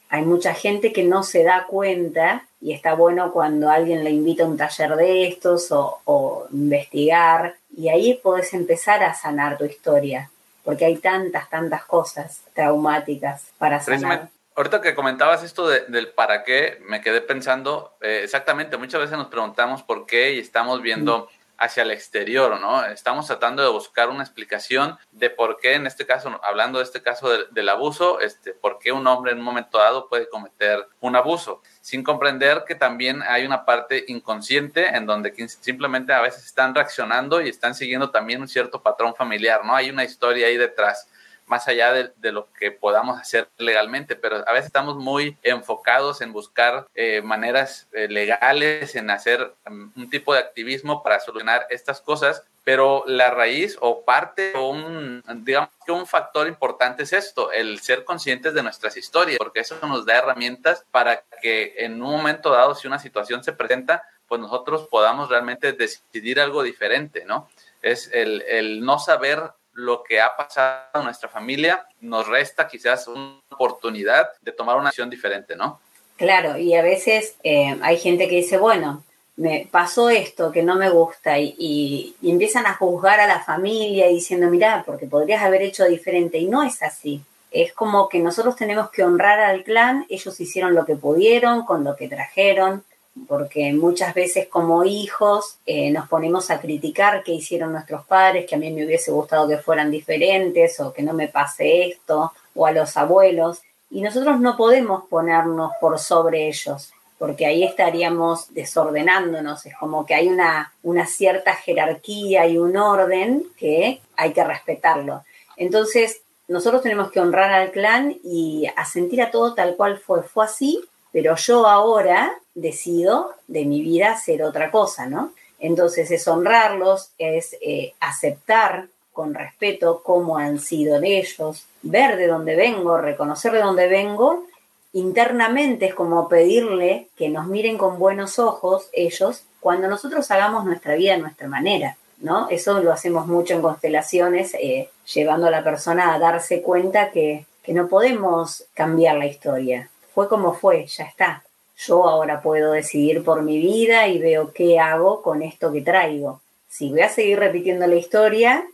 Hay 0.08 0.22
mucha 0.22 0.52
gente 0.52 0.92
que 0.92 1.04
no 1.04 1.22
se 1.22 1.42
da 1.42 1.64
cuenta 1.66 2.44
y 2.60 2.72
está 2.74 2.94
bueno 2.94 3.32
cuando 3.32 3.70
alguien 3.70 4.04
le 4.04 4.10
invita 4.10 4.44
a 4.44 4.46
un 4.46 4.56
taller 4.56 4.94
de 4.96 5.26
estos 5.26 5.68
o, 5.70 6.46
investigar 6.52 7.56
y 7.74 7.88
ahí 7.88 8.20
puedes 8.22 8.52
empezar 8.52 9.02
a 9.02 9.14
sanar 9.14 9.56
tu 9.56 9.64
historia 9.64 10.30
porque 10.64 10.84
hay 10.84 10.96
tantas, 10.98 11.48
tantas 11.48 11.84
cosas 11.84 12.42
traumáticas 12.54 13.46
para 13.58 13.80
sanar. 13.80 14.28
Ahorita 14.54 14.82
que 14.82 14.94
comentabas 14.94 15.42
esto 15.42 15.66
del 15.66 16.08
para 16.08 16.44
qué, 16.44 16.78
me 16.86 17.00
quedé 17.00 17.22
pensando, 17.22 17.94
eh, 18.02 18.20
exactamente, 18.22 18.76
muchas 18.76 19.00
veces 19.00 19.16
nos 19.16 19.28
preguntamos 19.28 19.82
por 19.82 20.04
qué 20.04 20.34
y 20.34 20.38
estamos 20.40 20.82
viendo 20.82 21.28
hacia 21.62 21.84
el 21.84 21.92
exterior, 21.92 22.60
¿no? 22.60 22.84
Estamos 22.86 23.28
tratando 23.28 23.62
de 23.62 23.68
buscar 23.68 24.08
una 24.08 24.24
explicación 24.24 24.98
de 25.12 25.30
por 25.30 25.58
qué, 25.60 25.74
en 25.74 25.86
este 25.86 26.04
caso, 26.04 26.40
hablando 26.42 26.78
de 26.78 26.84
este 26.84 27.02
caso 27.02 27.28
del, 27.52 27.68
abuso, 27.68 28.18
este, 28.18 28.52
por 28.52 28.80
qué 28.80 28.90
un 28.90 29.06
hombre 29.06 29.30
en 29.30 29.38
un 29.38 29.44
momento 29.44 29.78
dado 29.78 30.08
puede 30.08 30.28
cometer 30.28 30.88
un 31.00 31.14
abuso, 31.14 31.62
sin 31.80 32.02
comprender 32.02 32.64
que 32.66 32.74
también 32.74 33.22
hay 33.22 33.46
una 33.46 33.64
parte 33.64 34.04
inconsciente 34.08 34.88
en 34.88 35.06
donde 35.06 35.32
simplemente 35.46 36.12
a 36.12 36.20
veces 36.20 36.44
están 36.44 36.74
reaccionando 36.74 37.40
y 37.40 37.48
están 37.48 37.76
siguiendo 37.76 38.10
también 38.10 38.40
un 38.40 38.48
cierto 38.48 38.82
patrón 38.82 39.14
familiar, 39.14 39.64
¿no? 39.64 39.76
Hay 39.76 39.88
una 39.88 40.02
historia 40.02 40.48
ahí 40.48 40.56
detrás 40.56 41.08
más 41.46 41.68
allá 41.68 41.92
de, 41.92 42.32
lo 42.32 42.48
que 42.52 42.70
podamos 42.70 43.20
hacer 43.20 43.48
legalmente, 43.58 44.16
pero 44.16 44.36
a 44.48 44.52
veces 44.52 44.66
estamos 44.66 44.96
muy 44.96 45.36
enfocados 45.42 46.20
en 46.20 46.32
buscar 46.32 46.86
eh, 46.94 47.20
maneras 47.22 47.88
eh, 47.92 48.08
legales, 48.08 48.94
en 48.96 49.10
hacer 49.10 49.54
um, 49.66 49.92
un 49.96 50.10
tipo 50.10 50.32
de 50.32 50.40
activismo 50.40 51.02
para 51.02 51.20
solucionar 51.20 51.66
estas 51.70 52.00
cosas, 52.00 52.44
pero 52.64 53.04
la 53.06 53.30
raíz 53.30 53.76
o 53.80 54.04
parte 54.04 54.52
o 54.54 54.70
un, 54.70 55.22
digamos 55.44 55.70
que 55.84 55.92
un 55.92 56.06
factor 56.06 56.46
importante 56.46 57.02
es 57.02 57.12
esto, 57.12 57.50
el 57.50 57.80
ser 57.80 58.04
conscientes 58.04 58.54
de 58.54 58.62
nuestras 58.62 58.96
historias, 58.96 59.38
porque 59.38 59.60
eso 59.60 59.76
nos 59.82 60.06
da 60.06 60.18
herramientas 60.18 60.84
para 60.90 61.24
que 61.42 61.74
en 61.78 62.02
un 62.02 62.12
momento 62.12 62.50
dado, 62.50 62.74
si 62.74 62.86
una 62.86 62.98
situación 62.98 63.42
se 63.42 63.52
presenta, 63.52 64.04
pues 64.28 64.40
nosotros 64.40 64.86
podamos 64.88 65.28
realmente 65.28 65.72
decidir 65.72 66.40
algo 66.40 66.62
diferente, 66.62 67.24
¿no? 67.26 67.48
Es 67.82 68.08
el, 68.12 68.42
el 68.42 68.84
no 68.84 68.98
saber 68.98 69.52
lo 69.74 70.02
que 70.02 70.20
ha 70.20 70.36
pasado 70.36 70.86
en 70.94 71.04
nuestra 71.04 71.28
familia 71.28 71.86
nos 72.00 72.26
resta 72.28 72.68
quizás 72.68 73.08
una 73.08 73.40
oportunidad 73.50 74.28
de 74.42 74.52
tomar 74.52 74.76
una 74.76 74.88
acción 74.88 75.08
diferente, 75.08 75.56
¿no? 75.56 75.80
Claro, 76.16 76.56
y 76.58 76.74
a 76.74 76.82
veces 76.82 77.36
eh, 77.42 77.78
hay 77.82 77.98
gente 77.98 78.28
que 78.28 78.36
dice, 78.36 78.58
bueno, 78.58 79.02
me 79.36 79.66
pasó 79.70 80.10
esto 80.10 80.52
que 80.52 80.62
no 80.62 80.76
me 80.76 80.90
gusta 80.90 81.38
y, 81.38 82.14
empiezan 82.22 82.66
a 82.66 82.74
juzgar 82.74 83.18
a 83.20 83.26
la 83.26 83.40
familia 83.40 84.08
diciendo, 84.08 84.48
mira, 84.48 84.82
porque 84.86 85.06
podrías 85.06 85.42
haber 85.42 85.62
hecho 85.62 85.84
diferente 85.84 86.38
y 86.38 86.46
no 86.46 86.62
es 86.62 86.82
así. 86.82 87.22
Es 87.50 87.72
como 87.72 88.08
que 88.08 88.18
nosotros 88.18 88.56
tenemos 88.56 88.90
que 88.90 89.04
honrar 89.04 89.40
al 89.40 89.64
clan, 89.64 90.06
ellos 90.08 90.38
hicieron 90.40 90.74
lo 90.74 90.84
que 90.84 90.96
pudieron 90.96 91.64
con 91.64 91.84
lo 91.84 91.96
que 91.96 92.08
trajeron, 92.08 92.84
porque 93.28 93.72
muchas 93.72 94.14
veces 94.14 94.48
como 94.48 94.84
hijos 94.84 95.58
eh, 95.66 95.90
nos 95.90 96.08
ponemos 96.08 96.50
a 96.50 96.60
criticar 96.60 97.22
qué 97.22 97.32
hicieron 97.32 97.72
nuestros 97.72 98.04
padres, 98.06 98.46
que 98.46 98.54
a 98.54 98.58
mí 98.58 98.70
me 98.70 98.84
hubiese 98.84 99.10
gustado 99.10 99.48
que 99.48 99.58
fueran 99.58 99.90
diferentes 99.90 100.80
o 100.80 100.92
que 100.92 101.02
no 101.02 101.12
me 101.12 101.28
pase 101.28 101.88
esto, 101.88 102.32
o 102.54 102.66
a 102.66 102.72
los 102.72 102.96
abuelos, 102.96 103.62
y 103.90 104.00
nosotros 104.00 104.40
no 104.40 104.56
podemos 104.56 105.04
ponernos 105.08 105.72
por 105.80 105.98
sobre 105.98 106.48
ellos, 106.48 106.92
porque 107.18 107.44
ahí 107.44 107.62
estaríamos 107.62 108.52
desordenándonos, 108.54 109.66
es 109.66 109.74
como 109.76 110.06
que 110.06 110.14
hay 110.14 110.28
una, 110.28 110.72
una 110.82 111.06
cierta 111.06 111.54
jerarquía 111.54 112.46
y 112.46 112.56
un 112.56 112.76
orden 112.76 113.44
que 113.58 114.00
hay 114.16 114.32
que 114.32 114.44
respetarlo. 114.44 115.22
Entonces, 115.56 116.22
nosotros 116.48 116.82
tenemos 116.82 117.10
que 117.10 117.20
honrar 117.20 117.52
al 117.52 117.70
clan 117.70 118.16
y 118.24 118.66
asentir 118.76 119.22
a 119.22 119.30
todo 119.30 119.54
tal 119.54 119.76
cual 119.76 119.98
fue. 119.98 120.22
Fue 120.22 120.44
así 120.44 120.82
pero 121.12 121.36
yo 121.36 121.66
ahora 121.66 122.32
decido 122.54 123.32
de 123.46 123.64
mi 123.64 123.82
vida 123.82 124.12
hacer 124.12 124.42
otra 124.42 124.70
cosa, 124.70 125.06
¿no? 125.06 125.32
Entonces 125.58 126.10
es 126.10 126.26
honrarlos, 126.26 127.10
es 127.18 127.56
eh, 127.60 127.94
aceptar 128.00 128.88
con 129.12 129.34
respeto 129.34 130.02
cómo 130.02 130.38
han 130.38 130.58
sido 130.58 131.00
ellos, 131.02 131.66
ver 131.82 132.16
de 132.16 132.26
dónde 132.26 132.56
vengo, 132.56 132.98
reconocer 132.98 133.52
de 133.52 133.60
dónde 133.60 133.86
vengo. 133.86 134.46
Internamente 134.92 135.86
es 135.86 135.94
como 135.94 136.28
pedirle 136.28 137.08
que 137.16 137.28
nos 137.28 137.46
miren 137.46 137.78
con 137.78 137.98
buenos 137.98 138.38
ojos 138.38 138.88
ellos 138.92 139.44
cuando 139.60 139.86
nosotros 139.86 140.30
hagamos 140.30 140.64
nuestra 140.64 140.94
vida 140.94 141.14
a 141.14 141.18
nuestra 141.18 141.46
manera, 141.46 141.96
¿no? 142.18 142.48
Eso 142.48 142.80
lo 142.80 142.92
hacemos 142.92 143.26
mucho 143.26 143.54
en 143.54 143.62
constelaciones, 143.62 144.54
eh, 144.54 144.88
llevando 145.14 145.46
a 145.46 145.50
la 145.50 145.62
persona 145.62 146.12
a 146.12 146.18
darse 146.18 146.62
cuenta 146.62 147.10
que, 147.10 147.46
que 147.62 147.72
no 147.72 147.86
podemos 147.86 148.64
cambiar 148.74 149.16
la 149.16 149.26
historia, 149.26 149.88
fue 150.14 150.28
como 150.28 150.54
fue, 150.54 150.86
ya 150.86 151.04
está. 151.04 151.42
Yo 151.76 152.08
ahora 152.08 152.42
puedo 152.42 152.72
decidir 152.72 153.24
por 153.24 153.42
mi 153.42 153.58
vida 153.58 154.06
y 154.08 154.18
veo 154.18 154.52
qué 154.52 154.78
hago 154.78 155.22
con 155.22 155.42
esto 155.42 155.72
que 155.72 155.80
traigo. 155.80 156.40
Si 156.68 156.90
voy 156.90 157.00
a 157.00 157.08
seguir 157.08 157.38
repitiendo 157.38 157.86
la 157.86 157.96
historia, 157.96 158.64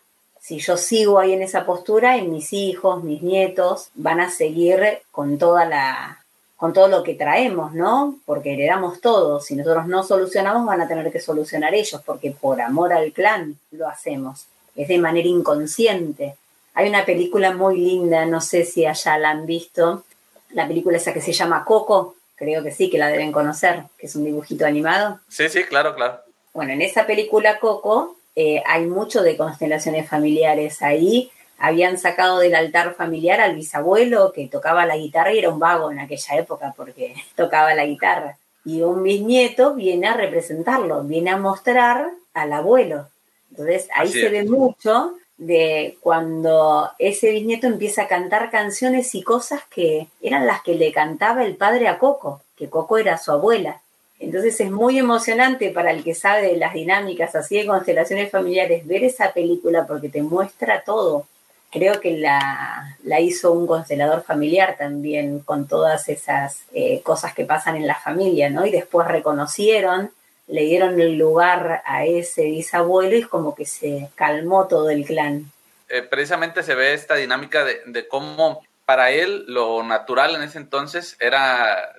si 0.41 0.59
yo 0.59 0.77
sigo 0.77 1.19
ahí 1.19 1.33
en 1.33 1.43
esa 1.43 1.67
postura, 1.67 2.17
y 2.17 2.27
mis 2.27 2.53
hijos, 2.53 3.03
mis 3.03 3.23
nietos 3.23 3.91
van 3.95 4.21
a 4.21 4.31
seguir 4.31 5.01
con 5.11 5.39
toda 5.39 5.65
la 5.65 6.25
con 6.57 6.73
todo 6.73 6.89
lo 6.89 7.05
que 7.05 7.15
traemos, 7.15 7.73
¿no? 7.73 8.19
Porque 8.27 8.55
heredamos 8.55 9.01
todo. 9.01 9.41
Si 9.41 9.55
nosotros 9.55 9.87
no 9.87 10.03
solucionamos, 10.03 10.67
van 10.67 10.81
a 10.81 10.89
tener 10.89 11.13
que 11.13 11.21
solucionar 11.21 11.73
ellos, 11.73 12.03
porque 12.05 12.33
por 12.33 12.61
amor 12.61 12.93
al 12.93 13.13
clan 13.13 13.57
lo 13.71 13.87
hacemos. 13.87 14.47
Es 14.75 14.89
de 14.89 14.99
manera 14.99 15.29
inconsciente. 15.29 16.35
Hay 16.75 16.89
una 16.89 17.05
película 17.05 17.55
muy 17.55 17.79
linda, 17.79 18.27
no 18.27 18.41
sé 18.41 18.65
si 18.65 18.87
allá 18.87 19.19
la 19.19 19.31
han 19.31 19.47
visto, 19.47 20.03
la 20.51 20.67
película 20.67 20.97
esa 20.97 21.13
que 21.13 21.21
se 21.21 21.33
llama 21.33 21.65
Coco, 21.65 22.17
creo 22.37 22.63
que 22.63 22.71
sí, 22.71 22.89
que 22.89 22.99
la 22.99 23.09
deben 23.09 23.33
conocer, 23.33 23.85
que 23.99 24.07
es 24.07 24.17
un 24.17 24.25
dibujito 24.25 24.65
animado. 24.67 25.21
Sí, 25.29 25.49
sí, 25.49 25.65
claro, 25.65 25.95
claro. 25.95 26.21
Bueno, 26.53 26.73
en 26.73 26.83
esa 26.83 27.07
película 27.07 27.59
Coco 27.59 28.17
eh, 28.35 28.63
hay 28.67 28.87
mucho 28.87 29.23
de 29.23 29.37
constelaciones 29.37 30.09
familiares. 30.09 30.83
Ahí 30.83 31.31
habían 31.59 31.99
sacado 31.99 32.39
del 32.39 32.55
altar 32.55 32.95
familiar 32.95 33.41
al 33.41 33.57
bisabuelo 33.57 34.33
que 34.33 34.47
tocaba 34.47 34.87
la 34.87 34.97
guitarra 34.97 35.33
y 35.33 35.39
era 35.39 35.51
un 35.51 35.59
vago 35.59 35.91
en 35.91 35.99
aquella 35.99 36.37
época 36.37 36.73
porque 36.77 37.15
tocaba 37.37 37.75
la 37.75 37.85
guitarra. 37.85 38.37
Y 38.65 38.83
un 38.83 39.03
bisnieto 39.03 39.75
viene 39.75 40.09
a 40.09 40.15
representarlo, 40.15 41.03
viene 41.03 41.31
a 41.31 41.37
mostrar 41.37 42.11
al 42.35 42.53
abuelo. 42.53 43.09
Entonces 43.51 43.89
ahí 43.95 44.09
se 44.09 44.29
ve 44.29 44.45
mucho 44.45 45.15
de 45.39 45.97
cuando 46.01 46.91
ese 46.99 47.31
bisnieto 47.31 47.69
empieza 47.69 48.03
a 48.03 48.09
cantar 48.09 48.51
canciones 48.51 49.15
y 49.15 49.23
cosas 49.23 49.63
que 49.71 50.09
eran 50.21 50.47
las 50.47 50.63
que 50.63 50.75
le 50.75 50.93
cantaba 50.93 51.45
el 51.45 51.57
padre 51.57 51.89
a 51.89 51.99
Coco, 51.99 52.43
que 52.57 52.69
Coco 52.69 52.99
era 52.99 53.17
su 53.19 53.31
abuela. 53.31 53.81
Entonces 54.19 54.61
es 54.61 54.71
muy 54.71 54.99
emocionante 54.99 55.71
para 55.71 55.93
el 55.93 56.03
que 56.03 56.15
sabe 56.15 56.49
de 56.49 56.57
las 56.57 56.75
dinámicas 56.75 57.37
así 57.37 57.57
de 57.57 57.67
constelaciones 57.67 58.33
familiares 58.33 58.85
ver 58.85 59.05
esa 59.05 59.33
película 59.33 59.87
porque 59.87 60.09
te 60.09 60.23
muestra 60.23 60.83
todo. 60.85 61.27
Creo 61.71 62.01
que 62.01 62.17
la, 62.17 62.97
hizo 63.21 63.53
un 63.53 63.67
constelador 63.67 64.25
familiar 64.25 64.77
también 64.77 65.39
con 65.41 65.69
todas 65.69 66.09
esas 66.09 66.63
eh, 66.73 67.01
cosas 67.03 67.33
que 67.33 67.45
pasan 67.45 67.77
en 67.77 67.87
la 67.87 67.95
familia, 67.95 68.51
¿no? 68.51 68.67
Y 68.67 68.71
después 68.73 69.07
reconocieron, 69.07 70.11
le 70.49 70.63
dieron 70.63 71.01
el 71.01 71.17
lugar 71.17 71.83
a 71.85 72.05
ese 72.05 72.45
bisabuelo 72.45 73.17
y 73.17 73.23
como 73.23 73.55
que 73.55 73.67
se 73.67 74.09
calmó 74.15 74.67
todo 74.67 74.91
el 74.91 75.05
clan. 75.05 75.51
Eh, 75.89 76.03
precisamente 76.03 76.63
se 76.63 76.75
ve 76.75 76.95
esta 76.95 77.15
dinámica 77.15 77.65
de, 77.65 77.81
de 77.87 78.09
cómo 78.09 78.63
para 78.89 79.11
él 79.11 79.45
lo 79.49 79.83
natural 79.83 80.35
en 80.35 80.43
ese 80.43 80.57
entonces 80.57 81.15
era 81.21 81.93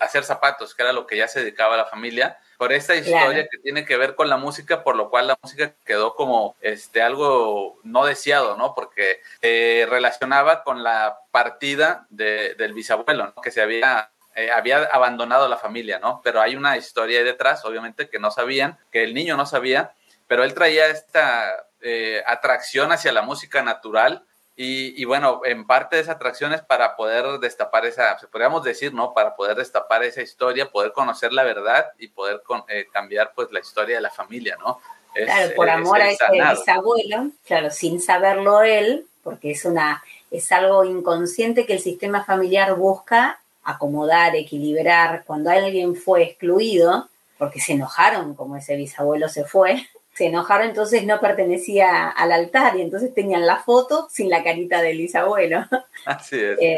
hacer 0.00 0.24
zapatos, 0.24 0.74
que 0.74 0.82
era 0.82 0.92
lo 0.92 1.06
que 1.06 1.16
ya 1.16 1.28
se 1.28 1.38
dedicaba 1.38 1.74
a 1.74 1.76
la 1.76 1.84
familia, 1.84 2.36
por 2.62 2.72
esta 2.72 2.94
historia 2.94 3.46
que 3.48 3.58
tiene 3.58 3.84
que 3.84 3.96
ver 3.96 4.16
con 4.16 4.28
la 4.28 4.36
música, 4.36 4.82
por 4.84 4.96
lo 4.96 5.10
cual 5.10 5.26
la 5.26 5.38
música 5.42 5.72
quedó 5.84 6.14
como 6.14 6.56
este 6.60 7.02
algo 7.02 7.78
no 7.84 8.06
deseado, 8.06 8.56
¿no? 8.56 8.74
Porque 8.74 9.20
eh, 9.40 9.86
relacionaba 9.90 10.64
con 10.64 10.82
la 10.82 11.18
partida 11.30 12.06
del 12.10 12.72
bisabuelo, 12.72 13.34
que 13.42 13.50
se 13.50 13.62
había 13.62 14.10
eh, 14.34 14.50
había 14.50 14.84
abandonado 14.84 15.48
la 15.48 15.58
familia, 15.58 15.98
¿no? 15.98 16.20
Pero 16.24 16.40
hay 16.40 16.56
una 16.56 16.76
historia 16.76 17.18
ahí 17.18 17.24
detrás, 17.24 17.64
obviamente, 17.64 18.08
que 18.08 18.18
no 18.18 18.30
sabían, 18.30 18.78
que 18.90 19.04
el 19.04 19.14
niño 19.14 19.36
no 19.36 19.46
sabía, 19.46 19.92
pero 20.26 20.44
él 20.44 20.54
traía 20.54 20.88
esta 20.88 21.66
eh, 21.82 22.22
atracción 22.26 22.92
hacia 22.92 23.12
la 23.12 23.22
música 23.22 23.62
natural 23.62 24.24
y, 24.54 25.04
bueno, 25.06 25.40
en 25.44 25.66
parte 25.66 25.96
de 25.96 26.02
esa 26.02 26.12
atracción 26.12 26.52
es 26.52 26.62
para 26.62 26.94
poder 26.94 27.40
destapar 27.40 27.84
esa, 27.84 28.16
podríamos 28.30 28.62
decir, 28.62 28.94
¿no? 28.94 29.12
Para 29.12 29.34
poder 29.34 29.56
destapar 29.56 30.04
esa 30.04 30.22
historia, 30.22 30.70
poder 30.70 30.92
conocer 30.92 31.32
la 31.32 31.42
verdad 31.42 31.90
y 31.98 32.08
poder 32.08 32.42
eh, 32.68 32.86
cambiar 32.92 33.32
pues 33.34 33.50
la 33.50 33.58
historia 33.58 33.96
de 33.96 34.02
la 34.02 34.10
familia, 34.10 34.56
¿no? 34.60 34.80
claro, 35.14 35.54
por 35.56 35.68
amor 35.68 36.00
a 36.00 36.10
ese 36.10 36.24
bisabuelo, 36.30 37.30
claro, 37.44 37.70
sin 37.70 38.00
saberlo 38.00 38.62
él, 38.62 39.06
porque 39.24 39.50
es 39.50 39.64
una, 39.64 40.02
es 40.30 40.52
algo 40.52 40.84
inconsciente 40.84 41.66
que 41.66 41.74
el 41.74 41.80
sistema 41.80 42.24
familiar 42.24 42.74
busca 42.74 43.41
acomodar, 43.64 44.34
equilibrar. 44.36 45.24
Cuando 45.24 45.50
alguien 45.50 45.94
fue 45.94 46.22
excluido, 46.22 47.08
porque 47.38 47.60
se 47.60 47.72
enojaron 47.72 48.34
como 48.34 48.56
ese 48.56 48.76
bisabuelo 48.76 49.28
se 49.28 49.44
fue, 49.44 49.84
se 50.14 50.26
enojaron, 50.26 50.68
entonces 50.68 51.04
no 51.04 51.20
pertenecía 51.20 52.08
al 52.08 52.32
altar 52.32 52.76
y 52.76 52.82
entonces 52.82 53.14
tenían 53.14 53.46
la 53.46 53.56
foto 53.56 54.08
sin 54.10 54.28
la 54.28 54.44
carita 54.44 54.82
del 54.82 54.98
bisabuelo. 54.98 55.64
Así 56.04 56.38
es. 56.38 56.58
Eh, 56.60 56.76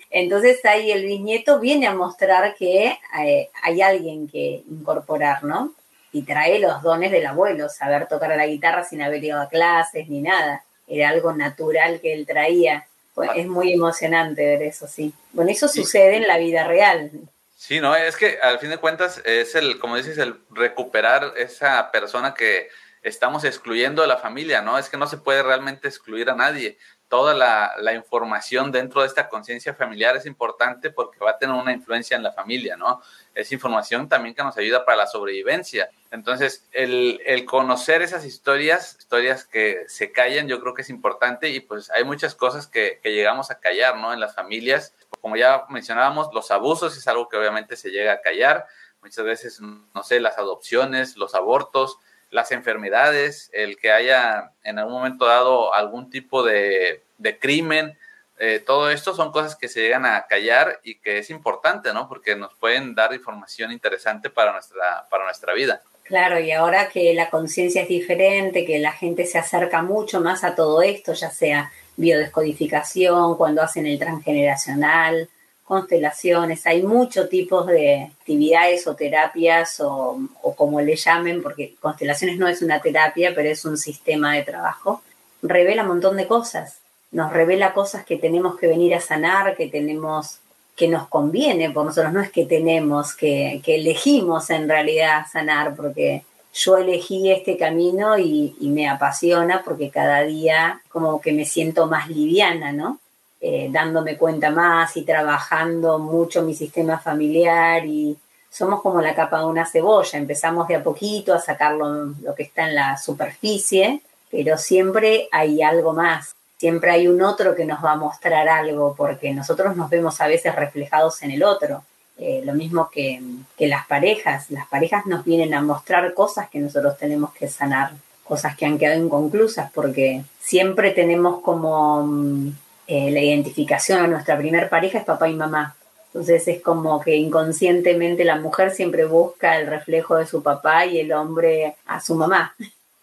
entonces 0.10 0.64
ahí 0.64 0.90
el 0.90 1.04
bisnieto 1.04 1.60
viene 1.60 1.86
a 1.86 1.94
mostrar 1.94 2.54
que 2.54 2.98
eh, 3.24 3.50
hay 3.62 3.82
alguien 3.82 4.28
que 4.28 4.62
incorporar, 4.68 5.44
¿no? 5.44 5.72
Y 6.12 6.22
trae 6.22 6.58
los 6.58 6.82
dones 6.82 7.10
del 7.10 7.26
abuelo, 7.26 7.68
saber 7.68 8.06
tocar 8.06 8.36
la 8.36 8.46
guitarra 8.46 8.84
sin 8.84 9.00
haber 9.00 9.22
ido 9.22 9.40
a 9.40 9.48
clases 9.48 10.08
ni 10.08 10.20
nada. 10.20 10.64
Era 10.86 11.08
algo 11.08 11.32
natural 11.32 12.00
que 12.00 12.12
él 12.12 12.26
traía. 12.26 12.86
Pues, 13.14 13.30
es 13.36 13.46
muy 13.46 13.72
emocionante 13.72 14.44
ver 14.44 14.62
eso, 14.62 14.86
sí. 14.86 15.12
Bueno, 15.32 15.50
eso 15.50 15.68
sucede 15.68 16.16
en 16.16 16.26
la 16.26 16.38
vida 16.38 16.66
real. 16.66 17.10
Sí, 17.56 17.78
no, 17.78 17.94
es 17.94 18.16
que 18.16 18.38
al 18.42 18.58
fin 18.58 18.70
de 18.70 18.78
cuentas 18.78 19.20
es 19.24 19.54
el, 19.54 19.78
como 19.78 19.96
dices, 19.96 20.18
el 20.18 20.40
recuperar 20.50 21.34
esa 21.36 21.90
persona 21.92 22.34
que 22.34 22.68
estamos 23.02 23.44
excluyendo 23.44 24.02
de 24.02 24.08
la 24.08 24.16
familia, 24.16 24.62
¿no? 24.62 24.78
Es 24.78 24.88
que 24.88 24.96
no 24.96 25.06
se 25.06 25.18
puede 25.18 25.42
realmente 25.42 25.88
excluir 25.88 26.30
a 26.30 26.34
nadie. 26.34 26.78
Toda 27.12 27.34
la, 27.34 27.92
información 27.92 28.72
dentro 28.72 29.02
de 29.02 29.06
esta 29.06 29.28
conciencia 29.28 29.74
familiar 29.74 30.16
es 30.16 30.24
importante 30.24 30.88
porque 30.88 31.18
va 31.18 31.32
a 31.32 31.36
tener 31.36 31.54
una 31.54 31.74
influencia 31.74 32.16
en 32.16 32.22
la 32.22 32.32
familia, 32.32 32.74
¿no? 32.78 33.02
Es 33.34 33.52
información 33.52 34.08
también 34.08 34.34
que 34.34 34.42
nos 34.42 34.56
ayuda 34.56 34.86
para 34.86 34.96
la 34.96 35.06
sobrevivencia. 35.06 35.90
Entonces, 36.10 36.66
el, 36.72 37.20
el 37.26 37.44
conocer 37.44 38.00
esas 38.00 38.24
historias, 38.24 38.96
historias 38.98 39.44
que 39.44 39.84
se 39.88 40.10
callan, 40.10 40.48
yo 40.48 40.58
creo 40.62 40.72
que 40.72 40.80
es 40.80 40.88
importante 40.88 41.50
y 41.50 41.60
pues 41.60 41.90
hay 41.90 42.04
muchas 42.04 42.34
cosas 42.34 42.66
que, 42.66 42.98
que 43.02 43.12
llegamos 43.12 43.50
a 43.50 43.60
callar, 43.60 43.98
¿no? 43.98 44.14
En 44.14 44.20
las 44.20 44.34
familias 44.34 44.94
como 45.20 45.36
ya 45.36 45.66
mencionábamos, 45.68 46.30
los 46.32 46.50
abusos 46.50 46.96
es 46.96 47.06
algo 47.06 47.28
que 47.28 47.36
obviamente 47.36 47.76
se 47.76 47.90
llega 47.90 48.12
a 48.14 48.20
callar. 48.20 48.66
Muchas 49.02 49.24
veces, 49.24 49.60
no 49.60 50.02
sé, 50.02 50.20
las 50.20 50.38
adopciones, 50.38 51.16
los 51.16 51.34
abortos, 51.34 51.98
las 52.32 52.50
enfermedades, 52.50 53.50
el 53.52 53.76
que 53.76 53.92
haya 53.92 54.52
en 54.64 54.78
algún 54.78 54.94
momento 54.94 55.26
dado 55.26 55.74
algún 55.74 56.10
tipo 56.10 56.42
de, 56.42 57.02
crimen, 57.38 57.96
eh, 58.38 58.58
todo 58.58 58.90
esto 58.90 59.14
son 59.14 59.30
cosas 59.30 59.54
que 59.54 59.68
se 59.68 59.82
llegan 59.82 60.06
a 60.06 60.26
callar 60.26 60.80
y 60.82 60.98
que 60.98 61.18
es 61.18 61.28
importante, 61.28 61.92
¿no? 61.92 62.08
Porque 62.08 62.34
nos 62.34 62.54
pueden 62.54 62.94
dar 62.94 63.12
información 63.12 63.70
interesante 63.70 64.30
para 64.30 64.52
nuestra, 64.52 65.06
para 65.10 65.24
nuestra 65.24 65.52
vida. 65.52 65.82
Claro, 66.04 66.40
y 66.40 66.50
ahora 66.52 66.88
que 66.88 67.12
la 67.12 67.28
conciencia 67.28 67.82
es 67.82 67.88
diferente, 67.88 68.64
que 68.64 68.78
la 68.78 68.92
gente 68.92 69.26
se 69.26 69.38
acerca 69.38 69.82
mucho 69.82 70.20
más 70.20 70.42
a 70.42 70.54
todo 70.54 70.80
esto, 70.80 71.12
ya 71.12 71.30
sea 71.30 71.70
biodescodificación, 71.96 73.36
cuando 73.36 73.62
hacen 73.62 73.86
el 73.86 73.98
transgeneracional, 73.98 75.28
constelaciones, 75.72 76.66
hay 76.66 76.82
muchos 76.82 77.30
tipos 77.30 77.66
de 77.66 78.10
actividades 78.18 78.86
o 78.86 78.94
terapias 78.94 79.80
o, 79.80 80.18
como 80.54 80.82
le 80.82 80.96
llamen, 80.96 81.42
porque 81.42 81.76
constelaciones 81.80 82.36
no 82.36 82.46
es 82.46 82.60
una 82.60 82.82
terapia, 82.82 83.32
pero 83.34 83.48
es 83.48 83.64
un 83.64 83.78
sistema 83.78 84.34
de 84.34 84.42
trabajo, 84.42 85.00
revela 85.40 85.80
un 85.80 85.88
montón 85.88 86.18
de 86.18 86.26
cosas, 86.26 86.80
nos 87.10 87.32
revela 87.32 87.72
cosas 87.72 88.04
que 88.04 88.18
tenemos 88.18 88.58
que 88.58 88.66
venir 88.66 88.94
a 88.94 89.00
sanar, 89.00 89.56
que 89.56 89.68
tenemos 89.68 90.40
que 90.76 90.88
nos 90.88 91.08
conviene 91.08 91.70
por 91.70 91.86
nosotros, 91.86 92.12
no 92.12 92.20
es 92.20 92.30
que 92.30 92.44
tenemos, 92.44 93.14
que, 93.14 93.62
que 93.64 93.76
elegimos 93.76 94.50
en 94.50 94.68
realidad 94.68 95.24
sanar, 95.32 95.74
porque 95.74 96.24
yo 96.52 96.76
elegí 96.76 97.30
este 97.30 97.56
camino 97.56 98.18
y, 98.18 98.54
me 98.60 98.90
apasiona 98.90 99.62
porque 99.64 99.88
cada 99.88 100.22
día 100.22 100.82
como 100.90 101.18
que 101.22 101.32
me 101.32 101.46
siento 101.46 101.86
más 101.86 102.10
liviana, 102.10 102.72
¿no? 102.72 102.98
Eh, 103.44 103.68
dándome 103.72 104.16
cuenta 104.16 104.50
más 104.50 104.96
y 104.96 105.02
trabajando 105.02 105.98
mucho 105.98 106.42
mi 106.42 106.54
sistema 106.54 107.00
familiar 107.00 107.84
y 107.84 108.16
somos 108.48 108.80
como 108.80 109.00
la 109.00 109.16
capa 109.16 109.40
de 109.40 109.46
una 109.46 109.66
cebolla, 109.66 110.16
empezamos 110.16 110.68
de 110.68 110.76
a 110.76 110.82
poquito 110.84 111.34
a 111.34 111.40
sacar 111.40 111.74
lo, 111.74 112.14
lo 112.22 112.34
que 112.36 112.44
está 112.44 112.68
en 112.68 112.76
la 112.76 112.96
superficie, 112.96 114.00
pero 114.30 114.56
siempre 114.56 115.28
hay 115.32 115.60
algo 115.60 115.92
más, 115.92 116.36
siempre 116.56 116.92
hay 116.92 117.08
un 117.08 117.20
otro 117.20 117.56
que 117.56 117.64
nos 117.64 117.84
va 117.84 117.92
a 117.92 117.96
mostrar 117.96 118.48
algo 118.48 118.94
porque 118.96 119.34
nosotros 119.34 119.74
nos 119.74 119.90
vemos 119.90 120.20
a 120.20 120.28
veces 120.28 120.54
reflejados 120.54 121.20
en 121.24 121.32
el 121.32 121.42
otro. 121.42 121.82
Eh, 122.18 122.42
lo 122.44 122.54
mismo 122.54 122.88
que, 122.88 123.20
las 123.58 123.86
parejas. 123.86 124.48
Las 124.50 124.68
parejas 124.68 125.06
nos 125.06 125.24
vienen 125.24 125.54
a 125.54 125.60
mostrar 125.60 126.14
cosas 126.14 126.48
que 126.48 126.60
nosotros 126.60 126.96
tenemos 126.96 127.32
que 127.32 127.48
sanar, 127.48 127.92
cosas 128.22 128.56
que 128.56 128.64
han 128.64 128.78
quedado 128.78 129.02
inconclusas, 129.02 129.72
porque 129.72 130.22
siempre 130.40 130.92
tenemos 130.92 131.40
como 131.40 132.06
mm, 132.06 132.52
eh, 132.86 133.10
la 133.10 133.20
identificación 133.20 134.00
a 134.00 134.06
nuestra 134.06 134.36
primer 134.38 134.68
pareja 134.68 134.98
es 134.98 135.04
papá 135.04 135.28
y 135.28 135.34
mamá. 135.34 135.76
Entonces 136.06 136.46
es 136.48 136.60
como 136.60 137.00
que 137.00 137.16
inconscientemente 137.16 138.24
la 138.24 138.36
mujer 138.36 138.70
siempre 138.70 139.06
busca 139.06 139.58
el 139.58 139.66
reflejo 139.66 140.16
de 140.16 140.26
su 140.26 140.42
papá 140.42 140.84
y 140.84 141.00
el 141.00 141.12
hombre 141.12 141.76
a 141.86 142.00
su 142.00 142.14
mamá. 142.14 142.54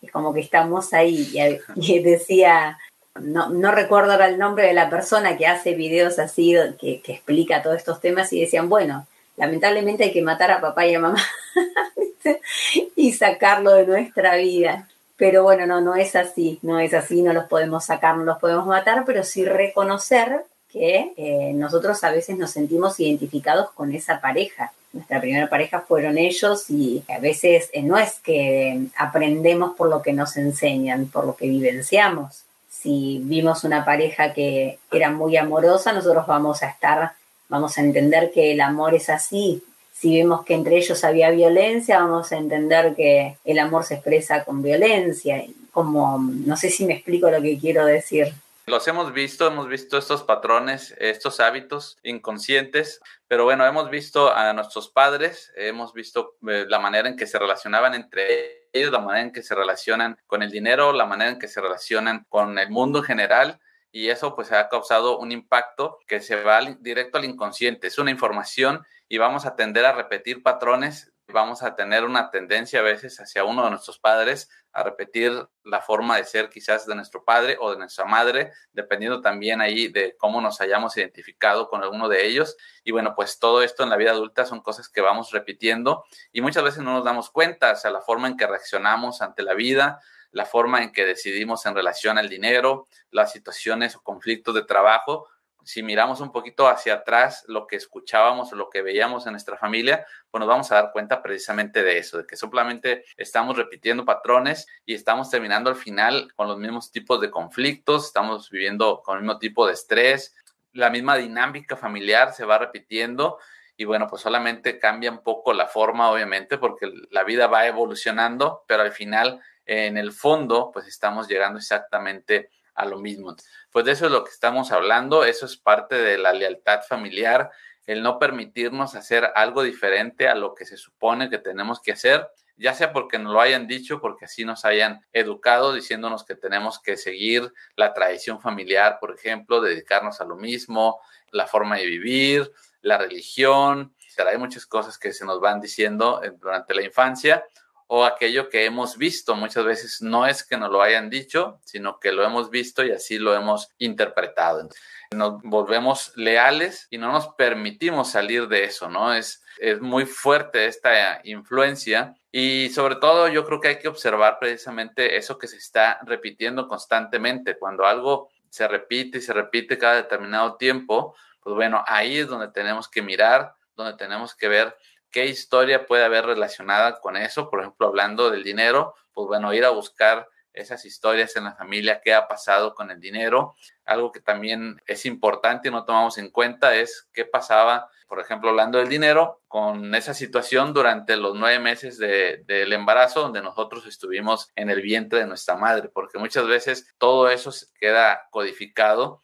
Es 0.02 0.12
como 0.12 0.34
que 0.34 0.42
estamos 0.42 0.94
ahí. 0.94 1.34
y 1.76 2.00
decía 2.00 2.78
no, 3.22 3.50
no 3.50 3.72
recuerdo 3.72 4.12
ahora 4.12 4.28
el 4.28 4.38
nombre 4.38 4.68
de 4.68 4.74
la 4.74 4.90
persona 4.90 5.38
que 5.38 5.48
hace 5.48 5.74
videos 5.74 6.20
así, 6.20 6.56
que, 6.80 7.02
explica 7.08 7.62
todos 7.62 7.78
estos 7.78 8.00
temas 8.02 8.32
y 8.34 8.42
decían, 8.42 8.70
bueno, 8.70 9.08
lamentablemente 9.38 10.06
hay 10.06 10.12
que 10.12 10.22
matar 10.22 10.52
a 10.52 10.62
papá 10.62 10.86
y 10.86 10.96
a 10.96 11.00
mamá 11.00 11.24
y 12.96 13.14
sacarlo 13.14 13.74
de 13.74 13.88
nuestra 13.88 14.36
vida. 14.36 14.88
Pero 15.20 15.44
bueno, 15.44 15.68
no, 15.68 15.82
no 15.82 15.96
es 15.96 16.16
así, 16.16 16.58
no 16.64 16.80
es 16.80 16.96
así, 16.96 17.22
no 17.22 17.34
los 17.34 17.46
podemos 17.46 17.86
sacar, 17.86 18.18
no 18.18 18.24
los 18.24 18.40
podemos 18.40 18.66
matar, 18.66 19.04
pero 19.06 19.24
sí 19.24 19.46
reconocer 19.46 20.46
que 20.72 21.14
eh, 21.18 21.52
nosotros 21.54 22.04
a 22.04 22.12
veces 22.12 22.38
nos 22.38 22.50
sentimos 22.50 23.00
identificados 23.00 23.70
con 23.72 23.94
esa 23.94 24.20
pareja. 24.20 24.72
Nuestra 24.94 25.22
primera 25.22 25.48
pareja 25.48 25.82
fueron 25.82 26.18
ellos 26.18 26.70
y 26.72 27.04
a 27.08 27.20
veces 27.20 27.70
eh, 27.74 27.84
no 27.84 28.00
es 28.00 28.14
que 28.22 28.88
aprendemos 28.98 29.76
por 29.76 29.90
lo 29.90 30.02
que 30.02 30.14
nos 30.14 30.36
enseñan, 30.38 31.06
por 31.08 31.26
lo 31.28 31.36
que 31.36 31.48
vivenciamos 31.48 32.46
si 32.70 33.20
vimos 33.24 33.66
una 33.66 33.84
pareja 33.84 34.34
que 34.34 34.80
era 34.90 35.12
muy 35.12 35.36
amorosa, 35.36 35.92
nosotros 35.92 36.26
vamos 36.26 36.64
a 36.64 36.70
estar 36.70 37.12
vamos 37.50 37.78
a 37.78 37.82
entender 37.82 38.32
que 38.32 38.54
el 38.54 38.62
amor 38.62 38.94
es 38.94 39.10
así. 39.10 39.62
Si 40.00 40.18
vemos 40.18 40.46
que 40.46 40.54
entre 40.54 40.78
ellos 40.78 41.04
había 41.04 41.30
violencia, 41.30 42.00
vamos 42.00 42.32
a 42.32 42.38
entender 42.38 42.96
que 42.96 43.36
el 43.44 43.60
amor 43.60 43.84
se 43.84 43.96
expresa 43.96 44.46
con 44.46 44.62
violencia. 44.62 45.44
Como, 45.72 46.18
no 46.18 46.56
sé 46.56 46.70
si 46.70 46.86
me 46.86 46.94
explico 46.94 47.30
lo 47.30 47.42
que 47.42 47.60
quiero 47.60 47.86
decir. 47.86 48.34
Los 48.66 48.88
hemos 48.88 49.12
visto, 49.12 49.46
hemos 49.46 49.68
visto 49.68 49.98
estos 49.98 50.24
patrones, 50.24 50.96
estos 51.00 51.42
hábitos 51.42 51.98
inconscientes, 52.04 53.02
pero 53.28 53.44
bueno, 53.44 53.66
hemos 53.66 53.90
visto 53.90 54.34
a 54.34 54.54
nuestros 54.54 54.88
padres, 54.88 55.52
hemos 55.58 55.92
visto 55.94 56.36
eh, 56.48 56.66
la 56.70 56.80
manera 56.80 57.10
en 57.10 57.18
que 57.18 57.28
se 57.28 57.38
relacionaban 57.38 57.94
entre 57.94 58.70
ellos, 58.72 58.94
la 58.94 59.00
manera 59.00 59.26
en 59.26 59.34
que 59.34 59.44
se 59.44 59.54
relacionan 59.54 60.18
con 60.28 60.44
el 60.44 60.52
dinero, 60.52 60.94
la 60.94 61.08
manera 61.08 61.32
en 61.32 61.40
que 61.40 61.50
se 61.50 61.60
relacionan 61.60 62.26
con 62.30 62.58
el 62.58 62.70
mundo 62.70 63.00
en 63.00 63.06
general 63.06 63.60
y 63.92 64.10
eso 64.10 64.36
pues 64.36 64.52
ha 64.52 64.70
causado 64.70 65.18
un 65.18 65.32
impacto 65.32 66.00
que 66.08 66.22
se 66.22 66.42
va 66.42 66.62
directo 66.80 67.18
al 67.18 67.26
inconsciente. 67.26 67.88
Es 67.88 67.98
una 67.98 68.12
información 68.12 68.86
y 69.08 69.18
vamos 69.18 69.46
a 69.46 69.56
tender 69.56 69.86
a 69.86 69.94
repetir 69.94 70.44
patrones, 70.44 71.12
vamos 71.28 71.64
a 71.64 71.76
tener 71.76 72.06
una 72.06 72.32
tendencia 72.32 72.80
a 72.80 72.84
veces 72.84 73.20
hacia 73.20 73.44
uno 73.44 73.64
de 73.64 73.70
nuestros 73.70 74.00
padres 74.00 74.50
a 74.72 74.84
repetir 74.84 75.32
la 75.64 75.82
forma 75.82 76.18
de 76.18 76.24
ser 76.24 76.50
quizás 76.50 76.86
de 76.86 76.96
nuestro 76.96 77.24
padre 77.24 77.58
o 77.60 77.72
de 77.72 77.78
nuestra 77.78 78.06
madre, 78.06 78.52
dependiendo 78.72 79.22
también 79.22 79.62
ahí 79.62 79.88
de 79.88 80.16
cómo 80.18 80.42
nos 80.42 80.62
hayamos 80.62 80.96
identificado 80.98 81.70
con 81.70 81.84
alguno 81.84 82.08
de 82.08 82.26
ellos. 82.28 82.56
Y 82.84 82.92
bueno, 82.92 83.14
pues 83.16 83.40
todo 83.40 83.64
esto 83.64 83.84
en 83.84 83.90
la 83.90 83.98
vida 83.98 84.12
adulta 84.12 84.46
son 84.46 84.62
cosas 84.62 84.90
que 84.90 85.02
vamos 85.02 85.32
repitiendo 85.32 86.04
y 86.32 86.42
muchas 86.42 86.64
veces 86.64 86.84
no 86.84 86.94
nos 86.94 87.04
damos 87.04 87.32
cuenta, 87.32 87.72
o 87.72 87.76
sea, 87.76 87.92
la 87.92 88.02
forma 88.02 88.28
en 88.28 88.38
que 88.38 88.48
reaccionamos 88.48 89.22
ante 89.22 89.42
la 89.42 89.56
vida, 89.56 90.00
la 90.32 90.46
forma 90.46 90.84
en 90.84 90.92
que 90.92 91.06
decidimos 91.06 91.66
en 91.66 91.76
relación 91.76 92.18
al 92.18 92.30
dinero, 92.30 92.88
las 93.12 93.32
situaciones 93.32 93.96
o 93.96 94.02
conflictos 94.02 94.56
de 94.56 94.64
trabajo. 94.64 95.28
Si 95.64 95.84
miramos 95.84 96.22
un 96.22 96.32
poquito 96.32 96.68
hacia 96.68 96.96
atrás 96.96 97.44
lo 97.48 97.68
que 97.68 97.76
escuchábamos 97.76 98.52
o 98.52 98.56
lo 98.56 98.70
que 98.70 98.82
veíamos 98.82 99.26
en 99.26 99.34
nuestra 99.34 99.58
familia, 99.58 100.06
pues 100.32 100.40
nos 100.40 100.48
vamos 100.48 100.72
a 100.72 100.76
dar 100.76 100.92
cuenta 100.92 101.22
precisamente 101.22 101.84
de 101.84 101.98
eso, 101.98 102.18
de 102.20 102.26
que 102.26 102.38
simplemente 102.38 103.04
estamos 103.18 103.58
repitiendo 103.58 104.06
patrones 104.06 104.68
y 104.86 104.94
estamos 104.94 105.30
terminando 105.30 105.70
al 105.70 105.76
final 105.76 106.34
con 106.36 106.48
los 106.48 106.58
mismos 106.58 106.92
tipos 106.92 107.20
de 107.22 107.30
conflictos, 107.30 108.08
estamos 108.08 108.50
viviendo 108.50 109.02
con 109.04 109.18
el 109.18 109.24
mismo 109.24 109.38
tipo 109.38 109.68
de 109.68 109.74
estrés, 109.74 110.36
la 110.74 110.90
misma 110.90 111.18
dinámica 111.18 111.76
familiar 111.76 112.34
se 112.34 112.46
va 112.46 112.58
repitiendo 112.58 113.38
y 113.80 113.86
bueno, 113.86 114.08
pues 114.08 114.22
solamente 114.22 114.78
cambia 114.78 115.10
un 115.10 115.24
poco 115.24 115.54
la 115.54 115.66
forma, 115.66 116.12
obviamente, 116.12 116.58
porque 116.58 116.92
la 117.12 117.24
vida 117.24 117.48
va 117.48 117.66
evolucionando, 117.66 118.66
pero 118.68 118.84
al 118.84 118.92
final 118.92 119.42
en 119.70 120.00
el 120.00 120.12
fondo, 120.12 120.72
pues 120.74 120.88
estamos 120.88 121.28
llegando 121.28 121.60
exactamente 121.60 122.50
a 122.74 122.86
lo 122.86 122.98
mismo. 122.98 123.36
Pues 123.72 123.86
de 123.86 123.92
eso 123.92 124.08
es 124.08 124.12
lo 124.12 124.24
que 124.24 124.32
estamos 124.32 124.72
hablando, 124.72 125.24
eso 125.24 125.46
es 125.46 125.58
parte 125.58 125.96
de 125.96 126.18
la 126.18 126.34
lealtad 126.34 126.82
familiar, 126.82 127.52
el 127.86 128.02
no 128.02 128.18
permitirnos 128.18 128.96
hacer 128.96 129.32
algo 129.36 129.62
diferente 129.62 130.28
a 130.28 130.34
lo 130.34 130.56
que 130.56 130.66
se 130.66 130.76
supone 130.76 131.30
que 131.30 131.38
tenemos 131.38 131.82
que 131.82 131.92
hacer, 131.92 132.28
ya 132.58 132.74
sea 132.74 132.92
porque 132.94 133.20
nos 133.20 133.32
lo 133.32 133.42
hayan 133.42 133.68
dicho, 133.68 134.02
porque 134.02 134.26
así 134.26 134.44
nos 134.44 134.66
hayan 134.66 135.06
educado 135.14 135.72
diciéndonos 135.72 136.26
que 136.26 136.34
tenemos 136.34 136.80
que 136.82 136.98
seguir 136.98 137.54
la 137.76 137.94
tradición 137.94 138.42
familiar, 138.42 138.98
por 139.00 139.14
ejemplo, 139.14 139.62
dedicarnos 139.62 140.20
a 140.20 140.26
lo 140.26 140.36
mismo, 140.36 141.00
la 141.30 141.46
forma 141.46 141.78
de 141.78 141.86
vivir, 141.86 142.52
la 142.82 142.98
religión, 142.98 143.94
hay 144.28 144.38
muchas 144.38 144.66
cosas 144.66 144.98
que 144.98 145.14
se 145.14 145.26
nos 145.26 145.40
van 145.40 145.62
diciendo 145.62 146.22
eh, 146.24 146.32
durante 146.38 146.74
la 146.74 146.84
infancia 146.84 147.46
o 147.92 148.06
aquello 148.06 148.50
que 148.50 148.66
hemos 148.66 148.98
visto. 148.98 149.36
Muchas 149.36 149.66
veces 149.66 150.02
no 150.02 150.28
es 150.28 150.44
que 150.44 150.58
nos 150.58 150.72
lo 150.72 150.82
hayan 150.82 151.10
dicho, 151.10 151.60
sino 151.66 152.00
que 152.00 152.12
lo 152.12 152.24
hemos 152.24 152.52
visto 152.52 152.86
y 152.86 152.92
así 152.92 153.18
lo 153.18 153.34
hemos 153.34 153.70
interpretado. 153.80 154.70
Nos 155.12 155.42
volvemos 155.42 156.14
leales 156.16 156.88
y 156.92 157.00
no 157.00 157.12
nos 157.12 157.30
permitimos 157.30 158.12
salir 158.12 158.48
de 158.48 158.66
eso, 158.66 158.90
¿no? 158.90 159.12
Es, 159.16 159.44
es 159.58 159.82
muy 159.82 160.06
fuerte 160.06 160.68
esta 160.68 161.20
influencia 161.24 162.16
y 162.32 162.70
sobre 162.70 162.98
todo 162.98 163.28
yo 163.28 163.44
creo 163.44 163.60
que 163.60 163.70
hay 163.70 163.80
que 163.80 163.88
observar 163.88 164.38
precisamente 164.40 165.18
eso 165.18 165.40
que 165.40 165.48
se 165.48 165.58
está 165.58 166.00
repitiendo 166.04 166.68
constantemente. 166.68 167.58
Cuando 167.58 167.88
algo 167.88 168.30
se 168.52 168.68
repite 168.68 169.18
y 169.18 169.22
se 169.22 169.34
repite 169.34 169.80
cada 169.80 169.96
determinado 169.96 170.58
tiempo, 170.58 171.16
pues 171.42 171.56
bueno, 171.56 171.84
ahí 171.88 172.20
es 172.20 172.28
donde 172.28 172.50
tenemos 172.50 172.88
que 172.88 173.02
mirar, 173.02 173.56
donde 173.76 173.98
tenemos 173.98 174.36
que 174.36 174.48
ver 174.48 174.78
qué 175.12 175.26
historia 175.26 175.86
puede 175.86 176.04
haber 176.04 176.26
relacionada 176.26 177.00
con 177.00 177.18
eso. 177.18 177.50
Por 177.50 177.62
ejemplo, 177.62 177.88
hablando 177.88 178.30
del 178.30 178.44
dinero, 178.44 178.96
pues 179.14 179.28
bueno, 179.28 179.54
ir 179.54 179.66
a 179.66 179.70
buscar 179.70 180.28
esas 180.54 180.86
historias 180.86 181.36
en 181.36 181.46
la 181.46 181.56
familia, 181.56 182.02
qué 182.04 182.14
ha 182.14 182.28
pasado 182.28 182.74
con 182.74 182.92
el 182.92 183.00
dinero. 183.00 183.56
Algo 183.86 184.12
que 184.12 184.20
también 184.20 184.82
es 184.86 185.06
importante 185.06 185.68
y 185.68 185.72
no 185.72 185.86
tomamos 185.86 186.18
en 186.18 186.30
cuenta 186.30 186.76
es 186.76 187.08
qué 187.14 187.26
pasaba, 187.26 187.90
por 188.08 188.20
ejemplo, 188.20 188.50
hablando 188.50 188.78
del 188.78 188.90
dinero, 188.90 189.42
con 189.48 189.94
esa 189.96 190.14
situación 190.14 190.74
durante 190.74 191.16
los 191.18 191.36
nueve 191.36 191.60
meses 191.60 191.98
del 191.98 192.74
embarazo, 192.74 193.22
donde 193.22 193.42
nosotros 193.42 193.86
estuvimos 193.86 194.52
en 194.56 194.70
el 194.70 194.82
vientre 194.82 195.20
de 195.20 195.28
nuestra 195.28 195.56
madre, 195.56 195.90
porque 195.90 196.18
muchas 196.18 196.48
veces 196.48 196.94
todo 196.98 197.30
eso 197.30 197.52
queda 197.80 198.28
codificado. 198.32 199.22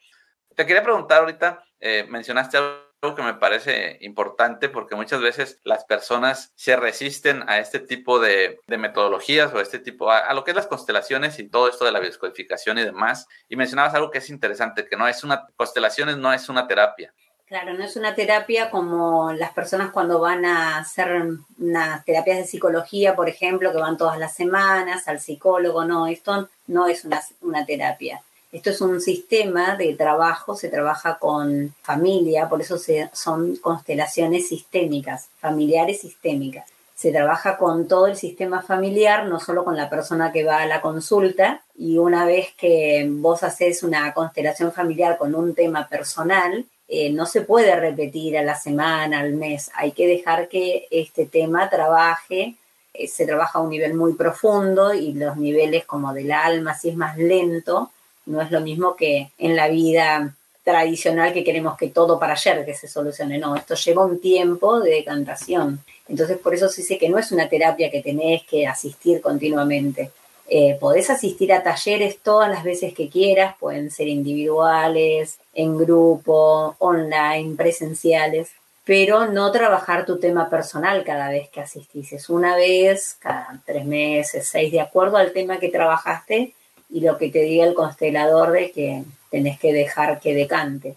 Te 0.54 0.64
quería 0.64 0.82
preguntar 0.82 1.20
ahorita, 1.20 1.64
eh, 1.80 2.06
mencionaste 2.08 2.56
algo 2.56 2.85
que 3.14 3.22
me 3.22 3.34
parece 3.34 3.98
importante 4.00 4.68
porque 4.68 4.96
muchas 4.96 5.20
veces 5.20 5.60
las 5.64 5.84
personas 5.84 6.52
se 6.54 6.76
resisten 6.76 7.48
a 7.48 7.58
este 7.58 7.78
tipo 7.78 8.18
de, 8.18 8.60
metodologías 8.66 9.52
o 9.52 9.58
a 9.58 9.62
este 9.62 9.78
tipo, 9.78 10.10
a, 10.10 10.32
lo 10.34 10.44
que 10.44 10.50
es 10.50 10.56
las 10.56 10.66
constelaciones 10.66 11.38
y 11.38 11.48
todo 11.48 11.68
esto 11.68 11.84
de 11.84 11.92
la 11.92 12.00
bioscodificación 12.00 12.78
y 12.78 12.84
demás. 12.84 13.28
Y 13.48 13.56
mencionabas 13.56 13.94
algo 13.94 14.10
que 14.10 14.18
es 14.18 14.30
interesante, 14.30 14.86
que 14.86 14.96
no 14.96 15.06
es 15.08 15.24
una, 15.24 15.46
constelaciones 15.56 16.16
no 16.16 16.32
es 16.32 16.48
una 16.48 16.66
terapia. 16.66 17.12
Claro, 17.46 17.74
no 17.74 17.84
es 17.84 17.94
una 17.94 18.14
terapia 18.16 18.70
como 18.70 19.32
las 19.32 19.52
personas 19.52 19.92
cuando 19.92 20.18
van 20.18 20.44
a 20.44 20.78
hacer 20.78 21.22
unas 21.58 22.04
terapias 22.04 22.38
de 22.38 22.44
psicología, 22.44 23.14
por 23.14 23.28
ejemplo, 23.28 23.70
que 23.70 23.78
van 23.78 23.96
todas 23.96 24.18
las 24.18 24.34
semanas 24.34 25.06
al 25.06 25.20
psicólogo. 25.20 25.84
No, 25.84 26.08
esto 26.08 26.48
no 26.66 26.88
es 26.88 27.04
una, 27.04 27.22
una 27.42 27.64
terapia. 27.64 28.20
Esto 28.56 28.70
es 28.70 28.80
un 28.80 29.02
sistema 29.02 29.76
de 29.76 29.92
trabajo, 29.92 30.56
se 30.56 30.70
trabaja 30.70 31.18
con 31.18 31.74
familia, 31.82 32.48
por 32.48 32.62
eso 32.62 32.78
son 33.12 33.56
constelaciones 33.56 34.48
sistémicas, 34.48 35.28
familiares 35.38 36.00
sistémicas. 36.00 36.64
Se 36.94 37.12
trabaja 37.12 37.58
con 37.58 37.86
todo 37.86 38.06
el 38.06 38.16
sistema 38.16 38.62
familiar, 38.62 39.26
no 39.26 39.40
solo 39.40 39.62
con 39.62 39.76
la 39.76 39.90
persona 39.90 40.32
que 40.32 40.42
va 40.42 40.62
a 40.62 40.66
la 40.66 40.80
consulta. 40.80 41.64
Y 41.76 41.98
una 41.98 42.24
vez 42.24 42.54
que 42.56 43.06
vos 43.06 43.42
haces 43.42 43.82
una 43.82 44.14
constelación 44.14 44.72
familiar 44.72 45.18
con 45.18 45.34
un 45.34 45.54
tema 45.54 45.86
personal, 45.86 46.64
eh, 46.88 47.12
no 47.12 47.26
se 47.26 47.42
puede 47.42 47.76
repetir 47.76 48.38
a 48.38 48.42
la 48.42 48.58
semana, 48.58 49.20
al 49.20 49.34
mes. 49.34 49.70
Hay 49.74 49.92
que 49.92 50.06
dejar 50.06 50.48
que 50.48 50.88
este 50.90 51.26
tema 51.26 51.68
trabaje. 51.68 52.56
Eh, 52.94 53.06
se 53.06 53.26
trabaja 53.26 53.58
a 53.58 53.62
un 53.62 53.68
nivel 53.68 53.92
muy 53.92 54.14
profundo 54.14 54.94
y 54.94 55.12
los 55.12 55.36
niveles 55.36 55.84
como 55.84 56.14
del 56.14 56.32
alma, 56.32 56.72
si 56.72 56.88
es 56.88 56.96
más 56.96 57.18
lento, 57.18 57.90
no 58.26 58.40
es 58.42 58.50
lo 58.50 58.60
mismo 58.60 58.96
que 58.96 59.30
en 59.38 59.56
la 59.56 59.68
vida 59.68 60.34
tradicional 60.64 61.32
que 61.32 61.44
queremos 61.44 61.76
que 61.76 61.88
todo 61.88 62.18
para 62.18 62.32
ayer 62.32 62.64
que 62.66 62.74
se 62.74 62.88
solucione. 62.88 63.38
No, 63.38 63.54
esto 63.54 63.76
lleva 63.76 64.04
un 64.04 64.20
tiempo 64.20 64.80
de 64.80 64.90
decantación. 64.90 65.78
Entonces, 66.08 66.38
por 66.38 66.54
eso 66.54 66.68
se 66.68 66.82
dice 66.82 66.98
que 66.98 67.08
no 67.08 67.18
es 67.18 67.30
una 67.30 67.48
terapia 67.48 67.90
que 67.90 68.02
tenés 68.02 68.42
que 68.42 68.66
asistir 68.66 69.20
continuamente. 69.20 70.10
Eh, 70.48 70.76
podés 70.80 71.08
asistir 71.10 71.52
a 71.52 71.62
talleres 71.62 72.18
todas 72.18 72.48
las 72.48 72.62
veces 72.62 72.94
que 72.94 73.08
quieras, 73.08 73.56
pueden 73.58 73.90
ser 73.90 74.08
individuales, 74.08 75.38
en 75.54 75.76
grupo, 75.76 76.76
online, 76.78 77.56
presenciales, 77.56 78.50
pero 78.84 79.26
no 79.26 79.50
trabajar 79.50 80.06
tu 80.06 80.18
tema 80.18 80.48
personal 80.48 81.02
cada 81.02 81.30
vez 81.30 81.48
que 81.48 81.60
asistís. 81.60 82.12
Es 82.12 82.28
una 82.28 82.54
vez, 82.56 83.16
cada 83.20 83.60
tres 83.64 83.84
meses, 83.84 84.48
seis, 84.48 84.70
de 84.70 84.80
acuerdo 84.80 85.16
al 85.16 85.32
tema 85.32 85.58
que 85.58 85.68
trabajaste, 85.68 86.54
y 86.88 87.00
lo 87.00 87.18
que 87.18 87.30
te 87.30 87.40
diga 87.40 87.64
el 87.64 87.74
constelador 87.74 88.52
de 88.52 88.70
que 88.70 89.04
tenés 89.30 89.58
que 89.58 89.72
dejar 89.72 90.20
que 90.20 90.34
decante. 90.34 90.96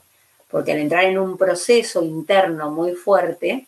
Porque 0.49 0.71
al 0.71 0.79
entrar 0.79 1.03
en 1.05 1.19
un 1.19 1.37
proceso 1.37 2.03
interno 2.03 2.71
muy 2.71 2.93
fuerte, 2.93 3.67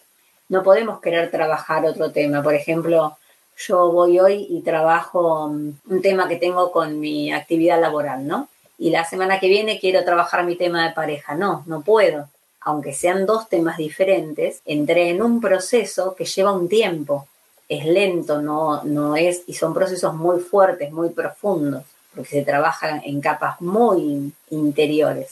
no 0.49 0.63
podemos 0.63 0.99
querer 0.99 1.29
trabajar 1.29 1.85
otro 1.85 2.11
tema. 2.11 2.41
Por 2.41 2.55
ejemplo, 2.55 3.17
yo 3.57 3.91
voy 3.91 4.19
hoy 4.19 4.47
y 4.49 4.61
trabajo 4.61 5.45
um, 5.45 5.73
un 5.87 6.01
tema 6.01 6.27
que 6.27 6.37
tengo 6.37 6.71
con 6.71 6.99
mi 6.99 7.31
actividad 7.31 7.79
laboral, 7.79 8.25
¿no? 8.25 8.49
Y 8.77 8.89
la 8.89 9.05
semana 9.05 9.39
que 9.39 9.47
viene 9.47 9.79
quiero 9.79 10.03
trabajar 10.03 10.43
mi 10.43 10.55
tema 10.55 10.87
de 10.87 10.93
pareja. 10.93 11.35
No, 11.35 11.63
no 11.67 11.81
puedo. 11.81 12.29
Aunque 12.61 12.93
sean 12.93 13.25
dos 13.25 13.47
temas 13.47 13.77
diferentes, 13.77 14.61
entré 14.65 15.09
en 15.09 15.21
un 15.21 15.39
proceso 15.39 16.15
que 16.15 16.25
lleva 16.25 16.51
un 16.51 16.67
tiempo. 16.67 17.27
Es 17.69 17.85
lento, 17.85 18.41
no, 18.41 18.83
no 18.83 19.15
es, 19.15 19.43
y 19.47 19.53
son 19.53 19.73
procesos 19.73 20.13
muy 20.13 20.39
fuertes, 20.39 20.91
muy 20.91 21.09
profundos 21.09 21.83
porque 22.13 22.29
se 22.29 22.41
trabaja 22.43 23.01
en 23.03 23.21
capas 23.21 23.61
muy 23.61 24.33
interiores. 24.49 25.29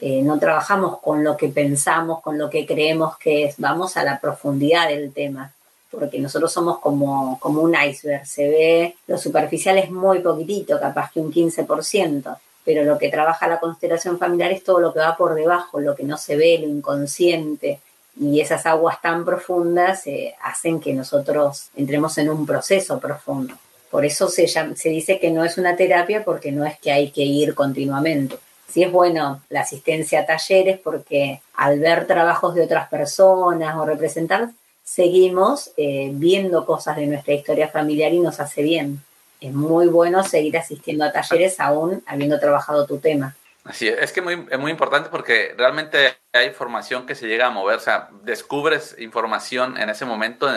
Eh, 0.00 0.22
no 0.22 0.38
trabajamos 0.38 1.00
con 1.00 1.24
lo 1.24 1.36
que 1.36 1.48
pensamos, 1.48 2.20
con 2.20 2.38
lo 2.38 2.48
que 2.48 2.66
creemos 2.66 3.18
que 3.18 3.46
es, 3.46 3.56
vamos 3.58 3.96
a 3.96 4.04
la 4.04 4.20
profundidad 4.20 4.88
del 4.88 5.12
tema, 5.12 5.52
porque 5.90 6.20
nosotros 6.20 6.52
somos 6.52 6.78
como, 6.78 7.38
como 7.40 7.62
un 7.62 7.74
iceberg, 7.74 8.24
se 8.26 8.48
ve, 8.48 8.96
lo 9.08 9.18
superficial 9.18 9.78
es 9.78 9.90
muy 9.90 10.20
poquitito, 10.20 10.78
capaz 10.78 11.10
que 11.10 11.20
un 11.20 11.32
15%, 11.32 12.38
pero 12.64 12.84
lo 12.84 12.98
que 12.98 13.08
trabaja 13.08 13.48
la 13.48 13.58
constelación 13.58 14.18
familiar 14.18 14.52
es 14.52 14.62
todo 14.62 14.78
lo 14.78 14.92
que 14.92 15.00
va 15.00 15.16
por 15.16 15.34
debajo, 15.34 15.80
lo 15.80 15.96
que 15.96 16.04
no 16.04 16.16
se 16.16 16.36
ve, 16.36 16.58
lo 16.58 16.68
inconsciente, 16.68 17.80
y 18.20 18.40
esas 18.40 18.66
aguas 18.66 19.00
tan 19.00 19.24
profundas 19.24 20.06
eh, 20.06 20.34
hacen 20.42 20.80
que 20.80 20.92
nosotros 20.92 21.70
entremos 21.76 22.18
en 22.18 22.30
un 22.30 22.46
proceso 22.46 22.98
profundo. 22.98 23.54
Por 23.90 24.04
eso 24.04 24.28
se, 24.28 24.46
se 24.48 24.88
dice 24.88 25.18
que 25.18 25.30
no 25.30 25.44
es 25.44 25.58
una 25.58 25.76
terapia 25.76 26.24
porque 26.24 26.52
no 26.52 26.64
es 26.64 26.78
que 26.78 26.92
hay 26.92 27.10
que 27.10 27.22
ir 27.22 27.54
continuamente. 27.54 28.36
Sí 28.68 28.82
es 28.82 28.92
bueno 28.92 29.42
la 29.48 29.62
asistencia 29.62 30.20
a 30.20 30.26
talleres 30.26 30.78
porque 30.78 31.40
al 31.54 31.80
ver 31.80 32.06
trabajos 32.06 32.54
de 32.54 32.62
otras 32.62 32.88
personas 32.88 33.76
o 33.76 33.86
representar, 33.86 34.50
seguimos 34.84 35.70
eh, 35.76 36.10
viendo 36.12 36.66
cosas 36.66 36.96
de 36.96 37.06
nuestra 37.06 37.34
historia 37.34 37.68
familiar 37.68 38.12
y 38.12 38.20
nos 38.20 38.40
hace 38.40 38.62
bien. 38.62 39.02
Es 39.40 39.52
muy 39.52 39.86
bueno 39.86 40.22
seguir 40.24 40.58
asistiendo 40.58 41.04
a 41.04 41.12
talleres 41.12 41.60
aún 41.60 42.02
habiendo 42.06 42.38
trabajado 42.38 42.86
tu 42.86 42.98
tema. 42.98 43.36
Es, 43.70 43.82
es 43.82 44.12
que 44.12 44.20
muy, 44.20 44.46
es 44.50 44.58
muy 44.58 44.70
importante 44.70 45.08
porque 45.10 45.54
realmente 45.56 46.16
hay 46.32 46.46
información 46.46 47.06
que 47.06 47.14
se 47.14 47.26
llega 47.26 47.46
a 47.46 47.50
mover, 47.50 47.76
o 47.76 47.80
sea, 47.80 48.08
descubres 48.22 48.96
información 48.98 49.76
en 49.78 49.90
ese 49.90 50.04
momento 50.04 50.48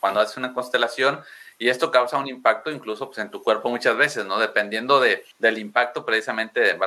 cuando 0.00 0.20
haces 0.20 0.36
una 0.36 0.54
constelación 0.54 1.20
y 1.58 1.68
esto 1.68 1.90
causa 1.90 2.18
un 2.18 2.28
impacto 2.28 2.70
incluso 2.70 3.06
pues, 3.06 3.18
en 3.18 3.30
tu 3.30 3.42
cuerpo 3.42 3.68
muchas 3.68 3.96
veces, 3.96 4.24
¿no? 4.24 4.38
Dependiendo 4.38 5.00
de, 5.00 5.24
del 5.38 5.58
impacto 5.58 6.04
precisamente, 6.04 6.60
de, 6.60 6.78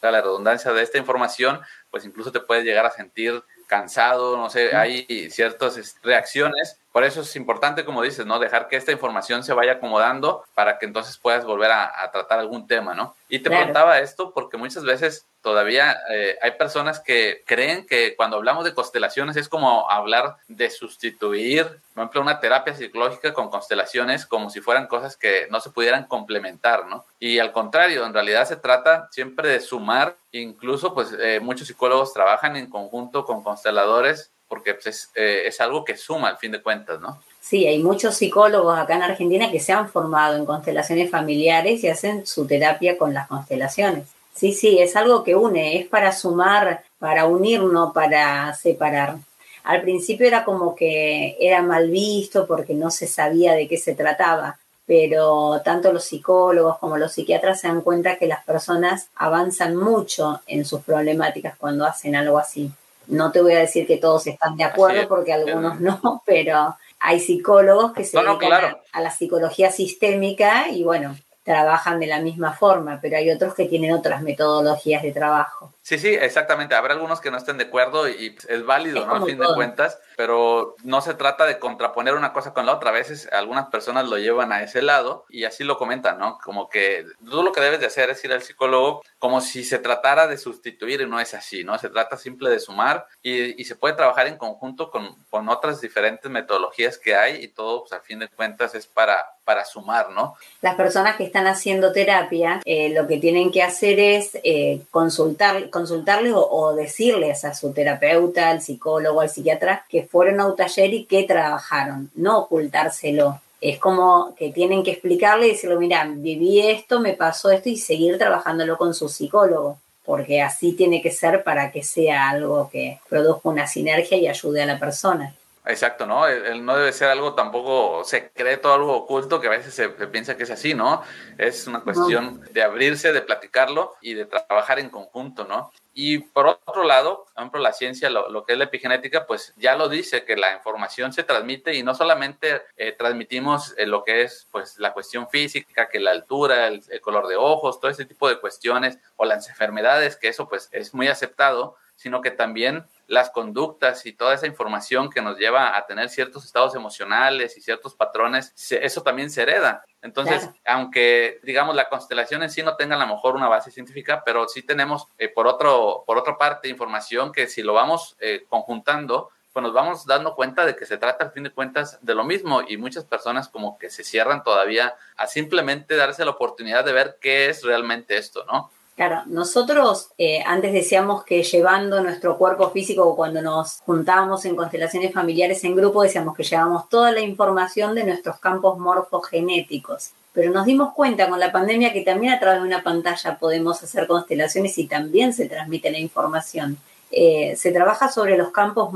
la 0.00 0.20
redundancia 0.22 0.72
de 0.72 0.82
esta 0.82 0.96
información, 0.96 1.60
pues 1.90 2.04
incluso 2.04 2.32
te 2.32 2.40
puedes 2.40 2.64
llegar 2.64 2.86
a 2.86 2.90
sentir 2.90 3.42
cansado, 3.66 4.36
no 4.36 4.48
sé, 4.48 4.74
hay 4.74 5.28
ciertas 5.30 5.96
reacciones 6.02 6.78
por 6.92 7.04
eso 7.04 7.20
es 7.20 7.36
importante, 7.36 7.84
como 7.84 8.02
dices, 8.02 8.24
¿no? 8.24 8.38
Dejar 8.38 8.66
que 8.66 8.76
esta 8.76 8.92
información 8.92 9.44
se 9.44 9.52
vaya 9.52 9.72
acomodando 9.72 10.44
para 10.54 10.78
que 10.78 10.86
entonces 10.86 11.18
puedas 11.18 11.44
volver 11.44 11.70
a, 11.70 12.10
tratar 12.10 12.38
algún 12.38 12.66
tema, 12.66 12.94
¿no? 12.94 13.14
Y 13.28 13.40
te 13.40 13.50
preguntaba 13.50 13.98
esto 13.98 14.32
porque 14.32 14.56
muchas 14.56 14.84
veces 14.84 15.26
todavía 15.42 15.98
eh, 16.10 16.38
hay 16.40 16.52
personas 16.52 17.00
que 17.00 17.42
creen 17.46 17.86
que 17.86 18.16
cuando 18.16 18.36
hablamos 18.36 18.64
de 18.64 18.74
constelaciones 18.74 19.36
es 19.36 19.48
como 19.48 19.88
hablar 19.90 20.36
de 20.48 20.70
sustituir, 20.70 21.64
por 21.94 22.02
ejemplo, 22.02 22.22
una 22.22 22.40
terapia 22.40 22.74
psicológica 22.74 23.34
con 23.34 23.50
constelaciones 23.50 24.24
como 24.24 24.50
si 24.50 24.60
fueran 24.60 24.86
cosas 24.86 25.16
que 25.16 25.46
no 25.50 25.60
se 25.60 25.70
pudieran 25.70 26.04
complementar, 26.04 26.86
¿no? 26.86 27.04
Y 27.20 27.38
al 27.38 27.52
contrario, 27.52 28.06
en 28.06 28.14
realidad 28.14 28.46
se 28.48 28.56
trata 28.56 29.08
siempre 29.10 29.48
de 29.48 29.60
sumar, 29.60 30.16
incluso 30.32 30.94
pues 30.94 31.14
eh, 31.20 31.40
muchos 31.40 31.68
psicólogos 31.68 32.14
trabajan 32.14 32.56
en 32.56 32.70
conjunto 32.70 33.24
con 33.24 33.42
consteladores 33.42 34.32
porque 34.48 34.74
pues, 34.74 35.10
eh, 35.14 35.42
es, 35.46 35.60
algo 35.60 35.84
que 35.84 35.96
suma 35.96 36.28
al 36.28 36.38
fin 36.38 36.52
de 36.52 36.62
cuentas, 36.62 37.00
¿no? 37.00 37.20
Sí, 37.40 37.66
hay 37.66 37.78
muchos 37.82 38.16
psicólogos 38.16 38.78
acá 38.78 38.96
en 38.96 39.02
Argentina 39.02 39.50
que 39.50 39.60
se 39.60 39.72
han 39.72 39.88
formado 39.88 40.36
en 40.36 40.44
constelaciones 40.44 41.10
familiares 41.10 41.82
y 41.84 41.88
hacen 41.88 42.26
su 42.26 42.46
terapia 42.46 42.98
con 42.98 43.14
las 43.14 43.28
constelaciones. 43.28 44.08
Sí, 44.34 44.52
sí, 44.52 44.78
es 44.78 44.96
algo 44.96 45.24
que 45.24 45.34
une, 45.34 45.78
es 45.78 45.86
para 45.86 46.12
sumar, 46.12 46.84
para 46.98 47.26
unir, 47.26 47.62
no 47.62 47.92
para 47.92 48.54
separar. 48.54 49.16
Al 49.64 49.82
principio 49.82 50.26
era 50.26 50.44
como 50.44 50.74
que 50.74 51.36
era 51.40 51.62
mal 51.62 51.90
visto 51.90 52.46
porque 52.46 52.74
no 52.74 52.90
se 52.90 53.06
sabía 53.06 53.54
de 53.54 53.68
qué 53.68 53.76
se 53.76 53.94
trataba, 53.94 54.58
pero 54.86 55.60
tanto 55.62 55.92
los 55.92 56.04
psicólogos 56.04 56.78
como 56.78 56.96
los 56.96 57.12
psiquiatras 57.12 57.60
se 57.60 57.68
dan 57.68 57.82
cuenta 57.82 58.16
que 58.16 58.26
las 58.26 58.44
personas 58.44 59.08
avanzan 59.16 59.76
mucho 59.76 60.40
en 60.46 60.64
sus 60.64 60.80
problemáticas 60.80 61.56
cuando 61.58 61.84
hacen 61.84 62.16
algo 62.16 62.38
así. 62.38 62.70
No 63.08 63.32
te 63.32 63.42
voy 63.42 63.54
a 63.54 63.60
decir 63.60 63.86
que 63.86 63.96
todos 63.96 64.26
están 64.26 64.56
de 64.56 64.64
acuerdo 64.64 65.08
porque 65.08 65.32
algunos 65.32 65.80
no, 65.80 66.22
pero 66.26 66.76
hay 67.00 67.20
psicólogos 67.20 67.92
que 67.92 68.04
se 68.04 68.18
dedican 68.18 68.76
a, 68.92 69.00
la 69.00 69.10
psicología 69.10 69.70
sistémica 69.70 70.68
y 70.68 70.84
bueno, 70.84 71.16
trabajan 71.42 72.00
de 72.00 72.06
la 72.06 72.20
misma 72.20 72.52
forma, 72.52 72.98
pero 73.00 73.16
hay 73.16 73.30
otros 73.30 73.54
que 73.54 73.66
tienen 73.66 73.92
otras 73.92 74.22
metodologías 74.22 75.02
de 75.02 75.12
trabajo. 75.12 75.72
Sí, 75.88 75.98
sí, 75.98 76.08
exactamente. 76.08 76.74
Habrá 76.74 76.92
algunos 76.92 77.18
que 77.18 77.30
no 77.30 77.38
estén 77.38 77.56
de 77.56 77.64
acuerdo 77.64 78.10
y 78.10 78.36
es 78.46 78.66
válido, 78.66 79.06
¿no? 79.06 79.14
A 79.14 79.24
fin 79.24 79.38
de 79.38 79.46
cuentas, 79.54 79.98
pero 80.18 80.76
no 80.84 81.00
se 81.00 81.14
trata 81.14 81.46
de 81.46 81.58
contraponer 81.58 82.12
una 82.12 82.34
cosa 82.34 82.52
con 82.52 82.66
la 82.66 82.74
otra. 82.74 82.90
A 82.90 82.92
veces 82.92 83.26
algunas 83.32 83.68
personas 83.68 84.06
lo 84.06 84.18
llevan 84.18 84.52
a 84.52 84.62
ese 84.62 84.82
lado 84.82 85.24
y 85.30 85.44
así 85.44 85.64
lo 85.64 85.78
comentan, 85.78 86.18
¿no? 86.18 86.36
Como 86.44 86.68
que 86.68 87.06
tú 87.24 87.42
lo 87.42 87.52
que 87.52 87.62
debes 87.62 87.80
de 87.80 87.86
hacer 87.86 88.10
es 88.10 88.22
ir 88.22 88.34
al 88.34 88.42
psicólogo 88.42 89.02
como 89.18 89.40
si 89.40 89.64
se 89.64 89.78
tratara 89.78 90.26
de 90.26 90.36
sustituir 90.36 91.00
y 91.00 91.06
no 91.06 91.20
es 91.20 91.32
así, 91.32 91.64
¿no? 91.64 91.78
Se 91.78 91.88
trata 91.88 92.18
simple 92.18 92.50
de 92.50 92.60
sumar 92.60 93.06
y, 93.22 93.58
y 93.58 93.64
se 93.64 93.74
puede 93.74 93.94
trabajar 93.94 94.26
en 94.26 94.36
conjunto 94.36 94.90
con, 94.90 95.16
con, 95.30 95.48
otras 95.48 95.80
diferentes 95.80 96.30
metodologías 96.30 96.98
que 96.98 97.16
hay 97.16 97.42
y 97.42 97.48
todo, 97.48 97.80
pues 97.80 97.94
a 97.94 98.00
fin 98.00 98.18
de 98.18 98.28
cuentas, 98.28 98.74
es 98.74 98.86
para, 98.86 99.26
para 99.44 99.64
sumar, 99.64 100.10
¿no? 100.10 100.34
Las 100.60 100.74
personas 100.74 101.16
que 101.16 101.24
están 101.24 101.46
haciendo 101.46 101.92
terapia, 101.92 102.60
eh, 102.66 102.90
lo 102.90 103.06
que 103.06 103.16
tienen 103.16 103.50
que 103.50 103.62
hacer 103.62 103.98
es 103.98 104.38
eh, 104.44 104.82
consultar 104.90 105.70
consultarles 105.78 106.32
o, 106.34 106.74
decirles 106.74 107.44
a 107.44 107.54
su 107.54 107.72
terapeuta, 107.72 108.50
al 108.50 108.60
psicólogo, 108.60 109.20
al 109.20 109.30
psiquiatra, 109.30 109.84
que 109.88 110.02
fueron 110.02 110.40
a 110.40 110.46
un 110.46 110.56
taller 110.56 110.92
y 110.92 111.04
que 111.04 111.22
trabajaron, 111.22 112.10
no 112.16 112.38
ocultárselo. 112.40 113.40
Es 113.60 113.78
como 113.78 114.34
que 114.36 114.50
tienen 114.50 114.82
que 114.82 114.90
explicarle 114.92 115.46
y 115.46 115.50
decirle, 115.52 115.76
mira, 115.76 116.08
viví 116.12 116.60
esto, 116.60 117.00
me 117.00 117.14
pasó 117.14 117.50
esto 117.50 117.68
y 117.68 117.76
seguir 117.76 118.18
trabajándolo 118.18 118.76
con 118.76 118.92
su 118.92 119.08
psicólogo, 119.08 119.78
porque 120.04 120.42
así 120.42 120.72
tiene 120.72 121.00
que 121.00 121.12
ser 121.12 121.44
para 121.44 121.70
que 121.70 121.84
sea 121.84 122.28
algo 122.30 122.68
que 122.70 122.98
produzca 123.08 123.48
una 123.48 123.66
sinergia 123.68 124.18
y 124.18 124.26
ayude 124.26 124.62
a 124.62 124.66
la 124.66 124.78
persona. 124.78 125.34
Exacto, 125.68 126.06
¿no? 126.06 126.26
El, 126.26 126.64
no 126.64 126.74
debe 126.78 126.94
ser 126.94 127.10
algo 127.10 127.34
tampoco 127.34 128.02
secreto, 128.02 128.72
algo 128.72 128.96
oculto, 128.96 129.38
que 129.38 129.48
a 129.48 129.50
veces 129.50 129.74
se, 129.74 129.90
piensa 129.90 130.34
que 130.34 130.44
es 130.44 130.50
así, 130.50 130.72
¿no? 130.72 131.02
Es 131.36 131.66
una 131.66 131.80
cuestión 131.80 132.40
de 132.52 132.62
abrirse, 132.62 133.12
de 133.12 133.20
platicarlo 133.20 133.94
y 134.00 134.14
de 134.14 134.24
trabajar 134.24 134.78
en 134.78 134.88
conjunto, 134.88 135.44
¿no? 135.44 135.70
Y 135.92 136.20
por 136.20 136.46
otro 136.46 136.84
lado, 136.84 137.26
por 137.26 137.42
ejemplo, 137.42 137.60
la 137.60 137.74
ciencia, 137.74 138.08
lo, 138.08 138.46
que 138.46 138.54
es 138.54 138.58
la 138.58 138.64
epigenética, 138.64 139.26
pues 139.26 139.52
ya 139.58 139.76
lo 139.76 139.90
dice, 139.90 140.24
que 140.24 140.36
la 140.36 140.54
información 140.54 141.12
se 141.12 141.22
transmite 141.22 141.74
y 141.74 141.82
no 141.82 141.94
solamente 141.94 142.62
eh, 142.78 142.92
transmitimos 142.92 143.74
eh, 143.76 143.84
lo 143.84 144.04
que 144.04 144.22
es 144.22 144.48
pues 144.50 144.78
la 144.78 144.94
cuestión 144.94 145.28
física, 145.28 145.90
que 145.90 146.00
la 146.00 146.12
altura, 146.12 146.68
el, 146.68 146.82
el 146.88 147.00
color 147.02 147.28
de 147.28 147.36
ojos, 147.36 147.78
todo 147.78 147.90
ese 147.90 148.06
tipo 148.06 148.26
de 148.26 148.40
cuestiones 148.40 148.98
o 149.16 149.26
las 149.26 149.46
enfermedades, 149.50 150.16
que 150.16 150.28
eso 150.28 150.48
pues 150.48 150.70
es 150.72 150.94
muy 150.94 151.08
aceptado, 151.08 151.76
sino 151.98 152.20
que 152.20 152.30
también 152.30 152.86
las 153.08 153.30
conductas 153.30 154.06
y 154.06 154.12
toda 154.12 154.34
esa 154.34 154.46
información 154.46 155.10
que 155.10 155.20
nos 155.20 155.36
lleva 155.36 155.76
a 155.76 155.84
tener 155.84 156.08
ciertos 156.10 156.44
estados 156.44 156.76
emocionales 156.76 157.56
y 157.56 157.60
ciertos 157.60 157.96
patrones, 157.96 158.54
eso 158.70 159.02
también 159.02 159.30
se 159.30 159.42
hereda. 159.42 159.82
Entonces, 160.00 160.48
aunque 160.64 161.40
digamos 161.42 161.74
la 161.74 161.88
constelación 161.88 162.44
en 162.44 162.50
sí 162.50 162.62
no 162.62 162.76
tenga 162.76 162.94
a 162.94 163.00
lo 163.00 163.06
mejor 163.08 163.34
una 163.34 163.48
base 163.48 163.72
científica, 163.72 164.22
pero 164.24 164.46
sí 164.46 164.62
tenemos 164.62 165.08
eh, 165.18 165.28
por, 165.28 165.48
otro, 165.48 166.04
por 166.06 166.18
otra 166.18 166.38
parte 166.38 166.68
información 166.68 167.32
que 167.32 167.48
si 167.48 167.62
lo 167.62 167.74
vamos 167.74 168.16
eh, 168.20 168.46
conjuntando, 168.48 169.30
pues 169.52 169.64
nos 169.64 169.72
vamos 169.72 170.06
dando 170.06 170.36
cuenta 170.36 170.64
de 170.64 170.76
que 170.76 170.86
se 170.86 170.98
trata 170.98 171.24
al 171.24 171.32
fin 171.32 171.42
de 171.42 171.50
cuentas 171.50 171.98
de 172.00 172.14
lo 172.14 172.22
mismo 172.22 172.62
y 172.62 172.76
muchas 172.76 173.04
personas 173.04 173.48
como 173.48 173.76
que 173.76 173.90
se 173.90 174.04
cierran 174.04 174.44
todavía 174.44 174.94
a 175.16 175.26
simplemente 175.26 175.96
darse 175.96 176.24
la 176.24 176.30
oportunidad 176.30 176.84
de 176.84 176.92
ver 176.92 177.18
qué 177.20 177.48
es 177.48 177.64
realmente 177.64 178.16
esto, 178.16 178.44
¿no? 178.44 178.70
Claro, 178.98 179.22
nosotros 179.26 180.10
eh, 180.18 180.42
antes 180.44 180.72
decíamos 180.72 181.22
que 181.22 181.44
llevando 181.44 182.02
nuestro 182.02 182.36
cuerpo 182.36 182.70
físico, 182.70 183.14
cuando 183.14 183.40
nos 183.40 183.78
juntábamos 183.86 184.44
en 184.44 184.56
constelaciones 184.56 185.14
familiares 185.14 185.62
en 185.62 185.76
grupo, 185.76 186.02
decíamos 186.02 186.34
que 186.34 186.42
llevábamos 186.42 186.88
toda 186.88 187.12
la 187.12 187.20
información 187.20 187.94
de 187.94 188.02
nuestros 188.02 188.40
campos 188.40 188.76
morfogenéticos. 188.80 190.10
Pero 190.32 190.50
nos 190.50 190.66
dimos 190.66 190.94
cuenta 190.94 191.28
con 191.28 191.38
la 191.38 191.52
pandemia 191.52 191.92
que 191.92 192.00
también 192.00 192.32
a 192.32 192.40
través 192.40 192.60
de 192.60 192.66
una 192.66 192.82
pantalla 192.82 193.38
podemos 193.38 193.80
hacer 193.84 194.08
constelaciones 194.08 194.76
y 194.78 194.88
también 194.88 195.32
se 195.32 195.46
transmite 195.46 195.92
la 195.92 196.00
información. 196.00 196.76
Eh, 197.12 197.54
se 197.56 197.70
trabaja 197.70 198.08
sobre 198.10 198.36
los 198.36 198.50
campos 198.50 198.90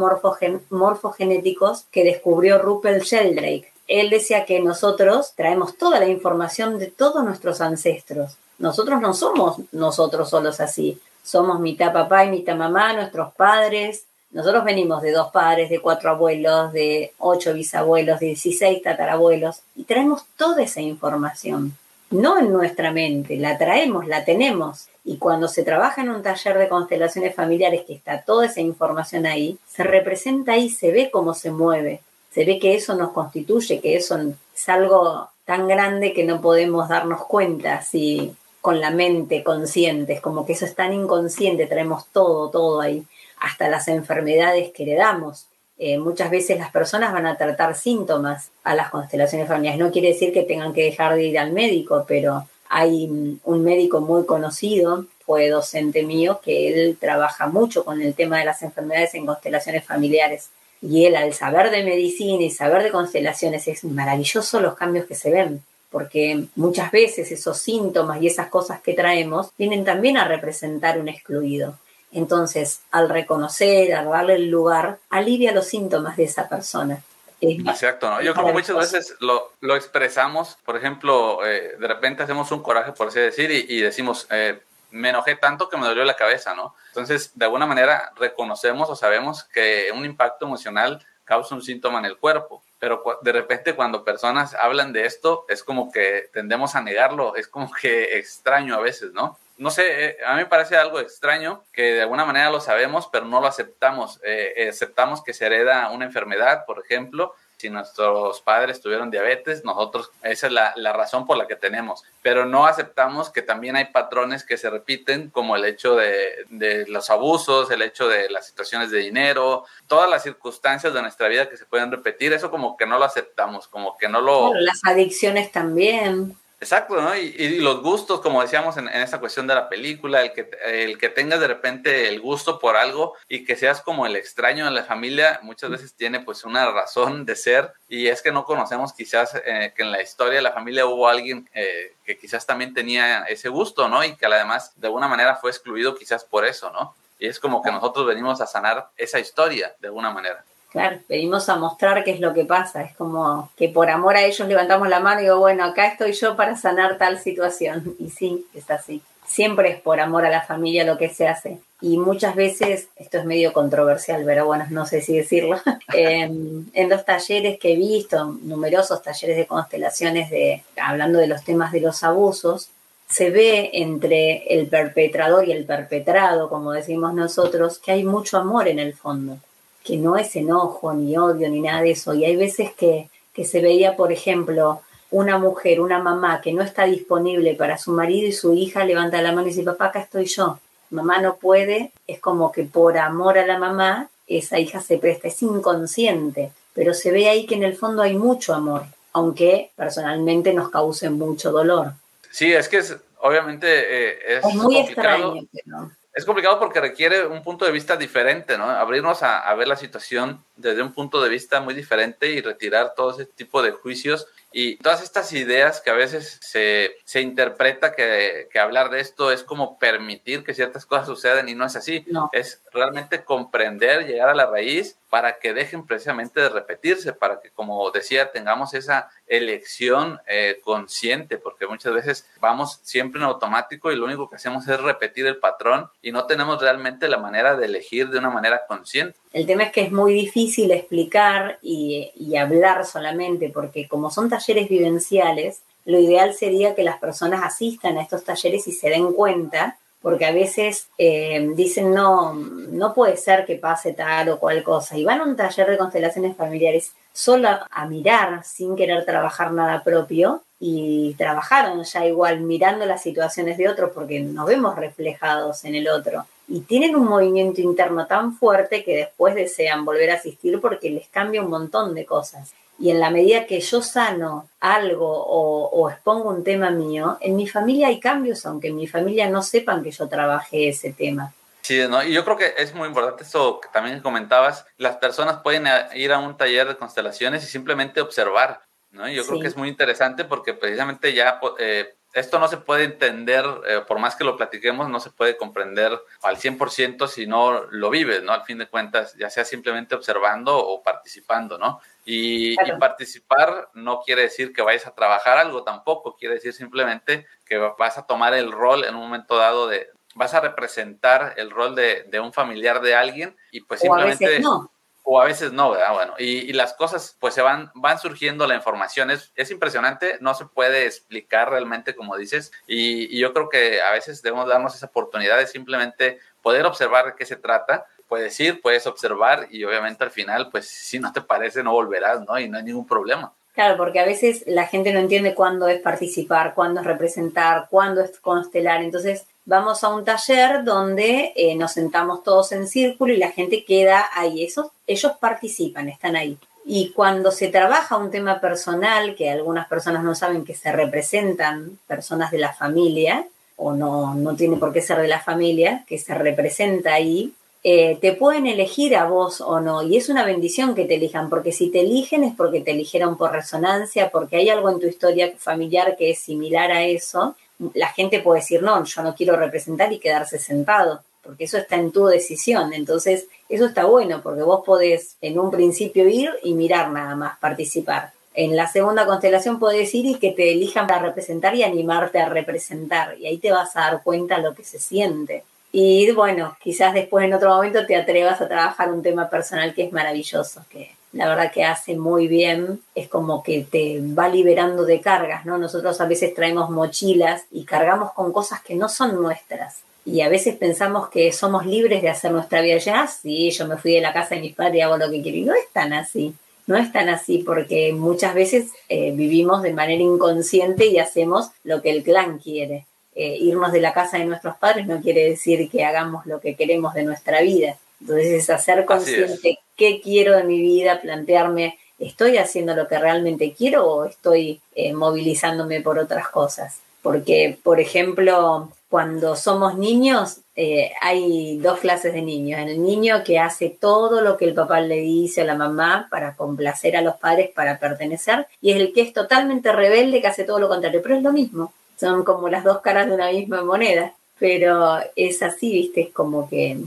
morfogenéticos 0.71 1.85
que 1.93 2.03
descubrió 2.03 2.59
Rupert 2.59 3.05
Sheldrake. 3.05 3.73
Él 3.87 4.11
decía 4.11 4.47
que 4.47 4.59
nosotros 4.59 5.35
traemos 5.37 5.77
toda 5.77 6.01
la 6.01 6.09
información 6.09 6.81
de 6.81 6.89
todos 6.89 7.25
nuestros 7.25 7.61
ancestros 7.61 8.37
nosotros 8.59 9.01
no 9.01 9.15
somos 9.15 9.57
nosotros 9.73 10.31
solos 10.31 10.61
así. 10.61 11.01
Somos 11.23 11.61
mitad 11.61 11.93
papá 11.93 12.25
y 12.25 12.31
mitad 12.31 12.57
mamá, 12.57 12.93
nuestros 12.93 13.33
padres. 13.35 14.05
Nosotros 14.31 14.65
venimos 14.65 15.03
de 15.03 15.13
dos 15.13 15.31
padres, 15.31 15.69
de 15.69 15.81
cuatro 15.81 16.11
abuelos, 16.11 16.73
de 16.73 17.13
ocho 17.19 17.53
bisabuelos, 17.53 18.19
de 18.19 18.27
dieciséis 18.27 18.83
tatarabuelos 18.83 19.61
y 19.77 19.85
traemos 19.85 20.25
toda 20.37 20.63
esa 20.63 20.81
información. 20.81 21.77
No 22.11 22.39
en 22.39 22.53
nuestra 22.53 22.93
mente, 22.93 23.37
la 23.37 23.59
traemos, 23.59 24.07
la 24.07 24.25
tenemos. 24.25 24.89
Y 25.05 25.17
cuando 25.17 25.49
se 25.49 25.65
trabaja 25.65 26.03
en 26.03 26.11
un 26.11 26.23
taller 26.23 26.59
de 26.59 26.69
constelaciones 26.69 27.35
familiares 27.35 27.83
que 27.87 27.95
está 27.95 28.23
toda 28.23 28.47
esa 28.47 28.61
información 28.61 29.27
ahí, 29.27 29.59
se 29.69 29.83
representa 29.83 30.53
ahí, 30.53 30.69
se 30.71 30.93
ve 30.93 31.11
cómo 31.11 31.35
se 31.35 31.51
mueve, 31.51 32.01
se 32.31 32.45
ve 32.45 32.59
que 32.59 32.75
eso 32.75 32.95
nos 32.95 33.13
constituye, 33.13 33.81
que 33.81 33.97
eso 33.97 34.19
es 34.19 34.69
algo 34.69 35.29
tan 35.45 35.67
grande 35.67 36.13
que 36.13 36.25
no 36.25 36.41
podemos 36.41 36.89
darnos 36.89 37.25
cuenta 37.25 37.83
si 37.83 38.35
con 38.63 38.81
la 38.81 38.93
mente 38.93 39.43
consciente, 39.43 40.15
es 40.15 40.21
como 40.21 40.47
que 40.47 40.53
eso 40.53 40.65
es 40.65 40.77
tan 40.77 40.95
inconsciente, 40.95 41.67
traemos 41.67 42.07
todo, 42.13 42.49
todo 42.49 42.81
ahí, 42.81 43.05
hasta 43.41 43.69
las 43.69 43.89
enfermedades 43.89 44.71
que 44.73 44.85
heredamos. 44.85 45.47
Eh, 45.79 45.99
muchas 45.99 46.31
veces 46.31 46.61
las 46.61 46.71
personas 46.71 47.13
van 47.13 47.27
a 47.27 47.37
tratar 47.37 47.75
síntomas 47.75 48.53
a 48.63 48.77
las 48.77 48.89
constelaciones 48.91 49.49
familiares. 49.49 49.81
No 49.81 49.91
quiere 49.91 50.09
decir 50.09 50.33
que 50.33 50.45
tengan 50.45 50.73
que 50.73 50.85
dejar 50.85 51.17
de 51.17 51.25
ir 51.25 51.39
al 51.39 51.53
médico, 51.53 52.05
pero 52.09 52.47
Hay 52.75 53.39
un 53.45 53.65
médico 53.65 54.01
muy 54.01 54.25
conocido, 54.25 55.05
fue 55.27 55.51
docente 55.51 56.05
mío, 56.05 56.41
que 56.43 56.69
él 56.69 56.97
trabaja 56.99 57.47
mucho 57.47 57.85
con 57.85 58.01
el 58.01 58.15
tema 58.15 58.39
de 58.39 58.47
las 58.47 58.63
enfermedades 58.63 59.15
en 59.15 59.27
constelaciones 59.27 59.85
familiares. 59.85 60.49
Y 60.81 61.05
él, 61.05 61.17
al 61.17 61.35
saber 61.35 61.71
de 61.71 61.85
medicina 61.85 62.43
y 62.43 62.51
saber 62.51 62.83
de 62.83 62.91
constelaciones, 62.91 63.69
es 63.69 63.85
maravilloso 63.85 64.61
los 64.61 64.75
cambios 64.75 65.05
que 65.07 65.15
se 65.15 65.31
ven, 65.31 65.63
porque 65.93 66.47
muchas 66.57 66.91
veces 66.91 67.31
esos 67.31 67.59
síntomas 67.59 68.21
y 68.21 68.27
esas 68.27 68.49
cosas 68.49 68.81
que 68.81 68.95
traemos 68.95 69.53
vienen 69.57 69.85
también 69.85 70.17
a 70.17 70.27
representar 70.27 70.99
un 70.99 71.09
excluido. 71.09 71.77
Entonces, 72.11 72.81
al 72.91 73.09
reconocer, 73.09 73.95
al 73.95 74.07
darle 74.07 74.35
el 74.35 74.51
lugar, 74.51 74.99
alivia 75.11 75.53
los 75.53 75.67
síntomas 75.67 76.17
de 76.17 76.25
esa 76.25 76.49
persona. 76.49 77.03
Exacto, 77.41 78.09
¿no? 78.09 78.23
Yo 78.23 78.35
creo 78.35 78.47
que 78.47 78.53
muchas 78.53 78.77
veces 78.77 79.17
lo, 79.21 79.53
lo 79.61 79.75
expresamos, 79.75 80.59
por 80.65 80.77
ejemplo, 80.77 81.45
eh, 81.45 81.77
de 81.79 81.89
repente 81.89 82.23
hacemos 82.23 82.51
un 82.53 82.63
coraje, 82.63 82.93
por 82.93 83.09
así 83.09 83.19
decir, 83.19 83.51
y, 83.51 83.81
decimos, 83.81 84.29
eh, 84.31 84.61
me 84.91 85.09
enojé 85.09 85.35
tanto 85.37 85.69
que 85.69 85.77
me 85.77 85.87
dolió 85.87 86.05
la 86.05 86.15
cabeza, 86.15 86.55
¿no? 86.55 86.75
Entonces, 86.89 87.33
de 87.35 87.45
alguna 87.45 87.67
manera, 87.67 88.13
reconocemos 88.17 88.89
o 88.91 88.95
sabemos 88.95 89.45
que 89.45 89.91
un 89.93 90.05
impacto 90.05 90.47
emocional 90.47 91.05
causa 91.25 91.55
un 91.55 91.63
síntoma 91.63 91.99
en 91.99 92.05
el 92.05 92.17
cuerpo, 92.17 92.63
pero 92.83 93.01
de 93.23 93.31
repente 93.31 93.77
cuando 93.77 94.03
personas 94.03 94.55
hablan 94.55 94.93
de 94.93 95.07
esto, 95.07 95.45
es 95.49 95.63
como 95.63 95.93
que 95.93 96.29
tendemos 96.33 96.75
a 96.75 96.83
negarlo, 96.83 97.37
es 97.37 97.47
como 97.47 97.71
que 97.71 98.19
extraño 98.19 98.75
a 98.75 98.81
veces, 98.81 99.13
¿no? 99.13 99.39
no 99.57 99.71
sé, 99.71 100.07
eh, 100.07 100.17
a 100.27 100.33
mí 100.33 100.39
me 100.39 100.47
parece 100.47 100.77
algo 100.77 100.99
extraño 100.99 101.63
que 101.73 101.95
de 101.95 102.03
alguna 102.03 102.25
manera 102.25 102.51
lo 102.51 102.61
sabemos, 102.61 103.09
pero 103.13 103.25
no 103.27 103.41
lo 103.41 103.47
aceptamos. 103.47 104.19
Eh, 104.25 104.67
aceptamos 104.69 105.23
que 105.23 105.33
se 105.33 105.47
hereda 105.47 105.91
una 105.91 106.07
enfermedad, 106.07 106.65
por 106.67 106.81
ejemplo, 106.85 107.37
si 107.63 107.71
nuestros 107.71 108.41
padres 108.41 108.81
tuvieron 108.81 109.09
diabetes, 109.09 109.65
nosotros, 109.65 110.11
esa 110.23 110.49
es 110.49 110.53
la, 110.53 110.73
la, 110.75 110.93
razón 110.93 111.27
por 111.27 111.37
la 111.37 111.47
que 111.47 111.55
tenemos, 111.55 112.03
pero 112.21 112.45
no 112.45 112.67
aceptamos 112.67 113.31
que 113.31 113.41
también 113.41 113.77
hay 113.77 113.85
patrones 113.87 114.45
que 114.45 114.57
se 114.57 114.69
repiten, 114.69 115.31
como 115.31 115.55
el 115.55 115.65
hecho 115.65 115.95
de, 115.95 116.45
de, 116.51 116.87
los 116.89 117.09
abusos, 117.09 117.71
el 117.71 117.83
hecho 117.83 118.09
de 118.09 118.29
las 118.31 118.49
situaciones 118.49 118.91
de 118.91 118.99
dinero, 118.99 119.65
todas 119.87 120.11
las 120.11 120.25
circunstancias 120.25 120.93
de 120.93 121.03
nuestra 121.03 121.29
vida 121.29 121.49
que 121.49 121.57
se 121.57 121.65
pueden 121.65 121.93
repetir, 121.93 122.33
eso 122.33 122.51
como 122.51 122.77
que 122.77 122.85
no 122.85 122.99
lo 122.99 123.05
aceptamos, 123.05 123.69
como 123.69 123.97
que 123.97 124.09
no 124.09 124.21
lo... 124.21 124.55
las 124.55 124.81
adicciones 124.85 125.53
también. 125.53 126.37
Exacto, 126.63 127.01
¿no? 127.01 127.17
Y, 127.17 127.59
los 127.59 127.83
gustos, 127.83 128.21
como 128.21 128.41
decíamos 128.41 128.77
en, 128.77 128.87
esta 128.87 129.19
cuestión 129.19 129.49
de 129.49 129.55
la 129.57 129.69
película, 129.69 130.23
el 130.23 130.33
que, 130.33 130.49
el 130.65 130.97
que 130.97 131.09
tengas 131.09 131.41
de 131.41 131.49
repente 131.49 132.09
el 132.09 132.21
gusto 132.21 132.61
por 132.61 132.77
algo 132.77 133.17
y 133.29 133.45
que 133.45 133.57
seas 133.57 133.83
como 133.83 134.07
el 134.07 134.15
extraño 134.15 134.69
en 134.69 134.75
la 134.77 134.85
familia, 134.85 135.41
muchas 135.43 135.71
veces 135.71 135.93
tiene 135.95 136.21
pues 136.21 136.45
una 136.45 136.71
razón 136.71 137.27
de 137.27 137.35
ser 137.35 137.73
y 137.89 138.07
es 138.07 138.23
que 138.23 138.31
no 138.31 138.45
conocemos 138.45 138.93
quizás 138.93 139.35
eh, 139.45 139.73
que 139.75 139.83
en 139.83 139.91
la 139.91 140.03
historia 140.03 140.37
de 140.37 140.43
la 140.43 140.53
familia 140.53 140.87
hubo 140.87 141.09
alguien 141.09 141.51
eh, 141.53 141.97
que 142.05 142.17
quizás 142.17 142.47
también 142.47 142.73
tenía 142.73 143.25
ese 143.25 143.49
gusto, 143.49 143.89
¿no? 143.89 144.05
Y 144.05 144.15
que 144.15 144.27
además 144.27 144.73
de 144.77 144.87
alguna 144.87 145.09
manera 145.09 145.35
fue 145.35 145.51
excluido 145.51 145.97
quizás 145.97 146.25
por 146.25 146.47
eso, 146.47 146.71
¿no? 146.71 146.95
Y 147.19 147.27
es 147.27 147.41
como 147.41 147.61
que 147.61 147.73
nosotros 147.73 148.07
venimos 148.07 148.41
a 148.41 148.47
sanar 148.47 148.89
esa 148.97 149.19
historia 149.19 149.75
de 149.81 149.89
alguna 149.89 150.13
manera. 150.13 150.45
Claro, 150.73 151.01
venimos 151.07 151.51
a 151.51 151.57
mostrar 151.57 152.03
qué 152.03 152.13
es 152.13 152.21
lo 152.21 152.33
que 152.33 152.47
pasa. 152.47 152.83
Es 152.83 152.97
como 152.97 153.51
que 153.57 153.69
por 153.69 153.91
amor 153.91 154.17
a 154.17 154.23
ellos 154.23 154.49
levantamos 154.49 154.89
la 154.89 155.01
mano 155.01 155.21
y 155.21 155.25
digo, 155.25 155.39
bueno, 155.39 155.65
acá 155.65 155.87
estoy 155.87 156.13
yo 156.13 156.35
para 156.35 156.57
sanar 156.57 156.97
tal 156.97 157.19
situación. 157.21 157.95
Y 158.03 158.09
sí, 158.09 158.47
es 158.55 158.71
así. 158.71 159.03
Siempre 159.27 159.71
es 159.71 159.81
por 159.81 160.01
amor 160.01 160.25
a 160.25 160.31
la 160.31 160.43
familia 160.43 160.85
lo 160.85 160.97
que 160.97 161.11
se 161.11 161.29
hace. 161.29 161.59
Y 161.83 161.99
muchas 161.99 162.35
veces, 162.35 162.89
esto 162.97 163.19
es 163.19 163.25
medio 163.27 163.53
controversial, 163.53 164.23
pero 164.25 164.47
bueno, 164.47 164.67
no 164.71 164.87
sé 164.87 165.03
si 165.03 165.17
decirlo, 165.17 165.61
en, 165.93 166.71
en 166.73 166.89
los 166.89 167.05
talleres 167.05 167.59
que 167.59 167.75
he 167.75 167.77
visto, 167.77 168.25
numerosos 168.43 169.03
talleres 169.03 169.37
de 169.37 169.47
constelaciones 169.47 170.31
de, 170.31 170.65
hablando 170.81 171.19
de 171.19 171.27
los 171.27 171.45
temas 171.45 171.71
de 171.73 171.83
los 171.83 172.03
abusos, 172.03 172.71
se 173.09 173.31
ve 173.31 173.71
entre 173.75 174.59
el 174.59 174.69
perpetrador 174.69 175.47
y 175.47 175.53
el 175.53 175.67
perpetrado, 175.67 176.49
como 176.49 176.73
decimos 176.73 177.13
nosotros, 177.13 177.79
que 177.79 177.93
hay 177.93 178.05
mucho 178.05 178.39
amor 178.39 178.69
en 178.69 178.79
el 178.79 178.95
fondo 178.95 179.39
que 179.85 179.97
no 179.97 180.17
es 180.17 180.37
enojo, 180.37 180.93
ni 180.95 181.17
odio, 181.17 181.49
ni 181.51 181.61
nada 181.61 181.83
de 181.83 181.93
eso. 181.93 182.15
Y 182.15 182.25
hay 182.25 182.37
veces 182.37 182.73
que, 182.73 183.09
que 183.33 183.45
se 183.45 183.61
veía, 183.61 183.97
por 183.97 184.13
ejemplo, 184.13 184.83
una 185.11 185.39
mujer, 185.39 185.81
una 185.81 185.99
mamá 185.99 186.41
que 186.41 186.53
no 186.53 186.63
está 186.63 186.85
disponible 186.85 187.55
para 187.55 187.79
su 187.79 187.93
marido 187.93 188.27
y 188.27 188.33
su 188.33 188.55
hija 188.55 188.85
levanta 188.85 189.23
la 189.23 189.33
mano 189.33 189.47
y 189.47 189.51
dice, 189.51 189.63
papá, 189.63 189.87
acá 189.87 190.01
estoy 190.01 190.25
yo. 190.25 190.59
Mamá 190.91 191.21
no 191.21 191.37
puede, 191.37 191.93
es 192.07 192.19
como 192.19 192.51
que 192.51 192.65
por 192.65 192.99
amor 192.99 193.39
a 193.39 193.47
la 193.47 193.59
mamá, 193.59 194.09
esa 194.27 194.59
hija 194.59 194.81
se 194.81 194.99
presta, 194.99 195.29
es 195.29 195.43
inconsciente, 195.43 196.53
pero 196.75 196.95
se 196.95 197.11
ve 197.11 197.29
ahí 197.29 197.47
que 197.47 197.55
en 197.55 197.63
el 197.63 197.77
fondo 197.77 198.03
hay 198.03 198.15
mucho 198.15 198.55
amor, 198.55 198.85
aunque 199.13 199.71
personalmente 199.77 200.55
nos 200.55 200.71
cause 200.71 201.11
mucho 201.11 201.53
dolor. 201.53 201.93
Sí, 202.31 202.53
es 202.53 202.69
que 202.69 202.79
es, 202.79 202.97
obviamente 203.21 203.67
eh, 203.69 204.39
es, 204.39 204.55
muy 204.55 204.79
extraño. 204.79 205.35
Pero 205.53 205.91
es 206.15 206.25
complicado 206.27 206.59
porque 206.59 206.81
requiere 206.81 207.27
un 207.27 207.43
punto 207.43 207.65
de 207.65 207.73
vista 207.73 207.97
diferente, 207.97 208.59
¿no? 208.59 208.65
Abrirnos 208.65 209.23
a, 209.23 209.53
ver 209.55 209.67
la 209.67 209.77
situación 209.77 210.45
desde 210.57 210.83
un 210.83 210.93
punto 210.93 211.23
de 211.23 211.31
vista 211.31 211.61
muy 211.61 211.75
diferente 211.75 212.31
y 212.31 212.41
retirar 212.43 212.95
todo 212.95 213.13
ese 213.13 213.25
tipo 213.25 213.63
de 213.63 213.71
juicios 213.71 214.27
y 214.53 214.77
todas 214.77 215.03
estas 215.03 215.33
ideas 215.33 215.81
que 215.81 215.91
a 215.91 215.95
veces 215.95 216.39
se, 216.43 216.97
se 217.05 217.21
interpreta 217.21 217.93
que, 217.93 218.49
que, 218.51 218.59
hablar 218.59 218.91
de 218.91 219.01
esto 219.01 219.33
es 219.33 219.43
como 219.43 219.79
permitir 219.79 220.45
que 220.45 220.55
ciertas 220.55 220.87
cosas 220.87 221.07
sucedan 221.07 221.49
y 221.49 221.55
no 221.55 221.65
es 221.65 221.77
así. 221.77 222.05
No. 222.09 222.29
Es 222.33 222.63
realmente 222.73 223.25
comprender, 223.25 224.07
llegar 224.07 224.29
a 224.29 224.35
la 224.35 224.47
raíz 224.47 224.99
para 225.13 225.39
que 225.39 225.53
dejen 225.53 225.87
precisamente 225.87 226.41
de 226.41 226.49
repetirse, 226.49 227.13
para 227.13 227.39
que, 227.41 227.51
como 227.51 227.91
decía, 227.91 228.33
tengamos 228.33 228.73
esa 228.73 229.11
elección 229.27 230.19
eh, 230.27 230.59
consciente, 230.65 231.37
porque 231.37 231.67
muchas 231.67 231.93
veces 231.93 232.31
vamos 232.41 232.81
siempre 232.83 233.21
en 233.21 233.27
automático 233.27 233.93
y 233.93 233.97
lo 233.97 234.07
único 234.07 234.31
que 234.31 234.37
hacemos 234.37 234.67
es 234.67 234.81
repetir 234.81 235.27
el 235.27 235.37
patrón 235.37 235.91
y 236.01 236.13
no 236.13 236.25
tenemos 236.25 236.61
realmente 236.63 237.09
la 237.09 237.19
manera 237.19 237.57
de 237.57 237.67
elegir 237.67 238.09
de 238.09 238.19
una 238.19 238.31
manera 238.31 238.63
consciente. 238.67 239.19
El 239.33 239.47
tema 239.47 239.65
es 239.65 239.73
que 239.73 239.83
es 239.83 239.93
muy 239.93 240.13
difícil 240.13 240.71
explicar 240.71 241.59
y, 241.63 242.13
hablar 242.37 242.85
solamente, 242.85 243.49
porque 243.49 243.89
como 243.89 244.11
son 244.11 244.29
talleres 244.29 244.69
vivenciales, 244.69 245.63
lo 245.85 245.99
ideal 245.99 246.35
sería 246.35 246.75
que 246.75 246.85
las 246.85 246.99
personas 246.99 247.43
asistan 247.43 247.97
a 247.97 248.03
estos 248.03 248.25
talleres 248.25 248.67
y 248.69 248.73
se 248.73 248.91
den 248.91 249.13
cuenta 249.13 249.79
porque 250.01 250.27
a 250.27 250.33
veces 250.33 250.89
eh, 250.99 251.53
dicen, 251.55 251.95
no, 251.95 252.35
no 252.35 252.93
puede 252.93 253.17
ser 253.17 253.45
que 253.45 253.55
pase 253.55 253.93
tal 253.93 254.31
o 254.31 254.39
cual 254.41 254.65
cosa, 254.65 254.99
y 254.99 255.05
van 255.05 255.21
a 255.21 255.25
un 255.25 255.37
taller 255.37 255.71
de 255.71 255.79
constelaciones 255.79 256.37
familiares 256.37 256.93
solo 257.13 257.49
a 257.71 257.87
mirar 257.87 258.45
sin 258.45 258.75
querer 258.75 259.05
trabajar 259.05 259.53
nada 259.53 259.85
propio, 259.85 260.43
y 260.65 261.15
trabajaron 261.15 261.83
ya 261.83 262.07
igual 262.07 262.39
mirando 262.39 262.87
las 262.87 263.03
situaciones 263.03 263.59
de 263.59 263.69
otros 263.69 263.91
porque 263.93 264.21
nos 264.21 264.47
vemos 264.47 264.77
reflejados 264.77 265.65
en 265.65 265.75
el 265.75 265.89
otro. 265.89 266.25
Y 266.47 266.61
tienen 266.61 266.95
un 266.95 267.05
movimiento 267.05 267.61
interno 267.61 268.07
tan 268.07 268.37
fuerte 268.37 268.85
que 268.85 268.95
después 268.95 269.35
desean 269.35 269.85
volver 269.85 270.13
a 270.13 270.15
asistir 270.15 270.61
porque 270.61 270.89
les 270.91 271.09
cambia 271.09 271.43
un 271.43 271.51
montón 271.51 271.97
de 271.97 272.07
cosas. 272.07 272.55
Y 272.79 272.91
en 272.91 273.01
la 273.01 273.11
medida 273.11 273.45
que 273.45 273.59
yo 273.59 273.83
sano 273.83 274.49
algo 274.61 275.09
o, 275.11 275.91
expongo 275.91 276.29
un 276.29 276.45
tema 276.45 276.71
mío, 276.71 277.19
en 277.21 277.35
mi 277.35 277.49
familia 277.49 277.89
hay 277.89 277.99
cambios, 277.99 278.47
aunque 278.47 278.69
en 278.69 278.77
mi 278.77 278.87
familia 278.87 279.29
no 279.29 279.43
sepan 279.43 279.83
que 279.83 279.91
yo 279.91 280.09
trabajé 280.09 280.69
ese 280.69 280.93
tema. 280.93 281.35
Sí, 281.63 281.81
¿no? 281.89 282.05
y 282.05 282.13
yo 282.13 282.25
creo 282.25 282.37
que 282.37 282.55
es 282.57 282.73
muy 282.73 282.87
importante 282.87 283.25
eso 283.25 283.59
que 283.61 283.69
también 283.73 283.99
comentabas. 283.99 284.65
Las 284.79 284.97
personas 284.99 285.41
pueden 285.43 285.67
ir 285.97 286.13
a 286.13 286.21
un 286.21 286.37
taller 286.37 286.69
de 286.69 286.77
constelaciones 286.77 287.43
y 287.43 287.49
simplemente 287.49 288.01
observar, 288.01 288.63
¿no? 288.93 289.09
yo 289.09 289.27
creo 289.27 289.41
que 289.41 289.49
es 289.49 289.57
muy 289.57 289.69
interesante 289.69 290.25
porque 290.25 290.55
precisamente 290.55 291.13
ya 291.13 291.41
eh, 291.59 291.97
esto 292.13 292.39
no 292.39 292.47
se 292.47 292.59
puede 292.59 292.85
entender, 292.85 293.45
eh, 293.67 293.81
por 293.89 293.99
más 293.99 294.17
que 294.17 294.25
lo 294.25 294.37
platiquemos, 294.37 294.89
no 294.91 295.01
se 295.01 295.11
puede 295.11 295.37
comprender 295.37 295.99
al 296.23 296.37
100% 296.37 297.07
si 297.09 297.27
no 297.27 297.63
lo 297.71 297.89
vives, 297.89 298.23
¿no? 298.23 298.33
Al 298.33 298.45
fin 298.45 298.59
de 298.59 298.69
cuentas, 298.69 299.15
ya 299.15 299.31
sea 299.31 299.47
simplemente 299.47 299.95
observando 299.95 300.59
o 300.59 300.83
participando, 300.83 301.57
¿no? 301.57 301.81
Y, 302.05 302.55
participar 302.79 303.71
no 303.75 304.01
quiere 304.01 304.23
decir 304.23 304.53
que 304.53 304.61
vayas 304.61 304.87
a 304.87 304.95
trabajar 304.95 305.39
algo 305.39 305.63
tampoco, 305.63 306.17
quiere 306.17 306.35
decir 306.35 306.53
simplemente 306.53 307.27
que 307.47 307.57
vas 307.57 307.97
a 307.97 308.07
tomar 308.07 308.35
el 308.35 308.53
rol 308.53 308.85
en 308.85 308.95
un 308.95 309.03
momento 309.03 309.37
dado 309.37 309.69
de, 309.69 309.89
vas 310.15 310.35
a 310.35 310.41
representar 310.41 311.35
el 311.37 311.51
rol 311.51 311.75
de, 311.75 312.05
de 312.09 312.21
un 312.21 312.33
familiar 312.33 312.81
de 312.83 312.95
alguien 312.95 313.37
y 313.51 313.63
pues 313.63 313.81
simplemente... 313.81 314.41
no 314.41 314.71
o 315.03 315.21
a 315.21 315.25
veces 315.25 315.53
no, 315.53 315.73
¿verdad? 315.73 315.93
Bueno, 315.95 316.15
y, 316.19 316.53
las 316.53 316.75
cosas 316.75 317.17
pues 317.19 317.35
se 317.35 317.43
van, 317.43 317.71
van 317.75 317.99
surgiendo 317.99 318.47
la 318.47 318.55
información, 318.55 319.11
es, 319.11 319.33
es 319.35 319.51
impresionante, 319.51 320.19
no 320.21 320.35
se 320.35 320.47
puede 320.47 320.87
explicar 320.87 321.51
realmente 321.51 321.95
como 321.95 322.17
dices, 322.17 322.53
y, 322.67 323.19
yo 323.19 323.33
creo 323.33 323.49
que 323.49 323.81
a 323.83 323.93
veces 323.93 324.23
debemos 324.23 324.49
darnos 324.49 324.75
esa 324.75 324.87
oportunidad 324.87 325.39
de 325.39 325.47
simplemente 325.47 326.19
poder 326.41 326.67
observar 326.67 327.07
de 327.07 327.15
qué 327.17 327.27
se 327.27 327.37
trata, 327.37 327.87
puedes 328.09 328.39
ir, 328.41 328.61
puedes 328.61 328.87
observar 328.87 329.49
y 329.51 329.65
obviamente 329.65 330.05
al 330.05 330.11
final 330.11 330.51
pues 330.51 330.69
si 330.69 330.99
no 330.99 331.13
te 331.13 331.21
parece 331.21 331.63
no 331.63 331.73
volverás, 331.73 332.21
¿no? 332.21 332.39
Y 332.39 332.49
no 332.49 332.59
hay 332.59 332.65
ningún 332.65 332.87
problema. 332.87 333.33
Claro, 333.55 333.77
porque 333.77 334.01
a 334.01 334.07
veces 334.07 334.45
la 334.47 334.67
gente 334.67 334.93
no 334.93 334.99
entiende 334.99 335.35
cuándo 335.35 335.69
es 335.69 335.81
participar, 335.81 336.55
cuándo 336.55 336.81
es 336.81 336.87
representar, 336.87 337.67
cuándo 337.69 338.01
es 338.01 338.19
constelar. 338.19 338.83
Entonces, 338.83 339.27
vamos 339.45 339.85
a 339.85 339.89
un 339.89 340.05
taller 340.05 340.65
donde 340.65 341.33
eh, 341.37 341.55
nos 341.57 341.73
sentamos 341.73 342.23
todos 342.23 342.53
en 342.53 342.67
círculo 342.67 343.13
y 343.13 343.19
la 343.19 343.31
gente 343.31 343.65
queda 343.65 344.07
ahí. 344.15 344.45
Esos, 344.45 344.69
ellos 344.87 345.13
participan, 345.21 345.89
están 345.89 346.17
ahí. 346.17 346.39
Y 346.65 346.91
cuando 346.91 347.33
se 347.33 347.49
trabaja 347.49 347.97
un 347.97 348.11
tema 348.11 348.41
personal, 348.41 349.17
que 349.17 349.31
algunas 349.31 349.67
personas 349.67 350.05
no 350.05 350.15
saben 350.15 350.45
que 350.45 350.55
se 350.55 350.71
representan 350.71 351.79
personas 351.87 352.31
de 352.31 352.39
la 352.39 352.53
familia, 352.53 353.27
o 353.57 353.73
no, 353.73 354.15
no 354.15 354.35
tiene 354.37 354.57
por 354.57 354.73
qué 354.73 354.81
ser 354.81 355.01
de 355.01 355.09
la 355.09 355.21
familia, 355.21 355.85
que 355.89 355.99
se 355.99 356.15
representa 356.15 356.95
ahí, 356.95 357.35
eh, 357.65 357.97
te 358.01 358.13
pueden 358.13 358.47
elegir 358.47 358.97
a 358.97 359.05
vos 359.05 359.41
o 359.41 359.61
no. 359.61 359.83
Y 359.83 359.97
es 359.97 360.09
una 360.09 360.25
bendición 360.25 360.75
que 360.75 360.85
te 360.85 360.97
elijan, 360.97 361.29
porque 361.29 361.53
si 361.53 361.71
te 361.71 361.81
eligen 361.81 362.25
es 362.25 362.35
porque 362.35 362.61
te 362.61 362.73
eligieron 362.73 363.17
por 363.17 363.33
resonancia, 363.33 364.11
porque 364.11 364.37
hay 364.37 364.49
algo 364.49 364.71
en 364.71 364.81
tu 364.81 364.87
historia 364.87 365.33
familiar 365.39 365.97
que 365.97 366.11
es 366.11 366.19
similar 366.19 366.73
a 366.73 366.85
eso. 366.85 367.37
La 367.75 367.89
gente 367.89 368.21
puede 368.21 368.41
decir, 368.41 368.63
no, 368.63 368.85
yo 368.85 369.03
no 369.03 369.15
quiero 369.15 369.37
representar 369.37 369.93
y 369.93 369.99
quedarse 369.99 370.39
sentado, 370.39 371.03
porque 371.23 371.45
eso 371.45 371.59
está 371.59 371.77
en 371.77 371.93
tu 371.93 372.07
decisión. 372.07 372.73
Entonces, 372.73 373.27
eso 373.49 373.67
está 373.67 373.85
bueno, 373.85 374.23
porque 374.23 374.43
vos 374.43 374.65
podés 374.65 375.17
en 375.21 375.39
un 375.39 375.51
principio 375.51 376.09
ir 376.09 376.31
y 376.43 376.55
mirar 376.55 376.91
nada 376.91 377.15
más, 377.15 377.39
participar. 377.39 378.13
En 378.35 378.57
la 378.57 378.67
segunda 378.67 379.05
constelación 379.05 379.59
podés 379.59 379.95
ir 379.95 380.07
y 380.07 380.15
que 380.15 380.31
te 380.31 380.53
elijan 380.53 380.87
para 380.87 381.03
representar 381.03 381.55
y 381.55 381.63
animarte 381.63 382.19
a 382.19 382.29
representar. 382.29 383.19
Y 383.19 383.27
ahí 383.27 383.39
te 383.39 383.53
vas 383.53 383.77
a 383.77 383.81
dar 383.81 384.03
cuenta 384.03 384.39
lo 384.39 384.55
que 384.55 384.65
se 384.65 384.79
siente. 384.79 385.45
Y 385.71 386.11
bueno, 386.13 386.57
quizás 386.63 386.95
después 386.95 387.25
en 387.25 387.35
otro 387.35 387.51
momento 387.51 387.87
te 387.87 387.97
atrevas 387.97 388.41
a 388.41 388.49
trabajar 388.49 388.93
un 388.93 389.03
tema 389.03 389.29
personal 389.29 389.75
que 389.75 389.85
es 389.85 389.93
maravilloso, 389.93 390.65
que 390.71 390.93
la 391.13 391.29
verdad 391.29 391.53
que 391.53 391.65
hace 391.65 391.97
muy 391.97 392.27
bien, 392.27 392.81
es 392.95 393.09
como 393.09 393.43
que 393.43 393.67
te 393.71 394.01
va 394.01 394.29
liberando 394.29 394.85
de 394.85 395.01
cargas, 395.01 395.45
¿no? 395.45 395.59
Nosotros 395.59 396.01
a 396.01 396.07
veces 396.07 396.35
traemos 396.35 396.71
mochilas 396.71 397.45
y 397.51 397.65
cargamos 397.65 398.13
con 398.13 398.33
cosas 398.33 398.63
que 398.63 398.75
no 398.75 398.89
son 398.89 399.21
nuestras. 399.21 399.81
Y 400.05 400.23
a 400.23 400.29
veces 400.29 400.57
pensamos 400.57 401.11
que 401.11 401.31
somos 401.33 401.67
libres 401.67 402.03
de 402.03 402.09
hacer 402.09 402.33
nuestra 402.33 402.61
vida 402.61 402.79
ya, 402.79 403.07
sí, 403.07 403.51
yo 403.51 403.69
me 403.69 403.77
fui 403.77 403.93
de 403.93 404.01
la 404.01 404.13
casa 404.13 404.35
de 404.35 404.41
mis 404.41 404.55
padres 404.55 404.77
y 404.77 404.81
hago 404.81 404.97
lo 404.97 405.11
que 405.11 405.23
quiero. 405.23 405.39
Y 405.39 405.43
no 405.43 405.55
es 405.55 405.69
tan 405.73 405.93
así, 405.93 406.35
no 406.67 406.77
es 406.77 406.91
tan 406.93 407.09
así 407.09 407.39
porque 407.39 407.93
muchas 407.93 408.35
veces 408.35 408.71
eh, 408.89 409.13
vivimos 409.13 409.63
de 409.63 409.75
manera 409.75 410.03
inconsciente 410.03 410.87
y 410.87 410.99
hacemos 410.99 411.51
lo 411.63 411.83
que 411.83 411.91
el 411.91 412.03
clan 412.03 412.39
quiere. 412.39 412.87
Eh, 413.15 413.37
irnos 413.39 413.73
de 413.73 413.81
la 413.81 413.93
casa 413.93 414.17
de 414.17 414.25
nuestros 414.25 414.57
padres 414.57 414.87
no 414.87 415.03
quiere 415.03 415.29
decir 415.29 415.69
que 415.69 415.85
hagamos 415.85 416.25
lo 416.25 416.41
que 416.41 416.57
queremos 416.57 416.95
de 416.95 417.03
nuestra 417.03 417.43
vida. 417.43 417.77
Entonces 418.01 418.27
es 418.29 418.51
hacer 418.51 418.87
consciente 418.87 419.59
qué 419.77 420.01
quiero 420.01 420.37
de 420.37 420.45
mi 420.45 420.61
vida, 420.61 421.01
plantearme, 421.01 421.79
¿estoy 421.99 422.39
haciendo 422.39 422.75
lo 422.75 422.89
que 422.89 422.99
realmente 422.99 423.55
quiero 423.57 423.87
o 423.87 424.05
estoy 424.05 424.61
eh, 424.75 424.93
movilizándome 424.93 425.81
por 425.81 425.99
otras 425.99 426.29
cosas? 426.29 426.81
Porque, 427.03 427.59
por 427.63 427.81
ejemplo, 427.81 428.71
cuando 428.89 429.35
somos 429.35 429.77
niños, 429.77 430.39
eh, 430.55 430.93
hay 431.01 431.59
dos 431.59 431.81
clases 431.81 432.13
de 432.13 432.23
niños. 432.23 432.61
El 432.61 432.83
niño 432.83 433.25
que 433.25 433.39
hace 433.39 433.71
todo 433.71 434.21
lo 434.21 434.37
que 434.37 434.45
el 434.45 434.55
papá 434.55 434.81
le 434.81 435.01
dice 435.01 435.41
a 435.43 435.45
la 435.45 435.57
mamá 435.57 436.07
para 436.11 436.37
complacer 436.37 436.97
a 436.97 437.03
los 437.03 437.17
padres, 437.17 437.51
para 437.51 437.79
pertenecer, 437.79 438.47
y 438.61 438.71
es 438.71 438.77
el 438.77 438.93
que 438.93 439.03
es 439.03 439.13
totalmente 439.13 439.73
rebelde, 439.73 440.21
que 440.21 440.29
hace 440.29 440.45
todo 440.45 440.61
lo 440.61 440.69
contrario, 440.69 441.01
pero 441.03 441.17
es 441.17 441.23
lo 441.23 441.33
mismo 441.33 441.73
son 442.03 442.25
como 442.25 442.49
las 442.49 442.65
dos 442.65 442.81
caras 442.81 443.07
de 443.07 443.15
una 443.15 443.31
misma 443.31 443.63
moneda, 443.63 444.13
pero 444.39 444.99
es 445.15 445.41
así, 445.43 445.73
viste, 445.73 446.01
es 446.01 446.11
como 446.11 446.49
que 446.49 446.79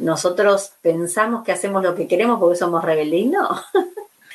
nosotros 0.00 0.72
pensamos 0.82 1.44
que 1.44 1.52
hacemos 1.52 1.82
lo 1.82 1.94
que 1.94 2.08
queremos 2.08 2.40
porque 2.40 2.56
somos 2.56 2.84
rebeldes 2.84 3.20
y 3.20 3.26
no. 3.26 3.48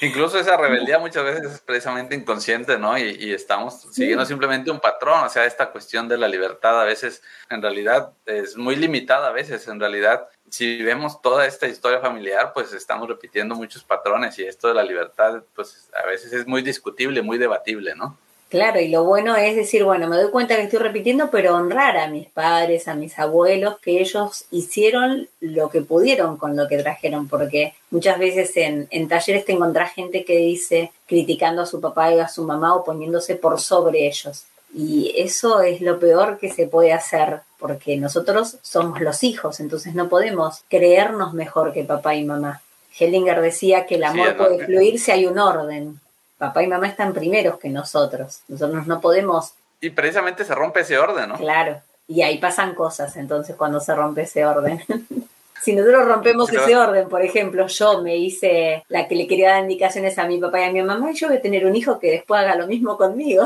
Incluso 0.02 0.38
esa 0.38 0.58
rebeldía 0.58 1.00
muchas 1.00 1.24
veces 1.24 1.54
es 1.54 1.62
precisamente 1.62 2.16
inconsciente, 2.16 2.78
¿no? 2.78 2.98
Y, 2.98 3.34
estamos 3.34 3.88
siguiendo 3.92 4.26
simplemente 4.26 4.70
un 4.70 4.80
patrón, 4.80 5.24
o 5.24 5.30
sea, 5.30 5.46
esta 5.46 5.72
cuestión 5.72 6.10
de 6.10 6.18
la 6.18 6.28
libertad 6.28 6.82
a 6.82 6.84
veces 6.84 7.24
en 7.50 7.62
realidad 7.62 8.12
es 8.26 8.58
muy 8.58 8.76
limitada, 8.76 9.28
a 9.28 9.32
veces 9.32 9.68
en 9.70 9.80
realidad 9.80 10.28
si 10.50 10.84
vemos 10.84 11.22
toda 11.22 11.46
esta 11.46 11.68
historia 11.68 12.00
familiar, 12.00 12.52
pues 12.54 12.74
estamos 12.74 13.08
repitiendo 13.08 13.56
muchos 13.56 13.84
patrones 13.84 14.38
y 14.38 14.44
esto 14.44 14.68
de 14.68 14.74
la 14.74 14.84
libertad, 14.84 15.44
pues 15.56 15.90
a 15.94 16.06
veces 16.06 16.34
es 16.34 16.46
muy 16.46 16.62
discutible, 16.62 17.22
muy 17.22 17.38
debatible, 17.38 17.96
¿no? 17.96 18.18
Claro, 18.50 18.80
y 18.80 18.90
lo 18.90 19.04
bueno 19.04 19.36
es 19.36 19.56
decir, 19.56 19.84
bueno, 19.84 20.08
me 20.08 20.18
doy 20.18 20.30
cuenta 20.30 20.56
que 20.56 20.64
estoy 20.64 20.80
repitiendo, 20.80 21.32
pero 21.32 21.56
honrar 21.56 21.98
a 21.98 22.08
mis 22.08 22.28
padres, 22.28 22.88
a 22.88 22.94
mis 22.94 23.18
abuelos, 23.18 23.80
que 23.80 24.00
ellos 24.00 24.46
hicieron 24.52 25.28
lo 25.40 25.70
que 25.70 25.82
pudieron 25.82 26.38
con 26.38 26.56
lo 26.56 26.68
que 26.68 26.78
trajeron, 26.78 27.28
porque 27.28 27.74
muchas 27.90 28.20
veces 28.20 28.56
en, 28.56 28.88
en 28.92 29.08
talleres 29.08 29.46
te 29.46 29.54
encontrás 29.54 29.94
gente 29.94 30.24
que 30.24 30.38
dice 30.38 30.92
criticando 31.08 31.64
a 31.64 31.66
su 31.66 31.82
papá 31.82 32.14
y 32.14 32.20
a 32.20 32.28
su 32.28 32.44
mamá 32.44 32.76
o 32.76 32.84
poniéndose 32.84 33.36
por 33.36 33.60
sobre 33.60 34.08
ellos. 34.08 34.46
Y 34.74 35.14
eso 35.18 35.62
es 35.62 35.82
lo 35.82 36.00
peor 36.00 36.38
que 36.38 36.52
se 36.52 36.68
puede 36.68 36.94
hacer, 36.94 37.42
porque 37.58 37.98
nosotros 37.98 38.58
somos 38.62 39.02
los 39.02 39.24
hijos, 39.24 39.60
entonces 39.60 39.96
no 39.96 40.08
podemos 40.08 40.64
creernos 40.70 41.34
mejor 41.34 41.74
que 41.74 41.84
papá 41.84 42.16
y 42.16 42.24
mamá. 42.24 42.62
Hellinger 42.98 43.42
decía 43.42 43.86
que 43.86 43.96
el 43.96 44.04
amor 44.04 44.38
puede 44.38 44.66
fluir 44.66 45.00
si 45.00 45.12
hay 45.12 45.26
un 45.26 45.40
orden 45.40 46.00
papá 46.38 46.64
y 46.64 46.68
mamá 46.68 46.88
están 46.88 47.14
primeros 47.14 47.60
que 47.60 47.70
nosotros. 47.70 48.42
Nosotros 48.48 48.88
no 48.88 49.02
podemos... 49.02 49.54
Y 49.82 49.90
precisamente 49.90 50.46
se 50.46 50.56
rompe 50.56 50.82
ese 50.82 50.98
orden, 50.98 51.30
¿no? 51.30 51.38
Claro, 51.38 51.82
y 52.08 52.22
ahí 52.22 52.38
pasan 52.38 52.76
cosas 52.76 53.16
entonces 53.18 53.56
cuando 53.56 53.80
se 53.80 53.96
rompe 53.96 54.22
ese 54.24 54.46
orden. 54.46 54.82
si 55.62 55.76
nosotros 55.76 56.06
rompemos 56.06 56.52
ese 56.52 56.76
orden, 56.76 57.10
por 57.10 57.24
ejemplo, 57.24 57.68
yo 57.68 58.02
me 58.02 58.18
hice 58.18 58.84
la 58.88 59.08
que 59.08 59.16
le 59.16 59.28
quería 59.28 59.52
dar 59.52 59.64
indicaciones 59.64 60.18
a 60.20 60.28
mi 60.28 60.40
papá 60.40 60.62
y 60.62 60.64
a 60.66 60.72
mi 60.72 60.84
mamá, 60.84 61.12
y 61.12 61.16
yo 61.16 61.28
voy 61.28 61.38
a 61.38 61.42
tener 61.42 61.66
un 61.66 61.76
hijo 61.76 62.00
que 62.00 62.12
después 62.12 62.42
haga 62.42 62.56
lo 62.56 62.68
mismo 62.68 62.98
conmigo. 62.98 63.46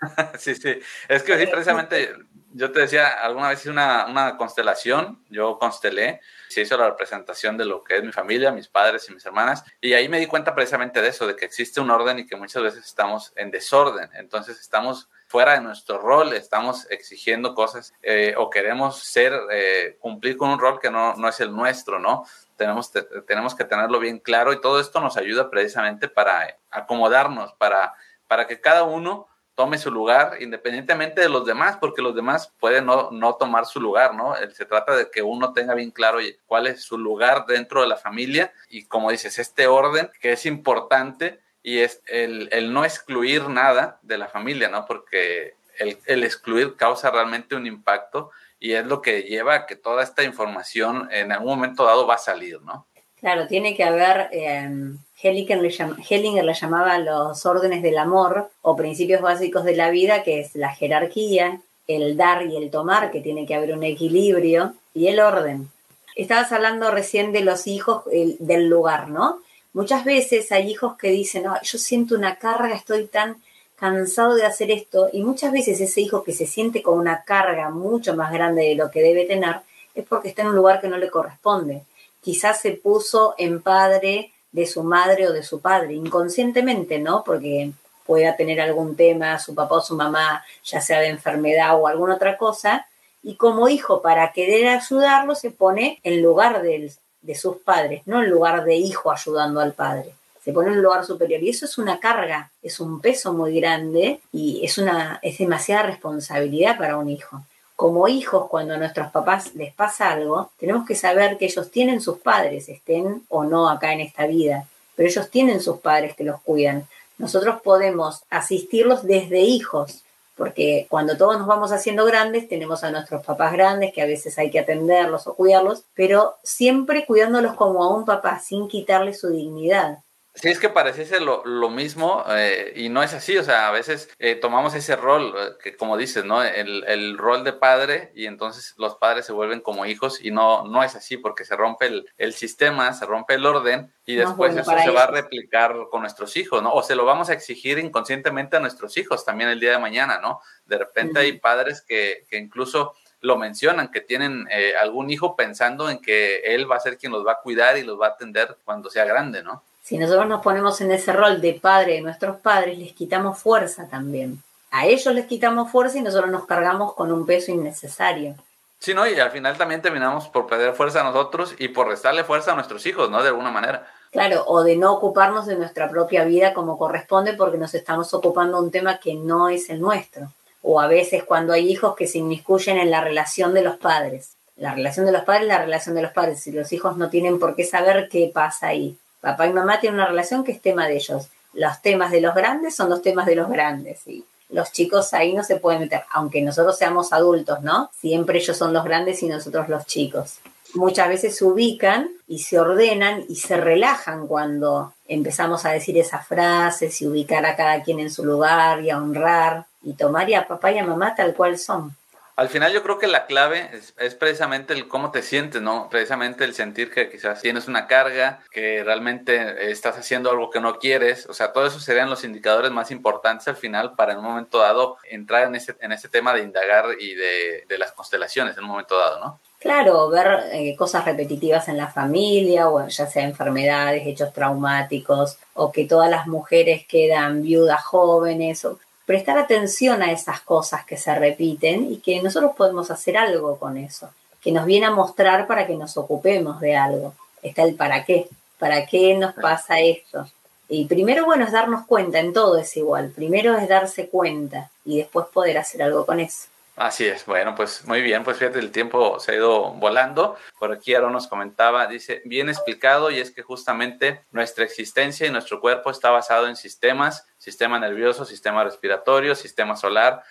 sí, 0.38 0.54
sí. 0.54 0.78
Es 1.08 1.22
que 1.22 1.38
sí, 1.38 1.46
precisamente 1.46 2.10
yo 2.52 2.70
te 2.70 2.80
decía, 2.80 3.06
alguna 3.06 3.48
vez 3.48 3.60
hice 3.60 3.70
una, 3.70 4.06
una, 4.06 4.36
constelación, 4.36 5.24
yo 5.28 5.58
constelé, 5.58 6.20
se 6.48 6.62
hizo 6.62 6.76
la 6.76 6.88
representación 6.88 7.56
de 7.56 7.64
lo 7.64 7.82
que 7.82 7.96
es 7.96 8.04
mi 8.04 8.12
familia, 8.12 8.52
mis 8.52 8.68
padres 8.68 9.08
y 9.08 9.14
mis 9.14 9.24
hermanas, 9.26 9.64
y 9.80 9.92
ahí 9.92 10.08
me 10.08 10.18
di 10.18 10.26
cuenta 10.26 10.54
precisamente 10.54 11.02
de 11.02 11.08
eso, 11.08 11.26
de 11.26 11.36
que 11.36 11.44
existe 11.44 11.80
un 11.80 11.90
orden 11.90 12.18
y 12.18 12.26
que 12.26 12.36
muchas 12.36 12.62
veces 12.62 12.84
estamos 12.84 13.32
en 13.36 13.50
desorden, 13.50 14.10
entonces 14.14 14.60
estamos 14.60 15.08
fuera 15.26 15.54
de 15.54 15.60
nuestro 15.62 15.98
rol, 15.98 16.32
estamos 16.32 16.86
exigiendo 16.90 17.54
cosas 17.54 17.92
eh, 18.02 18.34
o 18.36 18.50
queremos 18.50 19.02
ser, 19.02 19.32
eh, 19.50 19.96
cumplir 19.98 20.36
con 20.36 20.50
un 20.50 20.58
rol 20.58 20.78
que 20.78 20.90
no, 20.90 21.14
no 21.14 21.28
es 21.28 21.40
el 21.40 21.50
nuestro, 21.50 21.98
¿no? 21.98 22.24
Tenemos, 22.56 22.92
tenemos 23.26 23.54
que 23.54 23.64
tenerlo 23.64 23.98
bien 23.98 24.20
claro 24.20 24.52
y 24.52 24.60
todo 24.60 24.78
esto 24.78 25.00
nos 25.00 25.16
ayuda 25.16 25.50
precisamente 25.50 26.08
para 26.08 26.56
acomodarnos, 26.70 27.52
para, 27.54 27.94
para 28.28 28.46
que 28.46 28.60
cada 28.60 28.84
uno 28.84 29.26
tome 29.54 29.78
su 29.78 29.90
lugar 29.90 30.36
independientemente 30.40 31.20
de 31.20 31.28
los 31.28 31.46
demás, 31.46 31.76
porque 31.80 32.02
los 32.02 32.14
demás 32.14 32.52
pueden 32.58 32.86
no, 32.86 33.10
no 33.10 33.34
tomar 33.34 33.66
su 33.66 33.80
lugar, 33.80 34.14
¿no? 34.14 34.34
Se 34.52 34.64
trata 34.64 34.96
de 34.96 35.10
que 35.10 35.22
uno 35.22 35.52
tenga 35.52 35.74
bien 35.74 35.90
claro 35.90 36.18
cuál 36.46 36.66
es 36.66 36.82
su 36.82 36.98
lugar 36.98 37.46
dentro 37.46 37.80
de 37.80 37.88
la 37.88 37.96
familia 37.96 38.52
y 38.68 38.86
como 38.86 39.10
dices, 39.10 39.38
este 39.38 39.66
orden 39.66 40.10
que 40.20 40.32
es 40.32 40.46
importante 40.46 41.40
y 41.62 41.78
es 41.78 42.02
el, 42.06 42.48
el 42.52 42.72
no 42.72 42.84
excluir 42.84 43.48
nada 43.48 43.98
de 44.02 44.18
la 44.18 44.28
familia, 44.28 44.68
¿no? 44.68 44.84
Porque 44.86 45.54
el, 45.78 45.98
el, 46.06 46.24
excluir 46.24 46.76
causa 46.76 47.10
realmente 47.10 47.56
un 47.56 47.66
impacto 47.66 48.30
y 48.60 48.72
es 48.72 48.84
lo 48.86 49.02
que 49.02 49.22
lleva 49.22 49.54
a 49.54 49.66
que 49.66 49.76
toda 49.76 50.02
esta 50.02 50.22
información 50.24 51.08
en 51.10 51.32
algún 51.32 51.48
momento 51.48 51.84
dado 51.84 52.06
va 52.06 52.14
a 52.14 52.18
salir, 52.18 52.60
¿no? 52.62 52.86
Claro, 53.24 53.46
tiene 53.46 53.74
que 53.74 53.84
haber... 53.84 54.28
Eh 54.32 54.94
Hellinger 55.24 56.44
le, 56.44 56.54
llamaba 56.54 56.98
los 56.98 57.46
órdenes 57.46 57.82
del 57.82 57.96
amor 57.96 58.50
o 58.60 58.76
principios 58.76 59.22
básicos 59.22 59.64
de 59.64 59.74
la 59.74 59.90
vida, 59.90 60.22
que 60.22 60.40
es 60.40 60.54
la 60.54 60.74
jerarquía, 60.74 61.62
el 61.86 62.16
dar 62.16 62.46
y 62.46 62.56
el 62.56 62.70
tomar, 62.70 63.10
que 63.10 63.20
tiene 63.20 63.46
que 63.46 63.54
haber 63.54 63.72
un 63.74 63.84
equilibrio, 63.84 64.74
y 64.92 65.08
el 65.08 65.20
orden. 65.20 65.70
Estabas 66.14 66.52
hablando 66.52 66.90
recién 66.90 67.32
de 67.32 67.40
los 67.40 67.66
hijos 67.66 68.02
del 68.38 68.68
lugar, 68.68 69.08
¿no? 69.08 69.38
Muchas 69.72 70.04
veces 70.04 70.52
hay 70.52 70.70
hijos 70.70 70.96
que 70.96 71.08
dicen, 71.08 71.44
yo 71.62 71.78
siento 71.78 72.14
una 72.14 72.36
carga, 72.36 72.74
estoy 72.74 73.06
tan 73.06 73.36
cansado 73.76 74.34
de 74.34 74.44
hacer 74.44 74.70
esto, 74.70 75.08
y 75.12 75.22
muchas 75.22 75.52
veces 75.52 75.80
ese 75.80 76.00
hijo 76.02 76.22
que 76.22 76.32
se 76.32 76.46
siente 76.46 76.82
con 76.82 76.98
una 76.98 77.22
carga 77.24 77.70
mucho 77.70 78.14
más 78.14 78.30
grande 78.32 78.62
de 78.62 78.74
lo 78.74 78.90
que 78.90 79.00
debe 79.00 79.24
tener, 79.24 79.56
es 79.94 80.04
porque 80.04 80.28
está 80.28 80.42
en 80.42 80.48
un 80.48 80.56
lugar 80.56 80.80
que 80.80 80.88
no 80.88 80.98
le 80.98 81.10
corresponde. 81.10 81.82
Quizás 82.24 82.60
se 82.60 82.72
puso 82.72 83.34
en 83.36 83.60
padre 83.60 84.32
de 84.50 84.66
su 84.66 84.82
madre 84.82 85.28
o 85.28 85.32
de 85.32 85.42
su 85.42 85.60
padre, 85.60 85.92
inconscientemente, 85.92 86.98
¿no? 86.98 87.22
Porque 87.22 87.72
pueda 88.06 88.34
tener 88.34 88.60
algún 88.60 88.96
tema, 88.96 89.38
su 89.38 89.54
papá 89.54 89.76
o 89.76 89.80
su 89.82 89.94
mamá, 89.94 90.42
ya 90.64 90.80
sea 90.80 91.00
de 91.00 91.08
enfermedad 91.08 91.78
o 91.78 91.86
alguna 91.86 92.14
otra 92.14 92.38
cosa, 92.38 92.86
y 93.22 93.36
como 93.36 93.68
hijo, 93.68 94.00
para 94.00 94.32
querer 94.32 94.68
ayudarlo, 94.68 95.34
se 95.34 95.50
pone 95.50 96.00
en 96.02 96.22
lugar 96.22 96.62
de, 96.62 96.92
de 97.20 97.34
sus 97.34 97.56
padres, 97.58 98.02
no 98.06 98.22
en 98.22 98.30
lugar 98.30 98.64
de 98.64 98.76
hijo 98.76 99.10
ayudando 99.10 99.60
al 99.60 99.72
padre. 99.72 100.14
Se 100.42 100.52
pone 100.52 100.68
en 100.70 100.76
un 100.76 100.82
lugar 100.82 101.04
superior 101.04 101.42
y 101.42 101.50
eso 101.50 101.64
es 101.64 101.76
una 101.78 102.00
carga, 102.00 102.50
es 102.62 102.80
un 102.80 103.00
peso 103.00 103.32
muy 103.32 103.58
grande 103.58 104.20
y 104.32 104.64
es, 104.64 104.78
una, 104.78 105.18
es 105.22 105.38
demasiada 105.38 105.84
responsabilidad 105.84 106.78
para 106.78 106.96
un 106.96 107.08
hijo 107.08 107.42
como 107.76 108.06
hijos, 108.08 108.48
cuando 108.48 108.74
a 108.74 108.78
nuestros 108.78 109.10
papás 109.10 109.54
les 109.54 109.74
pasa 109.74 110.12
algo, 110.12 110.50
tenemos 110.58 110.86
que 110.86 110.94
saber 110.94 111.36
que 111.36 111.46
ellos 111.46 111.70
tienen 111.70 112.00
sus 112.00 112.18
padres, 112.18 112.68
estén 112.68 113.24
o 113.28 113.44
no 113.44 113.68
acá 113.68 113.92
en 113.92 114.00
esta 114.00 114.26
vida, 114.26 114.66
pero 114.94 115.08
ellos 115.08 115.30
tienen 115.30 115.60
sus 115.60 115.78
padres 115.78 116.14
que 116.14 116.24
los 116.24 116.40
cuidan. 116.42 116.86
Nosotros 117.18 117.60
podemos 117.62 118.22
asistirlos 118.30 119.02
desde 119.04 119.40
hijos, 119.40 120.04
porque 120.36 120.86
cuando 120.88 121.16
todos 121.16 121.38
nos 121.38 121.46
vamos 121.46 121.72
haciendo 121.72 122.04
grandes, 122.04 122.48
tenemos 122.48 122.82
a 122.82 122.90
nuestros 122.90 123.24
papás 123.24 123.52
grandes 123.52 123.92
que 123.92 124.02
a 124.02 124.06
veces 124.06 124.36
hay 124.38 124.50
que 124.50 124.60
atenderlos 124.60 125.26
o 125.26 125.34
cuidarlos, 125.34 125.84
pero 125.94 126.36
siempre 126.42 127.06
cuidándolos 127.06 127.54
como 127.54 127.82
a 127.82 127.94
un 127.94 128.04
papá, 128.04 128.40
sin 128.40 128.68
quitarle 128.68 129.14
su 129.14 129.30
dignidad. 129.30 129.98
Sí, 130.36 130.48
es 130.48 130.58
que 130.58 130.68
pareciese 130.68 131.20
lo, 131.20 131.44
lo 131.44 131.70
mismo 131.70 132.24
eh, 132.28 132.72
y 132.74 132.88
no 132.88 133.04
es 133.04 133.14
así, 133.14 133.38
o 133.38 133.44
sea, 133.44 133.68
a 133.68 133.70
veces 133.70 134.10
eh, 134.18 134.34
tomamos 134.34 134.74
ese 134.74 134.96
rol, 134.96 135.32
eh, 135.38 135.52
que 135.62 135.76
como 135.76 135.96
dices, 135.96 136.24
¿no? 136.24 136.42
El, 136.42 136.82
el, 136.88 137.16
rol 137.16 137.44
de 137.44 137.52
padre 137.52 138.10
y 138.16 138.26
entonces 138.26 138.74
los 138.76 138.96
padres 138.96 139.26
se 139.26 139.32
vuelven 139.32 139.60
como 139.60 139.86
hijos 139.86 140.20
y 140.20 140.32
no, 140.32 140.66
no 140.66 140.82
es 140.82 140.96
así 140.96 141.18
porque 141.18 141.44
se 141.44 141.54
rompe 141.54 141.86
el, 141.86 142.10
el 142.18 142.34
sistema, 142.34 142.92
se 142.94 143.06
rompe 143.06 143.34
el 143.34 143.46
orden 143.46 143.92
y 144.06 144.16
después 144.16 144.56
eso 144.56 144.76
se 144.76 144.90
va 144.90 145.04
a 145.04 145.10
replicar 145.10 145.72
con 145.88 146.00
nuestros 146.00 146.36
hijos, 146.36 146.60
¿no? 146.64 146.72
O 146.72 146.82
se 146.82 146.96
lo 146.96 147.04
vamos 147.04 147.30
a 147.30 147.32
exigir 147.32 147.78
inconscientemente 147.78 148.56
a 148.56 148.60
nuestros 148.60 148.96
hijos 148.96 149.24
también 149.24 149.50
el 149.50 149.60
día 149.60 149.70
de 149.70 149.78
mañana, 149.78 150.18
¿no? 150.18 150.40
De 150.66 150.78
repente 150.78 151.20
hay 151.20 151.38
padres 151.38 151.80
que, 151.80 152.26
que 152.28 152.38
incluso 152.38 152.94
lo 153.20 153.38
mencionan, 153.38 153.92
que 153.92 154.00
tienen 154.00 154.48
algún 154.82 155.10
hijo 155.10 155.36
pensando 155.36 155.88
en 155.88 156.00
que 156.00 156.40
él 156.40 156.70
va 156.70 156.76
a 156.76 156.80
ser 156.80 156.98
quien 156.98 157.12
los 157.12 157.24
va 157.24 157.32
a 157.32 157.40
cuidar 157.40 157.78
y 157.78 157.84
los 157.84 157.98
va 157.98 158.08
a 158.08 158.10
atender 158.10 158.58
cuando 158.64 158.90
sea 158.90 159.04
grande, 159.04 159.42
¿no? 159.44 159.62
Si 159.84 159.98
nosotros 159.98 160.26
nos 160.26 160.40
ponemos 160.40 160.80
en 160.80 160.92
ese 160.92 161.12
rol 161.12 161.42
de 161.42 161.52
padre 161.60 161.92
de 161.92 162.00
nuestros 162.00 162.40
padres, 162.40 162.78
les 162.78 162.94
quitamos 162.94 163.38
fuerza 163.38 163.86
también. 163.86 164.42
A 164.70 164.86
ellos 164.86 165.14
les 165.14 165.26
quitamos 165.26 165.70
fuerza 165.70 165.98
y 165.98 166.00
nosotros 166.00 166.30
nos 166.30 166.46
cargamos 166.46 166.94
con 166.94 167.12
un 167.12 167.26
peso 167.26 167.52
innecesario. 167.52 168.34
Sí, 168.78 168.94
¿no? 168.94 169.06
Y 169.06 169.20
al 169.20 169.30
final 169.30 169.58
también 169.58 169.82
terminamos 169.82 170.28
por 170.28 170.46
perder 170.46 170.72
fuerza 170.72 171.02
a 171.02 171.04
nosotros 171.04 171.54
y 171.58 171.68
por 171.68 171.86
restarle 171.86 172.24
fuerza 172.24 172.52
a 172.52 172.54
nuestros 172.54 172.86
hijos, 172.86 173.10
¿no? 173.10 173.22
De 173.22 173.28
alguna 173.28 173.50
manera. 173.50 173.86
Claro, 174.10 174.44
o 174.46 174.62
de 174.62 174.74
no 174.76 174.90
ocuparnos 174.90 175.44
de 175.44 175.56
nuestra 175.56 175.90
propia 175.90 176.24
vida 176.24 176.54
como 176.54 176.78
corresponde 176.78 177.34
porque 177.34 177.58
nos 177.58 177.74
estamos 177.74 178.14
ocupando 178.14 178.58
de 178.58 178.64
un 178.64 178.70
tema 178.70 178.96
que 178.96 179.12
no 179.14 179.50
es 179.50 179.68
el 179.68 179.82
nuestro. 179.82 180.32
O 180.62 180.80
a 180.80 180.86
veces 180.86 181.24
cuando 181.24 181.52
hay 181.52 181.70
hijos 181.70 181.94
que 181.94 182.06
se 182.06 182.18
inmiscuyen 182.18 182.78
en 182.78 182.90
la 182.90 183.02
relación 183.02 183.52
de 183.52 183.60
los 183.60 183.76
padres. 183.76 184.30
La 184.56 184.74
relación 184.74 185.04
de 185.04 185.12
los 185.12 185.24
padres 185.24 185.42
es 185.42 185.48
la 185.48 185.58
relación 185.58 185.94
de 185.94 186.02
los 186.02 186.12
padres 186.12 186.46
y 186.46 186.52
los 186.52 186.72
hijos 186.72 186.96
no 186.96 187.10
tienen 187.10 187.38
por 187.38 187.54
qué 187.54 187.64
saber 187.64 188.08
qué 188.08 188.30
pasa 188.32 188.68
ahí. 188.68 188.96
Papá 189.24 189.46
y 189.46 189.54
mamá 189.54 189.80
tienen 189.80 189.98
una 189.98 190.06
relación 190.06 190.44
que 190.44 190.52
es 190.52 190.60
tema 190.60 190.86
de 190.86 190.96
ellos. 190.96 191.28
Los 191.54 191.80
temas 191.80 192.10
de 192.10 192.20
los 192.20 192.34
grandes 192.34 192.76
son 192.76 192.90
los 192.90 193.00
temas 193.00 193.24
de 193.24 193.34
los 193.34 193.48
grandes. 193.48 194.06
Y 194.06 194.22
los 194.50 194.70
chicos 194.70 195.14
ahí 195.14 195.32
no 195.32 195.42
se 195.42 195.56
pueden 195.56 195.80
meter, 195.80 196.02
aunque 196.12 196.42
nosotros 196.42 196.76
seamos 196.76 197.10
adultos, 197.14 197.62
¿no? 197.62 197.90
Siempre 197.98 198.38
ellos 198.38 198.54
son 198.54 198.74
los 198.74 198.84
grandes 198.84 199.22
y 199.22 199.28
nosotros 199.28 199.70
los 199.70 199.86
chicos. 199.86 200.40
Muchas 200.74 201.08
veces 201.08 201.38
se 201.38 201.44
ubican 201.46 202.10
y 202.28 202.40
se 202.40 202.60
ordenan 202.60 203.24
y 203.26 203.36
se 203.36 203.56
relajan 203.56 204.26
cuando 204.26 204.92
empezamos 205.08 205.64
a 205.64 205.70
decir 205.70 205.96
esas 205.96 206.26
frases 206.26 207.00
y 207.00 207.06
ubicar 207.06 207.46
a 207.46 207.56
cada 207.56 207.82
quien 207.82 208.00
en 208.00 208.10
su 208.10 208.26
lugar 208.26 208.82
y 208.82 208.90
a 208.90 208.98
honrar 208.98 209.64
y 209.82 209.94
tomar 209.94 210.32
a 210.34 210.46
papá 210.46 210.70
y 210.70 210.78
a 210.78 210.84
mamá 210.84 211.14
tal 211.14 211.34
cual 211.34 211.58
son. 211.58 211.96
Al 212.36 212.48
final 212.48 212.72
yo 212.72 212.82
creo 212.82 212.98
que 212.98 213.06
la 213.06 213.26
clave 213.26 213.70
es, 213.96 214.14
precisamente 214.16 214.72
el 214.72 214.88
cómo 214.88 215.12
te 215.12 215.22
sientes, 215.22 215.62
¿no? 215.62 215.88
Precisamente 215.88 216.44
el 216.44 216.54
sentir 216.54 216.90
que 216.90 217.08
quizás 217.08 217.40
tienes 217.40 217.68
una 217.68 217.86
carga, 217.86 218.40
que 218.50 218.82
realmente 218.82 219.70
estás 219.70 219.96
haciendo 219.96 220.30
algo 220.30 220.50
que 220.50 220.60
no 220.60 220.80
quieres. 220.80 221.26
O 221.26 221.34
sea, 221.34 221.52
todo 221.52 221.66
eso 221.66 221.78
serían 221.78 222.10
los 222.10 222.24
indicadores 222.24 222.72
más 222.72 222.90
importantes 222.90 223.46
al 223.46 223.56
final 223.56 223.94
para 223.94 224.14
en 224.14 224.18
un 224.18 224.24
momento 224.24 224.58
dado 224.58 224.96
entrar 225.08 225.46
en 225.46 225.54
ese, 225.54 225.76
en 225.80 225.92
ese 225.92 226.08
tema 226.08 226.34
de 226.34 226.42
indagar 226.42 226.86
y 226.98 227.14
de, 227.14 227.66
las 227.78 227.92
constelaciones 227.92 228.56
en 228.56 228.64
un 228.64 228.70
momento 228.70 228.96
dado, 228.98 229.20
¿no? 229.20 229.40
Claro, 229.58 230.08
ver 230.08 230.44
eh, 230.52 230.76
cosas 230.76 231.04
repetitivas 231.04 231.68
en 231.68 231.76
la 231.76 231.88
familia, 231.88 232.68
o 232.68 232.86
ya 232.86 233.06
sea 233.06 233.24
enfermedades, 233.24 234.06
hechos 234.06 234.32
traumáticos, 234.32 235.38
o 235.54 235.72
que 235.72 235.86
todas 235.86 236.10
las 236.10 236.26
mujeres 236.26 236.86
quedan 236.86 237.42
viudas 237.42 237.82
jóvenes, 237.82 238.64
o 238.64 238.78
prestar 239.06 239.38
atención 239.38 240.02
a 240.02 240.12
esas 240.12 240.40
cosas 240.40 240.84
que 240.84 240.96
se 240.96 241.14
repiten 241.14 241.92
y 241.92 241.98
que 241.98 242.22
nosotros 242.22 242.52
podemos 242.56 242.90
hacer 242.90 243.16
algo 243.16 243.58
con 243.58 243.76
eso, 243.76 244.10
que 244.40 244.52
nos 244.52 244.66
viene 244.66 244.86
a 244.86 244.90
mostrar 244.90 245.46
para 245.46 245.66
que 245.66 245.76
nos 245.76 245.96
ocupemos 245.96 246.60
de 246.60 246.76
algo. 246.76 247.14
Está 247.42 247.62
el 247.62 247.74
para 247.74 248.04
qué, 248.04 248.28
para 248.58 248.86
qué 248.86 249.14
nos 249.14 249.34
pasa 249.34 249.80
esto. 249.80 250.26
Y 250.68 250.86
primero, 250.86 251.26
bueno, 251.26 251.44
es 251.44 251.52
darnos 251.52 251.86
cuenta, 251.86 252.18
en 252.18 252.32
todo 252.32 252.58
es 252.58 252.76
igual. 252.76 253.10
Primero 253.10 253.56
es 253.56 253.68
darse 253.68 254.08
cuenta 254.08 254.70
y 254.84 254.98
después 254.98 255.26
poder 255.26 255.58
hacer 255.58 255.82
algo 255.82 256.06
con 256.06 256.20
eso. 256.20 256.48
Así 256.76 257.06
es, 257.06 257.24
bueno, 257.24 257.54
pues 257.54 257.86
muy 257.86 258.02
bien, 258.02 258.24
pues 258.24 258.36
fíjate, 258.36 258.58
el 258.58 258.72
tiempo 258.72 259.20
se 259.20 259.32
ha 259.32 259.34
ido 259.36 259.70
volando. 259.74 260.36
Por 260.58 260.72
aquí 260.72 260.92
Aaron 260.92 261.12
nos 261.12 261.28
comentaba, 261.28 261.86
dice, 261.86 262.20
bien 262.24 262.48
explicado, 262.48 263.12
y 263.12 263.20
es 263.20 263.30
que 263.30 263.42
justamente 263.42 264.22
nuestra 264.32 264.64
existencia 264.64 265.24
y 265.26 265.30
nuestro 265.30 265.60
cuerpo 265.60 265.90
está 265.90 266.10
basado 266.10 266.48
en 266.48 266.56
sistemas, 266.56 267.28
sistema 267.38 267.78
nervioso, 267.78 268.24
sistema 268.24 268.64
respiratorio, 268.64 269.36
sistema 269.36 269.76
solar. 269.76 270.24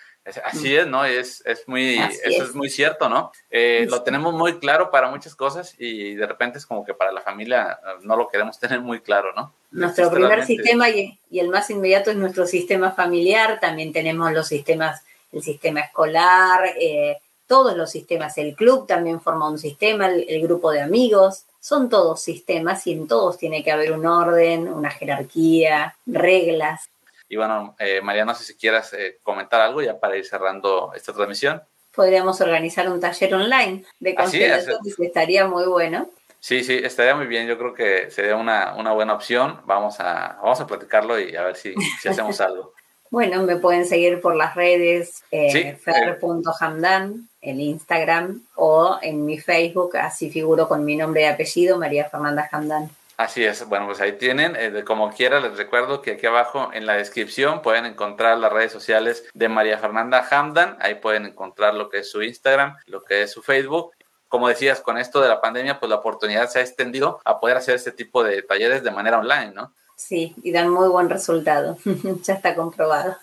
Así 0.44 0.74
es, 0.74 0.86
¿no? 0.86 1.04
Es, 1.04 1.42
es 1.46 1.66
muy, 1.66 1.98
eso 1.98 2.44
es. 2.44 2.54
muy 2.54 2.70
cierto, 2.70 3.10
¿no? 3.10 3.30
Eh, 3.50 3.86
lo 3.90 4.02
tenemos 4.02 4.32
muy 4.32 4.58
claro 4.58 4.90
para 4.90 5.10
muchas 5.10 5.34
cosas 5.34 5.74
y 5.78 6.14
de 6.14 6.26
repente 6.26 6.56
es 6.56 6.64
como 6.64 6.84
que 6.84 6.94
para 6.94 7.12
la 7.12 7.20
familia 7.20 7.78
eh, 7.82 8.00
no 8.02 8.16
lo 8.16 8.28
queremos 8.28 8.58
tener 8.60 8.80
muy 8.80 9.00
claro, 9.00 9.32
¿no? 9.34 9.54
Nuestro 9.70 10.10
primer 10.10 10.44
sistema 10.44 10.90
y, 10.90 11.18
y 11.30 11.40
el 11.40 11.48
más 11.48 11.68
inmediato 11.70 12.10
es 12.10 12.16
nuestro 12.16 12.46
sistema 12.46 12.92
familiar, 12.92 13.60
también 13.60 13.92
tenemos 13.92 14.32
los 14.32 14.48
sistemas 14.48 15.02
el 15.34 15.42
sistema 15.42 15.80
escolar, 15.80 16.64
eh, 16.80 17.18
todos 17.46 17.76
los 17.76 17.90
sistemas, 17.90 18.38
el 18.38 18.54
club 18.54 18.86
también 18.86 19.20
forma 19.20 19.48
un 19.48 19.58
sistema, 19.58 20.08
el, 20.08 20.42
grupo 20.42 20.70
de 20.70 20.80
amigos, 20.80 21.44
son 21.60 21.88
todos 21.88 22.22
sistemas 22.22 22.86
y 22.86 22.92
en 22.92 23.06
todos 23.06 23.36
tiene 23.38 23.62
que 23.62 23.72
haber 23.72 23.92
un 23.92 24.06
orden, 24.06 24.68
una 24.68 24.90
jerarquía, 24.90 25.96
reglas. 26.06 26.88
Y 27.28 27.36
bueno, 27.36 27.74
eh, 27.78 28.00
María, 28.00 28.24
no 28.24 28.34
sé 28.34 28.44
si 28.44 28.54
quieras 28.54 28.92
eh, 28.94 29.18
comentar 29.22 29.60
algo 29.60 29.82
ya 29.82 29.98
para 29.98 30.16
ir 30.16 30.24
cerrando 30.24 30.92
esta 30.94 31.12
transmisión. 31.12 31.62
Podríamos 31.94 32.40
organizar 32.40 32.88
un 32.88 33.00
taller 33.00 33.34
online 33.34 33.84
de 34.00 34.14
constelaciones, 34.14 34.98
estaría 34.98 35.46
muy 35.46 35.66
bueno. 35.66 36.08
Sí, 36.40 36.62
sí, 36.62 36.78
estaría 36.82 37.14
muy 37.14 37.26
bien. 37.26 37.46
Yo 37.46 37.56
creo 37.56 37.72
que 37.72 38.10
sería 38.10 38.36
una, 38.36 38.74
una 38.74 38.92
buena 38.92 39.14
opción. 39.14 39.60
Vamos 39.64 39.98
a, 40.00 40.38
vamos 40.42 40.60
a 40.60 40.66
platicarlo 40.66 41.18
y 41.18 41.34
a 41.36 41.42
ver 41.42 41.56
si, 41.56 41.74
si 42.02 42.08
hacemos 42.08 42.38
algo. 42.42 42.74
Bueno, 43.14 43.44
me 43.44 43.54
pueden 43.54 43.86
seguir 43.86 44.20
por 44.20 44.34
las 44.34 44.56
redes 44.56 45.22
eh, 45.30 45.76
fer.hamdan, 45.76 47.28
en 47.42 47.60
Instagram 47.60 48.42
o 48.56 48.98
en 49.02 49.24
mi 49.24 49.38
Facebook, 49.38 49.96
así 49.96 50.30
figuro 50.30 50.66
con 50.66 50.84
mi 50.84 50.96
nombre 50.96 51.22
y 51.22 51.26
apellido, 51.26 51.78
María 51.78 52.08
Fernanda 52.08 52.48
Hamdan. 52.50 52.90
Así 53.16 53.44
es, 53.44 53.68
bueno, 53.68 53.86
pues 53.86 54.00
ahí 54.00 54.14
tienen, 54.14 54.56
eh, 54.56 54.82
como 54.84 55.12
quiera, 55.12 55.38
les 55.38 55.56
recuerdo 55.56 56.02
que 56.02 56.14
aquí 56.14 56.26
abajo 56.26 56.70
en 56.72 56.86
la 56.86 56.94
descripción 56.94 57.62
pueden 57.62 57.86
encontrar 57.86 58.36
las 58.38 58.52
redes 58.52 58.72
sociales 58.72 59.24
de 59.32 59.48
María 59.48 59.78
Fernanda 59.78 60.26
Hamdan, 60.28 60.76
ahí 60.80 60.96
pueden 60.96 61.24
encontrar 61.24 61.74
lo 61.74 61.90
que 61.90 61.98
es 61.98 62.10
su 62.10 62.20
Instagram, 62.20 62.78
lo 62.86 63.04
que 63.04 63.22
es 63.22 63.30
su 63.30 63.42
Facebook 63.42 63.92
como 64.34 64.48
decías, 64.48 64.80
con 64.80 64.98
esto 64.98 65.20
de 65.20 65.28
la 65.28 65.40
pandemia, 65.40 65.78
pues 65.78 65.88
la 65.88 65.94
oportunidad 65.94 66.48
se 66.48 66.58
ha 66.58 66.62
extendido 66.62 67.20
a 67.24 67.38
poder 67.38 67.56
hacer 67.56 67.76
este 67.76 67.92
tipo 67.92 68.24
de 68.24 68.42
talleres 68.42 68.82
de 68.82 68.90
manera 68.90 69.20
online, 69.20 69.52
¿no? 69.54 69.72
Sí, 69.96 70.34
y 70.42 70.52
dan 70.52 70.70
muy 70.70 70.88
buen 70.88 71.08
resultado. 71.08 71.78
ya 72.22 72.34
está 72.34 72.54
comprobado. 72.54 73.16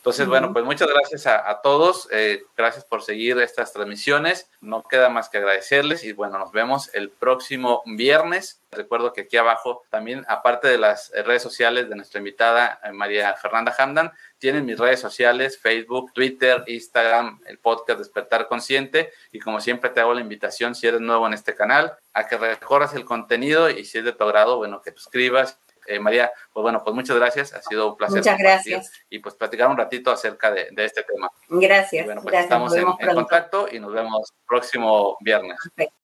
Entonces, 0.00 0.26
bueno, 0.28 0.54
pues 0.54 0.64
muchas 0.64 0.88
gracias 0.88 1.26
a, 1.26 1.60
todos. 1.62 2.08
Eh, 2.10 2.44
gracias 2.56 2.86
por 2.86 3.02
seguir 3.02 3.38
estas 3.38 3.74
transmisiones. 3.74 4.48
No 4.62 4.82
queda 4.82 5.10
más 5.10 5.28
que 5.28 5.36
agradecerles 5.36 6.04
y 6.04 6.14
bueno, 6.14 6.38
nos 6.38 6.52
vemos 6.52 6.88
el 6.94 7.10
próximo 7.10 7.82
viernes. 7.84 8.62
Recuerdo 8.70 9.12
que 9.12 9.22
aquí 9.22 9.36
abajo 9.36 9.82
también, 9.90 10.24
aparte 10.26 10.68
de 10.68 10.78
las 10.78 11.12
redes 11.26 11.42
sociales 11.42 11.90
de 11.90 11.96
nuestra 11.96 12.16
invitada 12.16 12.80
eh, 12.82 12.92
María 12.92 13.34
Fernanda 13.34 13.74
Hamdan, 13.76 14.10
tienen 14.38 14.64
mis 14.64 14.78
redes 14.78 15.00
sociales, 15.00 15.58
Facebook, 15.60 16.14
Twitter, 16.14 16.64
Instagram, 16.66 17.42
el 17.44 17.58
podcast 17.58 17.98
Despertar 17.98 18.48
Consciente. 18.48 19.12
Y 19.32 19.38
como 19.38 19.60
siempre 19.60 19.90
te 19.90 20.00
hago 20.00 20.14
la 20.14 20.22
invitación, 20.22 20.74
si 20.74 20.86
eres 20.86 21.02
nuevo 21.02 21.26
en 21.26 21.34
este 21.34 21.54
canal, 21.54 21.92
a 22.14 22.26
que 22.26 22.38
recorras 22.38 22.94
el 22.94 23.04
contenido 23.04 23.68
y 23.68 23.84
si 23.84 23.98
es 23.98 24.04
de 24.04 24.12
tu 24.12 24.24
agrado, 24.24 24.56
bueno, 24.56 24.80
que 24.80 24.92
te 24.92 24.98
suscribas, 24.98 25.58
eh, 25.90 26.00
María, 26.00 26.30
pues 26.52 26.62
bueno, 26.62 26.82
pues 26.84 26.94
muchas 26.94 27.16
gracias, 27.16 27.52
ha 27.52 27.62
sido 27.62 27.90
un 27.90 27.96
placer. 27.96 28.18
Muchas 28.18 28.38
gracias. 28.38 28.92
Y 29.10 29.18
pues 29.18 29.34
platicar 29.34 29.68
un 29.68 29.76
ratito 29.76 30.10
acerca 30.10 30.50
de, 30.50 30.68
este 30.76 31.02
tema. 31.02 31.30
Gracias. 31.48 32.06
bueno, 32.06 32.22
pues 32.22 32.34
estamos 32.34 32.74
en, 32.74 32.86
en, 32.98 33.14
contacto 33.14 33.68
y 33.70 33.78
nos 33.80 33.92
vemos 33.92 34.32
próximo 34.46 35.16
viernes. 35.20 35.58
Perfecto. 35.74 35.99